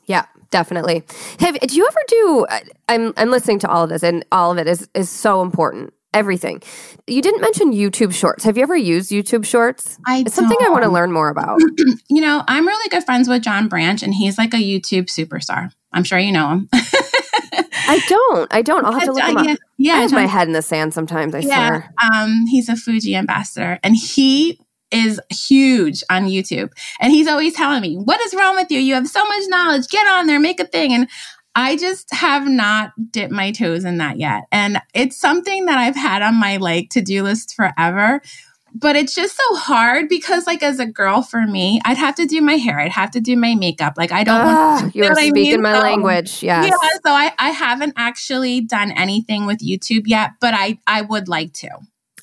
Yeah, 0.05 0.25
definitely. 0.49 1.03
Have 1.39 1.59
do 1.59 1.75
you 1.75 1.87
ever 1.87 1.99
do 2.07 2.45
uh, 2.49 2.59
I'm 2.89 3.13
I'm 3.17 3.29
listening 3.29 3.59
to 3.59 3.69
all 3.69 3.83
of 3.83 3.89
this 3.89 4.03
and 4.03 4.25
all 4.31 4.51
of 4.51 4.57
it 4.57 4.67
is 4.67 4.89
is 4.93 5.09
so 5.09 5.41
important. 5.41 5.93
Everything. 6.13 6.61
You 7.07 7.21
didn't 7.21 7.39
mention 7.39 7.71
YouTube 7.71 8.13
Shorts. 8.13 8.43
Have 8.43 8.57
you 8.57 8.63
ever 8.63 8.75
used 8.75 9.11
YouTube 9.11 9.45
Shorts? 9.45 9.97
I 10.05 10.23
it's 10.25 10.35
something 10.35 10.57
I 10.61 10.67
want 10.67 10.83
to 10.83 10.89
learn 10.89 11.13
more 11.13 11.29
about. 11.29 11.61
you 12.09 12.19
know, 12.19 12.43
I'm 12.49 12.67
really 12.67 12.89
good 12.89 13.05
friends 13.05 13.29
with 13.29 13.43
John 13.43 13.69
Branch 13.69 14.03
and 14.03 14.13
he's 14.13 14.37
like 14.37 14.53
a 14.53 14.57
YouTube 14.57 15.05
superstar. 15.05 15.71
I'm 15.93 16.03
sure 16.03 16.19
you 16.19 16.33
know 16.33 16.49
him. 16.49 16.69
I 17.91 17.99
don't. 18.07 18.53
I 18.53 18.61
don't. 18.61 18.85
I'll 18.85 18.93
have 18.93 19.03
to 19.03 19.11
look 19.11 19.23
him 19.23 19.37
up. 19.37 19.45
Yeah, 19.45 19.55
yeah 19.77 19.93
I 19.95 20.01
have 20.01 20.13
my 20.13 20.25
head 20.25 20.47
in 20.47 20.53
the 20.53 20.61
sand 20.61 20.93
sometimes. 20.93 21.35
I 21.35 21.39
yeah, 21.39 21.67
swear. 21.67 21.93
Um, 22.13 22.45
he's 22.47 22.69
a 22.69 22.77
Fuji 22.77 23.15
ambassador, 23.17 23.79
and 23.83 23.95
he 23.97 24.61
is 24.91 25.19
huge 25.29 26.01
on 26.09 26.23
YouTube. 26.23 26.71
And 27.01 27.11
he's 27.11 27.27
always 27.27 27.53
telling 27.53 27.81
me, 27.81 27.95
"What 27.95 28.21
is 28.21 28.33
wrong 28.33 28.55
with 28.55 28.71
you? 28.71 28.79
You 28.79 28.93
have 28.93 29.09
so 29.09 29.25
much 29.25 29.43
knowledge. 29.47 29.89
Get 29.89 30.07
on 30.07 30.27
there, 30.27 30.39
make 30.39 30.61
a 30.61 30.65
thing." 30.65 30.93
And 30.93 31.09
I 31.53 31.75
just 31.75 32.13
have 32.13 32.47
not 32.47 32.93
dipped 33.11 33.33
my 33.33 33.51
toes 33.51 33.83
in 33.83 33.97
that 33.97 34.17
yet. 34.17 34.43
And 34.53 34.81
it's 34.93 35.19
something 35.19 35.65
that 35.65 35.77
I've 35.77 35.97
had 35.97 36.21
on 36.21 36.35
my 36.35 36.57
like 36.57 36.91
to-do 36.91 37.23
list 37.23 37.55
forever 37.55 38.21
but 38.73 38.95
it's 38.95 39.13
just 39.13 39.35
so 39.35 39.55
hard 39.55 40.07
because 40.09 40.47
like 40.47 40.63
as 40.63 40.79
a 40.79 40.85
girl 40.85 41.21
for 41.21 41.45
me 41.45 41.79
i'd 41.85 41.97
have 41.97 42.15
to 42.15 42.25
do 42.25 42.41
my 42.41 42.55
hair 42.55 42.79
i'd 42.79 42.91
have 42.91 43.11
to 43.11 43.19
do 43.19 43.35
my 43.35 43.55
makeup 43.55 43.93
like 43.97 44.11
i 44.11 44.23
don't 44.23 44.41
uh, 44.41 44.79
want, 44.81 44.95
you're 44.95 45.13
speaking 45.15 45.53
I 45.53 45.57
mean? 45.57 45.61
my 45.61 45.73
so, 45.73 45.79
language 45.79 46.43
yes. 46.43 46.65
yeah 46.65 46.89
so 47.05 47.11
I, 47.11 47.33
I 47.37 47.49
haven't 47.49 47.93
actually 47.97 48.61
done 48.61 48.91
anything 48.91 49.45
with 49.45 49.59
youtube 49.59 50.03
yet 50.05 50.31
but 50.39 50.53
i 50.53 50.77
i 50.87 51.01
would 51.01 51.27
like 51.27 51.53
to. 51.53 51.69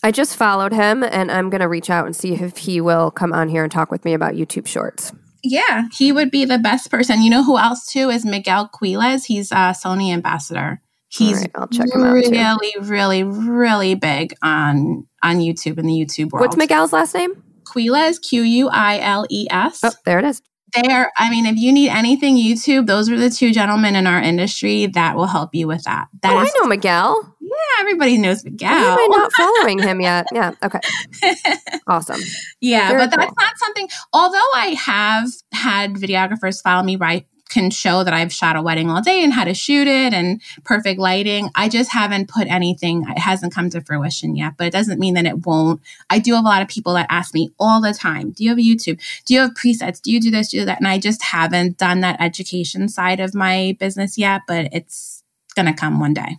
I 0.01 0.13
just 0.13 0.37
followed 0.37 0.73
him 0.73 1.03
and 1.03 1.31
i'm 1.31 1.51
going 1.51 1.61
to 1.61 1.69
reach 1.69 1.91
out 1.91 2.07
and 2.07 2.15
see 2.15 2.35
if 2.35 2.57
he 2.57 2.81
will 2.81 3.11
come 3.11 3.33
on 3.33 3.49
here 3.49 3.63
and 3.63 3.73
talk 3.73 3.91
with 3.91 4.05
me 4.05 4.15
about 4.15 4.35
youtube 4.35 4.67
shorts. 4.67 5.13
Yeah 5.43 5.89
he 5.93 6.13
would 6.13 6.31
be 6.31 6.45
the 6.45 6.59
best 6.59 6.91
person. 6.91 7.23
You 7.23 7.31
know 7.31 7.43
who 7.43 7.59
else 7.59 7.87
too 7.87 8.11
is 8.11 8.25
miguel 8.25 8.69
quiles? 8.69 9.25
He's 9.25 9.51
a 9.51 9.75
sony 9.75 10.13
ambassador 10.13 10.81
He's 11.11 11.41
right, 11.41 11.51
I'll 11.55 11.69
check 11.69 11.87
him 11.93 12.03
out 12.03 12.13
really, 12.13 12.73
too. 12.73 12.81
really, 12.83 13.23
really 13.25 13.95
big 13.95 14.35
on 14.43 15.07
on 15.23 15.37
YouTube 15.37 15.79
in 15.79 15.87
the 15.87 15.93
YouTube 15.93 16.31
world. 16.31 16.47
What's 16.47 16.57
Miguel's 16.57 16.93
last 16.93 17.15
name? 17.15 17.43
Quiles, 17.65 18.19
Q 18.19 18.43
U 18.43 18.69
I 18.69 18.99
L 18.99 19.27
E 19.31 19.47
S. 19.51 19.81
Oh, 19.85 19.91
there 20.05 20.19
it 20.19 20.25
is. 20.25 20.43
They 20.75 20.93
are, 20.93 21.11
I 21.17 21.31
mean, 21.31 21.47
if 21.47 21.57
you 21.57 21.73
need 21.73 21.89
anything 21.89 22.37
YouTube, 22.37 22.87
those 22.87 23.09
are 23.09 23.17
the 23.17 23.31
two 23.31 23.53
gentlemen 23.53 23.97
in 23.97 24.07
our 24.07 24.21
industry 24.21 24.87
that 24.87 25.17
will 25.17 25.27
help 25.27 25.55
you 25.55 25.67
with 25.67 25.83
that. 25.85 26.09
That 26.23 26.35
oh, 26.35 26.43
is- 26.43 26.53
I 26.55 26.59
know 26.61 26.69
Miguel. 26.69 27.35
Yeah, 27.41 27.81
everybody 27.81 28.19
knows 28.19 28.45
Miguel. 28.45 28.71
Why 28.71 29.03
am 29.03 29.13
I 29.15 29.17
not 29.17 29.33
following 29.37 29.79
him 29.79 30.01
yet? 30.03 30.27
Yeah. 30.33 30.53
Okay. 30.63 30.81
Awesome. 31.87 32.21
Yeah, 32.61 32.89
Very 32.89 33.07
but 33.07 33.17
that's 33.17 33.33
not 33.39 33.57
something. 33.57 33.89
Although 34.13 34.37
I 34.55 34.77
have 34.79 35.31
had 35.53 35.95
videographers 35.95 36.63
follow 36.63 36.83
me, 36.83 36.97
right, 36.97 37.27
can 37.49 37.71
show 37.71 38.05
that 38.05 38.15
I've 38.15 38.33
shot 38.33 38.57
a 38.57 38.63
wedding 38.63 38.91
all 38.91 39.01
day 39.01 39.23
and 39.25 39.33
how 39.33 39.45
to 39.45 39.55
shoot 39.55 39.87
it 39.87 40.13
and 40.13 40.41
perfect 40.65 41.01
lighting. 41.01 41.51
I 41.55 41.69
just 41.69 41.91
haven't 41.91 42.29
put 42.29 42.47
anything. 42.49 43.05
It 43.09 43.19
hasn't 43.19 43.55
come 43.55 43.71
to 43.71 43.81
fruition 43.81 44.37
yet, 44.37 44.55
but 44.57 44.67
it 44.67 44.73
doesn't 44.73 45.01
mean 45.01 45.15
that 45.15 45.27
it 45.27 45.47
won't. 45.47 45.81
I 46.11 46.19
do 46.19 46.35
have 46.35 46.45
a 46.45 46.49
lot 46.49 46.63
of 46.63 46.69
people 46.69 46.95
that 46.95 47.07
ask 47.09 47.35
me 47.35 47.51
all 47.59 47.81
the 47.81 47.95
time, 47.95 48.33
"Do 48.33 48.45
you 48.45 48.51
have 48.51 48.59
YouTube? 48.59 49.01
Do 49.25 49.35
you 49.35 49.41
have 49.41 49.55
presets? 49.55 50.01
Do 50.01 50.13
you 50.13 50.21
do 50.21 50.31
this? 50.31 50.49
Do 50.49 50.65
that?" 50.65 50.79
And 50.79 50.89
I 50.89 50.99
just 50.99 51.23
haven't 51.23 51.79
done 51.79 52.01
that 52.01 52.21
education 52.21 52.89
side 52.89 53.21
of 53.21 53.35
my 53.35 53.77
business 53.79 54.19
yet, 54.19 54.43
but 54.47 54.69
it's 54.73 55.23
gonna 55.55 55.75
come 55.75 56.01
one 56.01 56.15
day. 56.15 56.37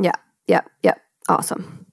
Yeah. 0.00 0.12
Yep. 0.46 0.70
Yep. 0.82 1.00
Awesome. 1.28 1.86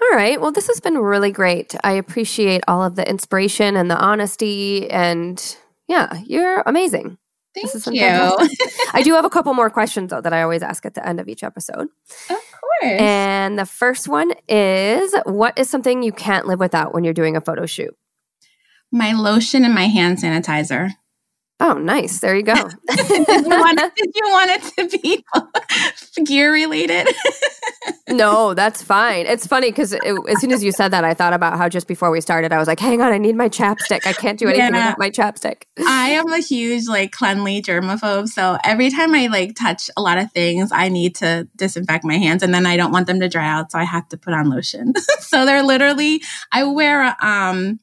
All 0.00 0.16
right. 0.16 0.40
Well, 0.40 0.52
this 0.52 0.66
has 0.68 0.80
been 0.80 0.98
really 0.98 1.30
great. 1.30 1.74
I 1.84 1.92
appreciate 1.92 2.64
all 2.66 2.82
of 2.82 2.96
the 2.96 3.08
inspiration 3.08 3.76
and 3.76 3.90
the 3.90 3.98
honesty. 3.98 4.90
And 4.90 5.56
yeah, 5.88 6.20
you're 6.26 6.62
amazing. 6.66 7.18
Thank 7.54 7.70
This 7.72 7.86
you. 7.86 8.00
I 8.94 9.02
do 9.02 9.12
have 9.14 9.24
a 9.24 9.30
couple 9.30 9.52
more 9.54 9.68
questions, 9.70 10.10
though, 10.10 10.20
that 10.20 10.32
I 10.32 10.42
always 10.42 10.62
ask 10.62 10.86
at 10.86 10.94
the 10.94 11.06
end 11.06 11.20
of 11.20 11.28
each 11.28 11.42
episode. 11.44 11.88
of 12.30 12.36
course. 12.36 13.00
And 13.00 13.58
the 13.58 13.66
first 13.66 14.08
one 14.08 14.32
is 14.48 15.14
What 15.24 15.58
is 15.58 15.68
something 15.68 16.02
you 16.02 16.12
can't 16.12 16.46
live 16.46 16.58
without 16.60 16.94
when 16.94 17.04
you're 17.04 17.12
doing 17.14 17.36
a 17.36 17.40
photo 17.40 17.66
shoot? 17.66 17.94
my 18.94 19.12
lotion 19.12 19.64
and 19.64 19.74
my 19.74 19.86
hand 19.86 20.18
sanitizer. 20.18 20.90
Oh, 21.64 21.74
nice. 21.74 22.18
There 22.18 22.34
you 22.34 22.42
go. 22.42 22.54
did, 22.96 23.28
you 23.28 23.48
want, 23.48 23.78
did 23.96 24.10
you 24.16 24.22
want 24.30 24.50
it 24.50 24.90
to 24.90 24.98
be 24.98 25.24
gear 26.24 26.52
related? 26.52 27.06
no, 28.08 28.52
that's 28.52 28.82
fine. 28.82 29.26
It's 29.26 29.46
funny 29.46 29.70
because 29.70 29.92
as 29.92 30.40
soon 30.40 30.50
as 30.50 30.64
you 30.64 30.72
said 30.72 30.88
that, 30.88 31.04
I 31.04 31.14
thought 31.14 31.32
about 31.32 31.58
how 31.58 31.68
just 31.68 31.86
before 31.86 32.10
we 32.10 32.20
started, 32.20 32.52
I 32.52 32.58
was 32.58 32.66
like, 32.66 32.80
hang 32.80 33.00
on, 33.00 33.12
I 33.12 33.18
need 33.18 33.36
my 33.36 33.48
chapstick. 33.48 34.04
I 34.08 34.12
can't 34.12 34.40
do 34.40 34.48
anything 34.48 34.74
Yeah. 34.74 34.76
without 34.76 34.98
my 34.98 35.08
chapstick. 35.10 35.62
I 35.86 36.08
am 36.10 36.32
a 36.32 36.40
huge 36.40 36.88
like 36.88 37.12
cleanly 37.12 37.62
germaphobe, 37.62 38.26
so 38.26 38.58
every 38.64 38.90
time 38.90 39.14
I 39.14 39.28
like 39.28 39.54
touch 39.54 39.88
a 39.96 40.02
lot 40.02 40.18
of 40.18 40.32
things, 40.32 40.72
I 40.72 40.88
need 40.88 41.14
to 41.16 41.46
disinfect 41.54 42.04
my 42.04 42.16
hands, 42.16 42.42
and 42.42 42.52
then 42.52 42.66
I 42.66 42.76
don't 42.76 42.90
want 42.90 43.06
them 43.06 43.20
to 43.20 43.28
dry 43.28 43.46
out, 43.46 43.70
so 43.70 43.78
I 43.78 43.84
have 43.84 44.08
to 44.08 44.16
put 44.16 44.34
on 44.34 44.50
lotion. 44.50 44.94
so 45.20 45.46
they're 45.46 45.62
literally 45.62 46.22
I 46.50 46.64
wear 46.64 47.16
um 47.24 47.78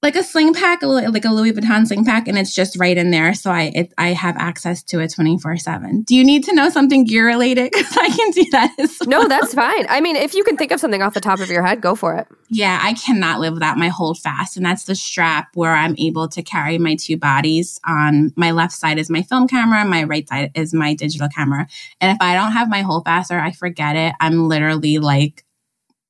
like 0.00 0.14
a 0.14 0.22
sling 0.22 0.54
pack, 0.54 0.82
like 0.82 1.24
a 1.24 1.30
Louis 1.30 1.52
Vuitton 1.52 1.86
sling 1.86 2.04
pack, 2.04 2.28
and 2.28 2.38
it's 2.38 2.54
just 2.54 2.78
right 2.78 2.96
in 2.96 3.10
there, 3.10 3.34
so 3.34 3.50
I 3.50 3.72
it, 3.74 3.92
I 3.98 4.12
have 4.12 4.36
access 4.36 4.82
to 4.84 5.00
it 5.00 5.12
twenty 5.12 5.38
four 5.38 5.56
seven. 5.56 6.02
Do 6.02 6.14
you 6.14 6.24
need 6.24 6.44
to 6.44 6.54
know 6.54 6.68
something 6.68 7.04
gear 7.04 7.26
related? 7.26 7.72
Because 7.78 7.96
I 7.96 8.08
can 8.08 8.30
do 8.30 8.44
that. 8.50 8.74
As 8.78 8.96
well. 9.00 9.22
No, 9.22 9.28
that's 9.28 9.54
fine. 9.54 9.86
I 9.88 10.00
mean, 10.00 10.16
if 10.16 10.34
you 10.34 10.42
can 10.42 10.56
think 10.56 10.72
of 10.72 10.80
something 10.80 11.02
off 11.02 11.14
the 11.14 11.20
top 11.20 11.38
of 11.38 11.48
your 11.48 11.62
head, 11.64 11.80
go 11.80 11.94
for 11.94 12.16
it. 12.16 12.26
Yeah, 12.48 12.78
I 12.82 12.94
cannot 12.94 13.40
live 13.40 13.54
without 13.54 13.76
my 13.76 13.88
HoldFast. 13.88 14.56
And 14.56 14.64
that's 14.64 14.84
the 14.84 14.94
strap 14.94 15.48
where 15.54 15.74
I'm 15.74 15.94
able 15.98 16.28
to 16.28 16.42
carry 16.42 16.78
my 16.78 16.96
two 16.96 17.16
bodies. 17.16 17.78
On 17.86 18.32
my 18.36 18.50
left 18.50 18.72
side 18.72 18.98
is 18.98 19.10
my 19.10 19.22
film 19.22 19.46
camera, 19.46 19.84
my 19.84 20.04
right 20.04 20.28
side 20.28 20.50
is 20.54 20.74
my 20.74 20.94
digital 20.94 21.28
camera. 21.28 21.68
And 22.00 22.10
if 22.10 22.18
I 22.20 22.34
don't 22.34 22.52
have 22.52 22.68
my 22.68 22.82
HoldFast 22.82 23.30
or 23.30 23.38
I 23.38 23.52
forget 23.52 23.94
it, 23.96 24.14
I'm 24.20 24.48
literally 24.48 24.98
like 24.98 25.44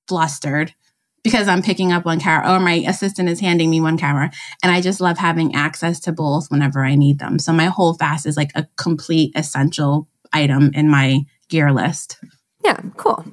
flustered 0.09 0.75
because 1.23 1.49
I'm 1.49 1.63
picking 1.63 1.93
up 1.93 2.05
one 2.05 2.21
camera 2.21 2.55
or 2.55 2.61
my 2.61 2.85
assistant 2.87 3.29
is 3.29 3.41
handing 3.41 3.71
me 3.71 3.81
one 3.81 3.99
camera. 3.99 4.31
And 4.63 4.73
I 4.73 4.81
just 4.81 5.01
love 5.01 5.19
having 5.19 5.55
access 5.55 6.01
to 6.01 6.13
both 6.13 6.51
whenever 6.51 6.85
I 6.85 6.95
need 6.95 7.19
them. 7.19 7.39
So 7.39 7.53
my 7.53 7.69
HoldFast 7.69 8.27
is 8.27 8.37
like 8.37 8.51
a 8.55 8.67
complete 8.77 9.33
essential 9.37 10.09
item 10.33 10.71
in 10.75 10.89
my 10.89 11.21
gear 11.49 11.73
list. 11.73 12.19
Yeah, 12.65 12.81
cool. 12.97 13.25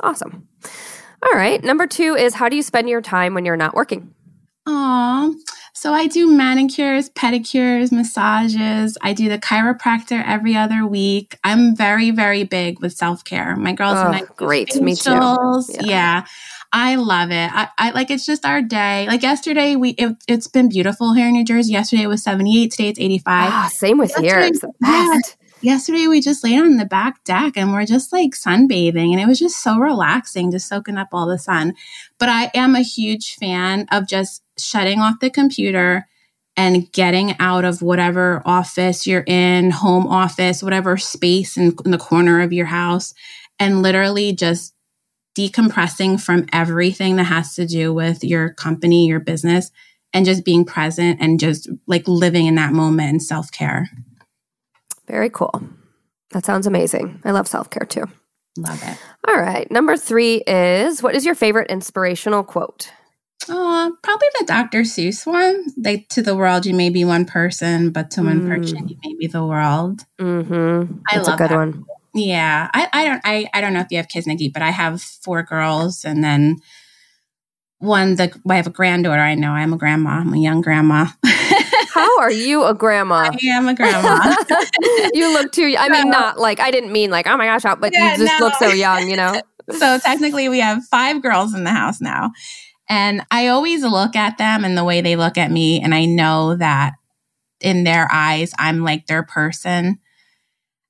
Awesome. 0.00 0.46
All 1.22 1.32
right. 1.32 1.62
Number 1.62 1.86
two 1.86 2.14
is 2.14 2.34
how 2.34 2.48
do 2.48 2.56
you 2.56 2.62
spend 2.62 2.88
your 2.88 3.02
time 3.02 3.34
when 3.34 3.44
you're 3.44 3.56
not 3.56 3.74
working? 3.74 4.14
Aw. 4.66 5.30
So 5.72 5.94
I 5.94 6.08
do 6.08 6.30
manicures, 6.30 7.08
pedicures, 7.10 7.90
massages. 7.90 8.98
I 9.00 9.14
do 9.14 9.30
the 9.30 9.38
chiropractor 9.38 10.22
every 10.26 10.54
other 10.54 10.86
week. 10.86 11.38
I'm 11.42 11.74
very, 11.74 12.10
very 12.10 12.44
big 12.44 12.80
with 12.80 12.92
self 12.92 13.24
care. 13.24 13.56
My 13.56 13.72
girls 13.72 13.96
Oh, 13.96 14.08
and 14.08 14.16
I 14.16 14.22
great. 14.36 14.74
Me 14.80 14.94
too. 14.94 15.10
Yeah. 15.10 15.62
Yeah. 15.80 16.24
I 16.72 16.94
love 16.94 17.30
it. 17.30 17.50
I, 17.52 17.68
I 17.78 17.90
like 17.90 18.10
it's 18.10 18.24
just 18.24 18.46
our 18.46 18.62
day. 18.62 19.06
Like 19.08 19.22
yesterday, 19.22 19.76
we 19.76 19.90
it, 19.90 20.16
it's 20.28 20.46
been 20.46 20.68
beautiful 20.68 21.14
here 21.14 21.26
in 21.26 21.32
New 21.32 21.44
Jersey. 21.44 21.72
Yesterday 21.72 22.06
was 22.06 22.22
78. 22.22 22.70
Today 22.70 22.88
it's 22.88 23.00
85. 23.00 23.50
Ah, 23.50 23.70
same 23.72 23.98
with 23.98 24.14
That's 24.14 24.20
here. 24.20 24.50
Yeah. 24.80 25.18
Yesterday 25.62 26.06
we 26.06 26.22
just 26.22 26.42
laid 26.42 26.60
on 26.60 26.78
the 26.78 26.86
back 26.86 27.22
deck 27.24 27.54
and 27.56 27.72
we're 27.72 27.84
just 27.84 28.12
like 28.14 28.30
sunbathing 28.30 29.10
and 29.10 29.20
it 29.20 29.26
was 29.26 29.38
just 29.38 29.62
so 29.62 29.78
relaxing, 29.78 30.50
just 30.50 30.68
soaking 30.68 30.96
up 30.96 31.08
all 31.12 31.26
the 31.26 31.38
sun. 31.38 31.74
But 32.18 32.30
I 32.30 32.50
am 32.54 32.74
a 32.74 32.80
huge 32.80 33.34
fan 33.34 33.86
of 33.90 34.08
just 34.08 34.42
shutting 34.58 35.00
off 35.00 35.20
the 35.20 35.28
computer 35.28 36.06
and 36.56 36.90
getting 36.92 37.38
out 37.40 37.64
of 37.64 37.82
whatever 37.82 38.42
office 38.46 39.06
you're 39.06 39.24
in, 39.26 39.70
home 39.70 40.06
office, 40.06 40.62
whatever 40.62 40.96
space 40.96 41.56
in, 41.56 41.74
in 41.84 41.90
the 41.90 41.98
corner 41.98 42.40
of 42.40 42.52
your 42.52 42.66
house, 42.66 43.12
and 43.58 43.82
literally 43.82 44.32
just 44.32 44.74
decompressing 45.48 46.20
from 46.20 46.46
everything 46.52 47.16
that 47.16 47.24
has 47.24 47.54
to 47.54 47.66
do 47.66 47.92
with 47.94 48.22
your 48.24 48.52
company, 48.54 49.06
your 49.06 49.20
business, 49.20 49.70
and 50.12 50.26
just 50.26 50.44
being 50.44 50.64
present 50.64 51.18
and 51.20 51.38
just 51.40 51.68
like 51.86 52.06
living 52.08 52.46
in 52.46 52.56
that 52.56 52.72
moment 52.72 53.08
and 53.10 53.22
self 53.22 53.50
care. 53.52 53.88
Very 55.06 55.30
cool. 55.30 55.62
That 56.30 56.44
sounds 56.44 56.66
amazing. 56.66 57.20
I 57.24 57.30
love 57.32 57.48
self 57.48 57.70
care 57.70 57.86
too. 57.86 58.04
Love 58.56 58.82
it. 58.84 58.98
All 59.28 59.36
right. 59.36 59.70
Number 59.70 59.96
three 59.96 60.42
is 60.46 61.02
what 61.02 61.14
is 61.14 61.24
your 61.24 61.34
favorite 61.34 61.70
inspirational 61.70 62.42
quote? 62.42 62.92
Oh, 63.48 63.96
probably 64.02 64.28
the 64.38 64.44
Dr. 64.46 64.80
Seuss 64.82 65.26
one. 65.26 65.66
Like 65.76 66.08
to 66.10 66.22
the 66.22 66.36
world, 66.36 66.66
you 66.66 66.74
may 66.74 66.90
be 66.90 67.04
one 67.04 67.24
person, 67.24 67.90
but 67.90 68.10
to 68.12 68.22
one 68.22 68.42
Mm. 68.42 68.48
person, 68.48 68.88
you 68.88 68.96
may 69.04 69.14
be 69.18 69.26
the 69.26 69.44
world. 69.44 70.04
Mm-hmm. 70.20 70.92
I 71.10 71.16
That's 71.16 71.28
love 71.28 71.34
a 71.40 71.42
good 71.42 71.50
that. 71.50 71.56
one. 71.56 71.84
Yeah, 72.14 72.70
I, 72.74 72.88
I 72.92 73.04
don't 73.04 73.20
I, 73.24 73.48
I 73.54 73.60
don't 73.60 73.72
know 73.72 73.80
if 73.80 73.88
you 73.90 73.96
have 73.98 74.08
kids, 74.08 74.26
Nikki, 74.26 74.48
but 74.48 74.62
I 74.62 74.70
have 74.70 75.00
four 75.02 75.42
girls, 75.42 76.04
and 76.04 76.22
then 76.24 76.56
one 77.78 78.16
the 78.16 78.32
I 78.48 78.56
have 78.56 78.66
a 78.66 78.70
granddaughter. 78.70 79.20
I 79.22 79.34
know 79.34 79.52
I'm 79.52 79.72
a 79.72 79.76
grandma. 79.78 80.10
I'm 80.20 80.34
a 80.34 80.38
young 80.38 80.60
grandma. 80.60 81.06
How 81.24 82.18
are 82.20 82.30
you 82.30 82.64
a 82.64 82.74
grandma? 82.74 83.30
I 83.32 83.38
am 83.48 83.68
a 83.68 83.74
grandma. 83.74 84.34
you 85.14 85.32
look 85.32 85.52
too. 85.52 85.74
I 85.78 85.88
mean, 85.88 86.06
No. 86.10 86.18
not 86.18 86.38
like 86.38 86.60
I 86.60 86.70
didn't 86.70 86.92
mean 86.92 87.10
like 87.10 87.26
oh 87.26 87.36
my 87.36 87.46
gosh, 87.46 87.62
but 87.62 87.92
Yeah, 87.92 88.12
you 88.12 88.18
just 88.18 88.38
no. 88.40 88.46
look 88.46 88.54
so 88.54 88.72
young. 88.72 89.08
You 89.08 89.16
know. 89.16 89.42
so 89.70 89.98
technically, 89.98 90.48
we 90.48 90.60
have 90.60 90.84
five 90.86 91.22
girls 91.22 91.54
in 91.54 91.64
the 91.64 91.70
house 91.70 92.00
now, 92.00 92.32
and 92.88 93.22
I 93.30 93.48
always 93.48 93.82
look 93.82 94.16
at 94.16 94.38
them 94.38 94.64
and 94.64 94.76
the 94.76 94.84
way 94.84 95.00
they 95.00 95.16
look 95.16 95.38
at 95.38 95.50
me, 95.50 95.80
and 95.80 95.94
I 95.94 96.04
know 96.06 96.56
that 96.56 96.94
in 97.60 97.84
their 97.84 98.08
eyes, 98.10 98.52
I'm 98.58 98.82
like 98.82 99.06
their 99.06 99.22
person, 99.22 99.98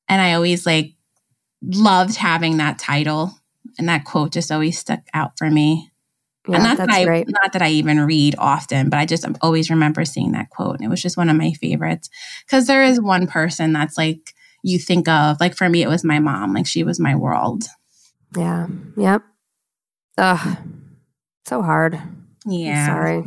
and 0.09 0.21
I 0.21 0.35
always 0.35 0.67
like 0.67 0.93
loved 1.63 2.17
having 2.17 2.57
that 2.59 2.79
title 2.79 3.33
and 3.79 3.89
that 3.89 4.05
quote 4.05 4.33
just 4.33 4.51
always 4.53 4.79
stuck 4.79 5.01
out 5.15 5.33
for 5.39 5.51
me. 5.51 5.91
Yeah, 6.49 6.55
and 6.57 6.65
not 6.65 6.79
that's 6.79 6.91
that 6.91 7.01
I 7.01 7.05
great. 7.05 7.27
not 7.29 7.53
that 7.53 7.63
I 7.63 7.69
even 7.71 8.01
read 8.01 8.35
often, 8.39 8.89
but 8.89 8.99
I 8.99 9.05
just 9.07 9.27
always 9.43 9.69
remember 9.71 10.05
seeing 10.05 10.33
that 10.33 10.49
quote, 10.51 10.77
and 10.77 10.85
it 10.85 10.89
was 10.89 11.03
just 11.03 11.17
one 11.19 11.29
of 11.29 11.37
my 11.37 11.53
favorites 11.53 12.09
because 12.47 12.67
there 12.67 12.83
is 12.83 13.01
one 13.01 13.27
person 13.27 13.73
that's 13.73 13.99
like 13.99 14.33
you 14.63 14.79
think 14.79 15.07
of. 15.09 15.39
Like 15.39 15.55
for 15.55 15.69
me, 15.69 15.83
it 15.83 15.89
was 15.89 16.03
my 16.05 16.19
mom. 16.19 16.55
Like 16.55 16.67
she 16.67 16.83
was 16.83 16.99
my 16.99 17.15
world. 17.15 17.65
Yeah. 18.37 18.69
Yep. 18.97 19.23
Ugh. 20.19 20.57
So 21.47 21.63
hard. 21.63 21.95
I'm 21.95 22.27
Yeah. 22.47 22.87
sorry. 22.87 23.25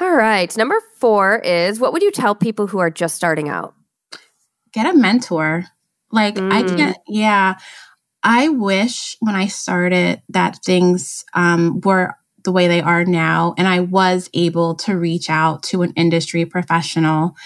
All 0.00 0.14
right. 0.14 0.54
Number 0.56 0.76
four 0.98 1.38
is 1.38 1.78
what 1.80 1.92
would 1.92 2.02
you 2.02 2.10
tell 2.10 2.34
people 2.34 2.66
who 2.66 2.78
are 2.78 2.90
just 2.90 3.14
starting 3.16 3.48
out? 3.48 3.74
Get 4.72 4.86
a 4.92 4.96
mentor. 4.96 5.66
Like 6.12 6.44
I 6.50 6.62
Mm. 6.64 6.76
can't. 6.76 6.98
Yeah. 7.08 7.54
I 8.22 8.48
wish 8.50 9.16
when 9.20 9.34
I 9.34 9.46
started 9.48 10.22
that 10.28 10.58
things 10.64 11.24
um, 11.34 11.80
were 11.84 12.14
the 12.44 12.52
way 12.52 12.68
they 12.68 12.80
are 12.80 13.04
now, 13.04 13.54
and 13.58 13.68
I 13.68 13.80
was 13.80 14.30
able 14.34 14.74
to 14.76 14.96
reach 14.98 15.30
out 15.30 15.62
to 15.64 15.82
an 15.82 15.92
industry 15.96 16.44
professional 16.44 17.36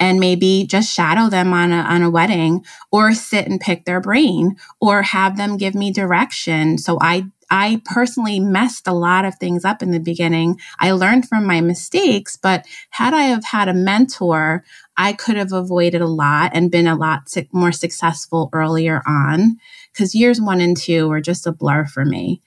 and 0.00 0.20
maybe 0.20 0.66
just 0.68 0.92
shadow 0.92 1.28
them 1.30 1.52
on 1.52 1.72
a 1.72 1.76
on 1.82 2.02
a 2.02 2.10
wedding, 2.10 2.64
or 2.92 3.14
sit 3.14 3.46
and 3.46 3.60
pick 3.60 3.84
their 3.84 4.00
brain, 4.00 4.56
or 4.80 5.02
have 5.02 5.36
them 5.36 5.56
give 5.56 5.74
me 5.74 5.92
direction. 5.92 6.78
So 6.78 6.98
I 7.00 7.26
I 7.50 7.82
personally 7.84 8.40
messed 8.40 8.88
a 8.88 8.92
lot 8.92 9.24
of 9.24 9.36
things 9.36 9.64
up 9.64 9.82
in 9.82 9.92
the 9.92 10.00
beginning. 10.00 10.58
I 10.80 10.92
learned 10.92 11.28
from 11.28 11.46
my 11.46 11.60
mistakes, 11.60 12.36
but 12.36 12.66
had 12.90 13.14
I 13.14 13.22
have 13.24 13.44
had 13.44 13.68
a 13.68 13.74
mentor, 13.74 14.64
I 14.96 15.12
could 15.12 15.36
have 15.36 15.52
avoided 15.52 16.00
a 16.00 16.06
lot 16.06 16.52
and 16.54 16.70
been 16.70 16.86
a 16.86 16.96
lot 16.96 17.32
more 17.52 17.72
successful 17.72 18.50
earlier 18.52 19.02
on 19.06 19.56
because 19.92 20.14
years 20.14 20.40
one 20.40 20.60
and 20.60 20.76
two 20.76 21.08
were 21.08 21.20
just 21.20 21.46
a 21.46 21.52
blur 21.52 21.86
for 21.86 22.04
me. 22.04 22.42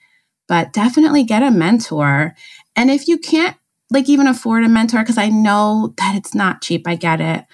But 0.47 0.71
definitely 0.71 1.23
get 1.23 1.43
a 1.43 1.51
mentor. 1.51 2.35
And 2.75 2.89
if 2.89 3.07
you 3.07 3.17
can't 3.17 3.57
like 3.89 4.09
even 4.09 4.27
afford 4.27 4.63
a 4.63 4.69
mentor 4.69 4.99
because 4.99 5.17
I 5.17 5.29
know 5.29 5.93
that 5.97 6.15
it's 6.15 6.33
not 6.33 6.61
cheap. 6.61 6.87
I 6.87 6.95
get 6.95 7.21
it 7.21 7.45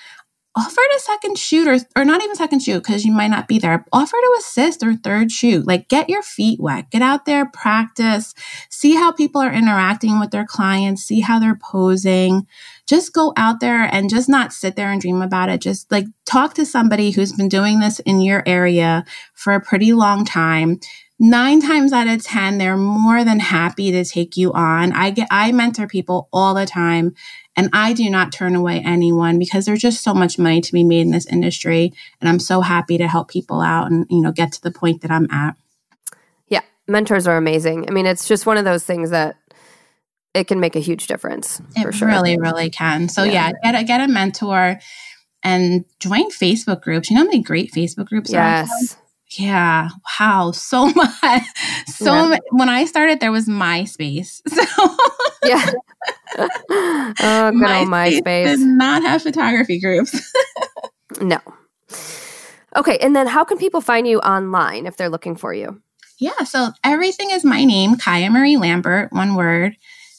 offer 0.56 0.82
to 0.82 1.00
second 1.00 1.38
shoot 1.38 1.68
or, 1.68 1.78
or 1.96 2.06
not 2.06 2.22
even 2.22 2.36
second 2.36 2.62
shoot 2.62 2.84
because 2.84 3.06
you 3.06 3.12
might 3.12 3.30
not 3.30 3.48
be 3.48 3.58
there. 3.58 3.86
Offer 3.92 4.18
to 4.18 4.36
assist 4.40 4.84
or 4.84 4.96
third 4.96 5.32
shoot. 5.32 5.66
Like 5.66 5.90
get 5.90 6.10
your 6.10 6.22
feet 6.22 6.60
wet, 6.60 6.92
get 6.92 7.02
out 7.02 7.26
there, 7.26 7.46
practice, 7.46 8.34
see 8.70 8.96
how 8.96 9.12
people 9.12 9.42
are 9.42 9.52
interacting 9.52 10.20
with 10.20 10.32
their 10.32 10.46
clients, 10.46 11.04
see 11.04 11.22
how 11.22 11.40
they're 11.40 11.60
posing. 11.62 12.48
Just 12.88 13.14
go 13.14 13.34
out 13.38 13.60
there 13.60 13.84
and 13.84 14.10
just 14.10 14.28
not 14.28 14.52
sit 14.52 14.76
there 14.76 14.92
and 14.92 15.02
dream 15.02 15.22
about 15.22 15.50
it. 15.50 15.62
Just 15.62 15.92
like 15.92 16.06
talk 16.26 16.54
to 16.56 16.66
somebody 16.66 17.12
who's 17.12 17.32
been 17.32 17.50
doing 17.50 17.80
this 17.80 18.00
in 18.00 18.22
your 18.22 18.44
area 18.46 19.06
for 19.34 19.54
a 19.54 19.62
pretty 19.62 19.94
long 19.94 20.26
time 20.26 20.80
nine 21.24 21.62
times 21.62 21.94
out 21.94 22.08
of 22.08 22.22
10, 22.22 22.58
they're 22.58 22.76
more 22.76 23.24
than 23.24 23.40
happy 23.40 23.92
to 23.92 24.04
take 24.04 24.36
you 24.36 24.52
on. 24.52 24.92
I 24.92 25.12
get, 25.12 25.28
I 25.32 25.52
mentor 25.54 25.88
people 25.88 26.28
all 26.34 26.54
the 26.54 26.66
time 26.66 27.16
and 27.56 27.70
I 27.72 27.94
do 27.94 28.10
not 28.10 28.34
turn 28.34 28.56
away 28.56 28.82
anyone 28.84 29.40
because 29.40 29.66
there's 29.66 29.82
just 29.82 30.04
so 30.04 30.14
much 30.14 30.38
money 30.38 30.60
to 30.60 30.74
be 30.74 30.84
made 30.84 31.02
in 31.02 31.12
this 31.12 31.28
industry. 31.28 31.94
And 32.20 32.28
I'm 32.28 32.40
so 32.40 32.60
happy 32.62 32.98
to 32.98 33.08
help 33.08 33.30
people 33.30 33.62
out 33.62 33.90
and, 33.90 34.06
you 34.10 34.22
know, 34.22 34.34
get 34.34 34.52
to 34.54 34.62
the 34.62 34.72
point 34.72 35.02
that 35.02 35.12
I'm 35.12 35.30
at. 35.32 35.56
Yeah. 36.50 36.62
Mentors 36.88 37.26
are 37.26 37.38
amazing. 37.38 37.88
I 37.88 37.94
mean, 37.94 38.06
it's 38.06 38.28
just 38.28 38.46
one 38.46 38.58
of 38.58 38.66
those 38.66 38.84
things 38.84 39.12
that 39.12 39.38
it 40.34 40.48
can 40.48 40.60
make 40.60 40.76
a 40.76 40.80
huge 40.80 41.08
difference. 41.08 41.62
It 41.76 41.84
for 41.84 41.92
sure. 41.92 42.08
really, 42.08 42.38
really 42.38 42.70
can. 42.70 43.08
So 43.10 43.24
yeah, 43.24 43.52
yeah 43.64 43.72
get 43.72 43.82
a, 43.82 43.84
get 43.86 44.02
a 44.02 44.08
mentor 44.08 44.80
and 45.44 45.86
join 46.00 46.32
Facebook 46.32 46.82
groups. 46.82 47.10
You 47.10 47.16
know 47.16 47.22
how 47.22 47.28
many 47.28 47.44
great 47.44 47.72
Facebook 47.72 48.08
groups 48.08 48.32
yes. 48.32 48.98
Yeah. 49.38 49.90
Wow. 50.20 50.52
So 50.52 50.88
much. 50.96 51.44
So 51.88 52.14
yeah. 52.14 52.28
much. 52.28 52.42
when 52.52 52.70
I 52.70 52.86
started, 52.86 53.20
there 53.20 53.32
was 53.32 53.48
MySpace. 53.48 54.42
So 55.44 55.50
yeah. 55.50 55.72
oh, 56.40 57.12
good 57.18 57.54
MySpace 57.54 57.80
old 57.80 57.90
MySpace. 57.90 58.46
Did 58.46 58.60
not 58.60 59.02
have 59.02 59.22
photography 59.22 59.80
groups. 59.80 60.34
no. 61.20 61.38
Okay. 62.78 62.98
And 63.00 63.14
then 63.14 63.28
how 63.28 63.44
can 63.44 63.58
people 63.58 63.82
find 63.82 64.08
you 64.08 64.20
online 64.20 64.86
if 64.86 64.96
they're 64.96 65.10
looking 65.10 65.36
for 65.36 65.54
you? 65.54 65.82
Yeah. 66.18 66.44
So 66.46 66.70
everything 66.84 67.32
is 67.32 67.44
my 67.44 67.66
name, 67.66 67.96
Kiamarie 67.96 68.58
Lambert, 68.58 69.12
one 69.12 69.36
word. 69.36 69.76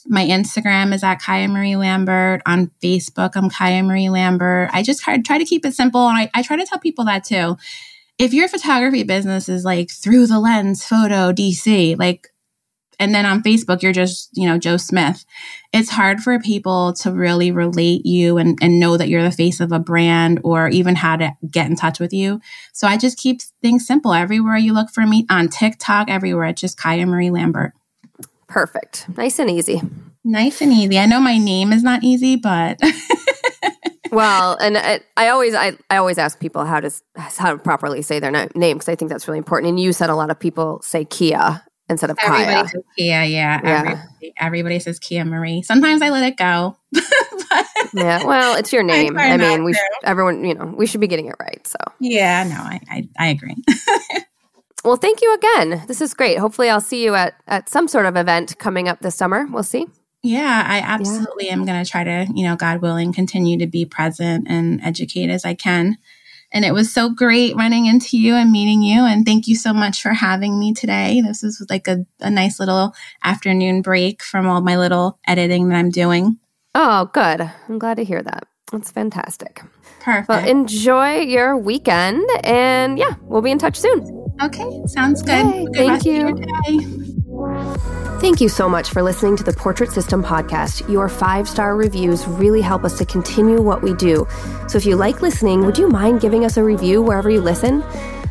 My 0.07 0.25
Instagram 0.25 0.93
is 0.93 1.03
at 1.03 1.21
Kiamarie 1.21 1.77
Lambert. 1.77 2.41
On 2.45 2.71
Facebook, 2.81 3.31
I'm 3.35 3.49
Kiamarie 3.49 4.11
Lambert. 4.11 4.69
I 4.71 4.83
just 4.83 5.01
try, 5.01 5.17
to 5.17 5.45
keep 5.45 5.65
it 5.65 5.73
simple. 5.73 6.07
And 6.07 6.17
I, 6.17 6.29
I 6.33 6.43
try 6.43 6.57
to 6.57 6.65
tell 6.65 6.79
people 6.79 7.05
that 7.05 7.23
too 7.23 7.57
if 8.17 8.33
your 8.33 8.47
photography 8.47 9.03
business 9.03 9.49
is 9.49 9.65
like 9.65 9.91
through 9.91 10.27
the 10.27 10.39
lens 10.39 10.85
photo 10.85 11.31
DC, 11.31 11.97
like, 11.99 12.29
and 12.97 13.13
then 13.13 13.25
on 13.25 13.43
Facebook, 13.43 13.81
you're 13.81 13.91
just, 13.91 14.29
you 14.33 14.47
know, 14.47 14.57
Joe 14.57 14.77
Smith, 14.77 15.25
it's 15.73 15.89
hard 15.89 16.21
for 16.21 16.39
people 16.39 16.93
to 16.93 17.11
really 17.11 17.51
relate 17.51 18.05
you 18.05 18.37
and, 18.37 18.57
and 18.61 18.79
know 18.79 18.95
that 18.95 19.09
you're 19.09 19.23
the 19.23 19.31
face 19.31 19.59
of 19.59 19.73
a 19.73 19.79
brand 19.79 20.39
or 20.45 20.69
even 20.69 20.95
how 20.95 21.17
to 21.17 21.35
get 21.51 21.69
in 21.69 21.75
touch 21.75 21.99
with 21.99 22.13
you. 22.13 22.39
So 22.71 22.87
I 22.87 22.95
just 22.95 23.17
keep 23.17 23.41
things 23.61 23.85
simple. 23.85 24.13
Everywhere 24.13 24.55
you 24.55 24.71
look 24.71 24.91
for 24.91 25.05
me 25.05 25.25
on 25.29 25.49
TikTok, 25.49 26.09
everywhere, 26.09 26.45
it's 26.45 26.61
just 26.61 26.79
Kiamarie 26.79 27.31
Lambert. 27.31 27.73
Perfect. 28.55 29.09
Nice 29.17 29.37
and 29.37 29.49
easy. 29.49 29.81
Nice 30.23 30.61
and 30.61 30.71
easy. 30.71 30.97
I 30.97 31.07
know 31.07 31.19
my 31.19 31.37
name 31.37 31.73
is 31.73 31.83
not 31.83 32.05
easy, 32.05 32.37
but 32.37 32.79
well, 34.13 34.55
and 34.61 34.77
I, 34.77 35.01
I, 35.17 35.27
always 35.27 35.53
I, 35.53 35.73
I 35.89 35.97
always 35.97 36.17
ask 36.17 36.39
people 36.39 36.63
how 36.63 36.79
to 36.79 36.89
how 37.17 37.51
to 37.51 37.57
properly 37.57 38.01
say 38.01 38.21
their 38.21 38.31
name 38.31 38.77
because 38.77 38.87
I 38.87 38.95
think 38.95 39.11
that's 39.11 39.27
really 39.27 39.39
important. 39.39 39.71
And 39.71 39.79
you 39.81 39.91
said 39.91 40.09
a 40.09 40.15
lot 40.15 40.29
of 40.29 40.39
people 40.39 40.79
say 40.83 41.03
Kia 41.03 41.63
instead 41.89 42.09
of 42.09 42.17
everybody 42.23 42.45
Kaya. 42.45 42.67
Says 42.69 42.83
Kia, 42.97 43.23
yeah. 43.23 43.25
yeah. 43.61 43.79
Everybody, 43.81 44.33
everybody, 44.37 44.79
says 44.79 44.99
Kia 44.99 45.25
Marie. 45.25 45.61
Sometimes 45.61 46.01
I 46.01 46.09
let 46.11 46.23
it 46.23 46.37
go. 46.37 46.77
yeah, 47.93 48.23
well, 48.23 48.55
it's 48.55 48.71
your 48.71 48.83
name. 48.93 49.17
I, 49.17 49.31
I 49.31 49.37
mean, 49.37 49.65
we 49.65 49.73
should, 49.73 49.83
everyone, 50.05 50.45
you 50.45 50.53
know, 50.53 50.73
we 50.77 50.85
should 50.85 51.01
be 51.01 51.07
getting 51.07 51.25
it 51.25 51.35
right. 51.41 51.67
So 51.67 51.75
yeah, 51.99 52.45
no, 52.45 52.55
I 52.55 52.79
I, 52.89 53.09
I 53.19 53.27
agree. 53.27 53.57
Well, 54.85 54.95
thank 54.95 55.21
you 55.21 55.33
again. 55.33 55.83
This 55.87 55.99
is 55.99 56.13
great. 56.13 56.37
Hopefully, 56.37 56.69
I'll 56.69 56.79
see 56.79 57.03
you 57.03 57.15
at 57.15 57.35
at 57.47 57.67
some 57.67 57.87
sort 57.87 58.05
of 58.05 58.15
event 58.15 58.57
coming 58.59 58.87
up 58.87 58.99
this 58.99 59.15
summer. 59.15 59.47
We'll 59.49 59.63
see. 59.63 59.87
Yeah, 60.23 60.63
I 60.65 60.79
absolutely 60.79 61.47
yeah. 61.47 61.53
am 61.53 61.65
going 61.65 61.83
to 61.83 61.89
try 61.89 62.03
to, 62.03 62.27
you 62.33 62.47
know, 62.47 62.55
God 62.55 62.81
willing, 62.81 63.13
continue 63.13 63.59
to 63.59 63.67
be 63.67 63.85
present 63.85 64.47
and 64.49 64.81
educate 64.81 65.29
as 65.29 65.45
I 65.45 65.53
can. 65.53 65.97
And 66.51 66.65
it 66.65 66.73
was 66.73 66.91
so 66.91 67.09
great 67.09 67.55
running 67.55 67.85
into 67.85 68.17
you 68.17 68.33
and 68.33 68.51
meeting 68.51 68.81
you. 68.81 69.01
And 69.01 69.23
thank 69.23 69.47
you 69.47 69.55
so 69.55 69.71
much 69.71 70.01
for 70.01 70.13
having 70.13 70.57
me 70.57 70.73
today. 70.73 71.21
This 71.21 71.43
was 71.43 71.63
like 71.69 71.87
a, 71.87 72.05
a 72.21 72.31
nice 72.31 72.59
little 72.59 72.95
afternoon 73.23 73.83
break 73.83 74.23
from 74.23 74.47
all 74.47 74.61
my 74.61 74.77
little 74.77 75.19
editing 75.27 75.69
that 75.69 75.75
I'm 75.75 75.91
doing. 75.91 76.39
Oh, 76.73 77.09
good. 77.13 77.41
I'm 77.69 77.77
glad 77.77 77.97
to 77.97 78.03
hear 78.03 78.23
that. 78.23 78.47
That's 78.71 78.89
fantastic. 78.89 79.61
Perfect. 79.99 80.29
Well, 80.29 80.47
enjoy 80.47 81.19
your 81.19 81.55
weekend. 81.55 82.27
And 82.43 82.97
yeah, 82.97 83.13
we'll 83.21 83.43
be 83.43 83.51
in 83.51 83.59
touch 83.59 83.79
soon. 83.79 84.24
Okay, 84.41 84.83
sounds 84.87 85.21
good. 85.21 85.45
Yay, 85.45 85.65
good 85.65 85.75
thank 85.75 86.05
you. 86.05 86.35
Thank 88.19 88.41
you 88.41 88.49
so 88.49 88.67
much 88.67 88.89
for 88.89 89.01
listening 89.03 89.35
to 89.37 89.43
the 89.43 89.53
Portrait 89.53 89.91
System 89.91 90.23
podcast. 90.23 90.89
Your 90.91 91.09
five 91.09 91.47
star 91.47 91.75
reviews 91.75 92.27
really 92.27 92.61
help 92.61 92.83
us 92.83 92.97
to 92.97 93.05
continue 93.05 93.61
what 93.61 93.81
we 93.81 93.93
do. 93.93 94.27
So 94.67 94.77
if 94.77 94.85
you 94.85 94.95
like 94.95 95.21
listening, 95.21 95.65
would 95.65 95.77
you 95.77 95.87
mind 95.87 96.21
giving 96.21 96.43
us 96.43 96.57
a 96.57 96.63
review 96.63 97.01
wherever 97.01 97.29
you 97.29 97.41
listen? 97.41 97.83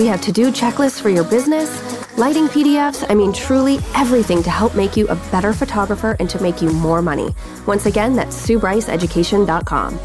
We 0.00 0.06
have 0.06 0.22
to 0.22 0.32
do 0.32 0.50
checklists 0.50 0.98
for 0.98 1.10
your 1.10 1.24
business, 1.24 1.68
lighting 2.16 2.46
PDFs, 2.48 3.04
I 3.10 3.14
mean, 3.14 3.34
truly 3.34 3.80
everything 3.94 4.42
to 4.44 4.48
help 4.48 4.74
make 4.74 4.96
you 4.96 5.06
a 5.08 5.14
better 5.30 5.52
photographer 5.52 6.16
and 6.18 6.30
to 6.30 6.40
make 6.40 6.62
you 6.62 6.70
more 6.70 7.02
money. 7.02 7.34
Once 7.66 7.84
again, 7.84 8.16
that's 8.16 8.34
SueBryceEducation.com. 8.48 9.98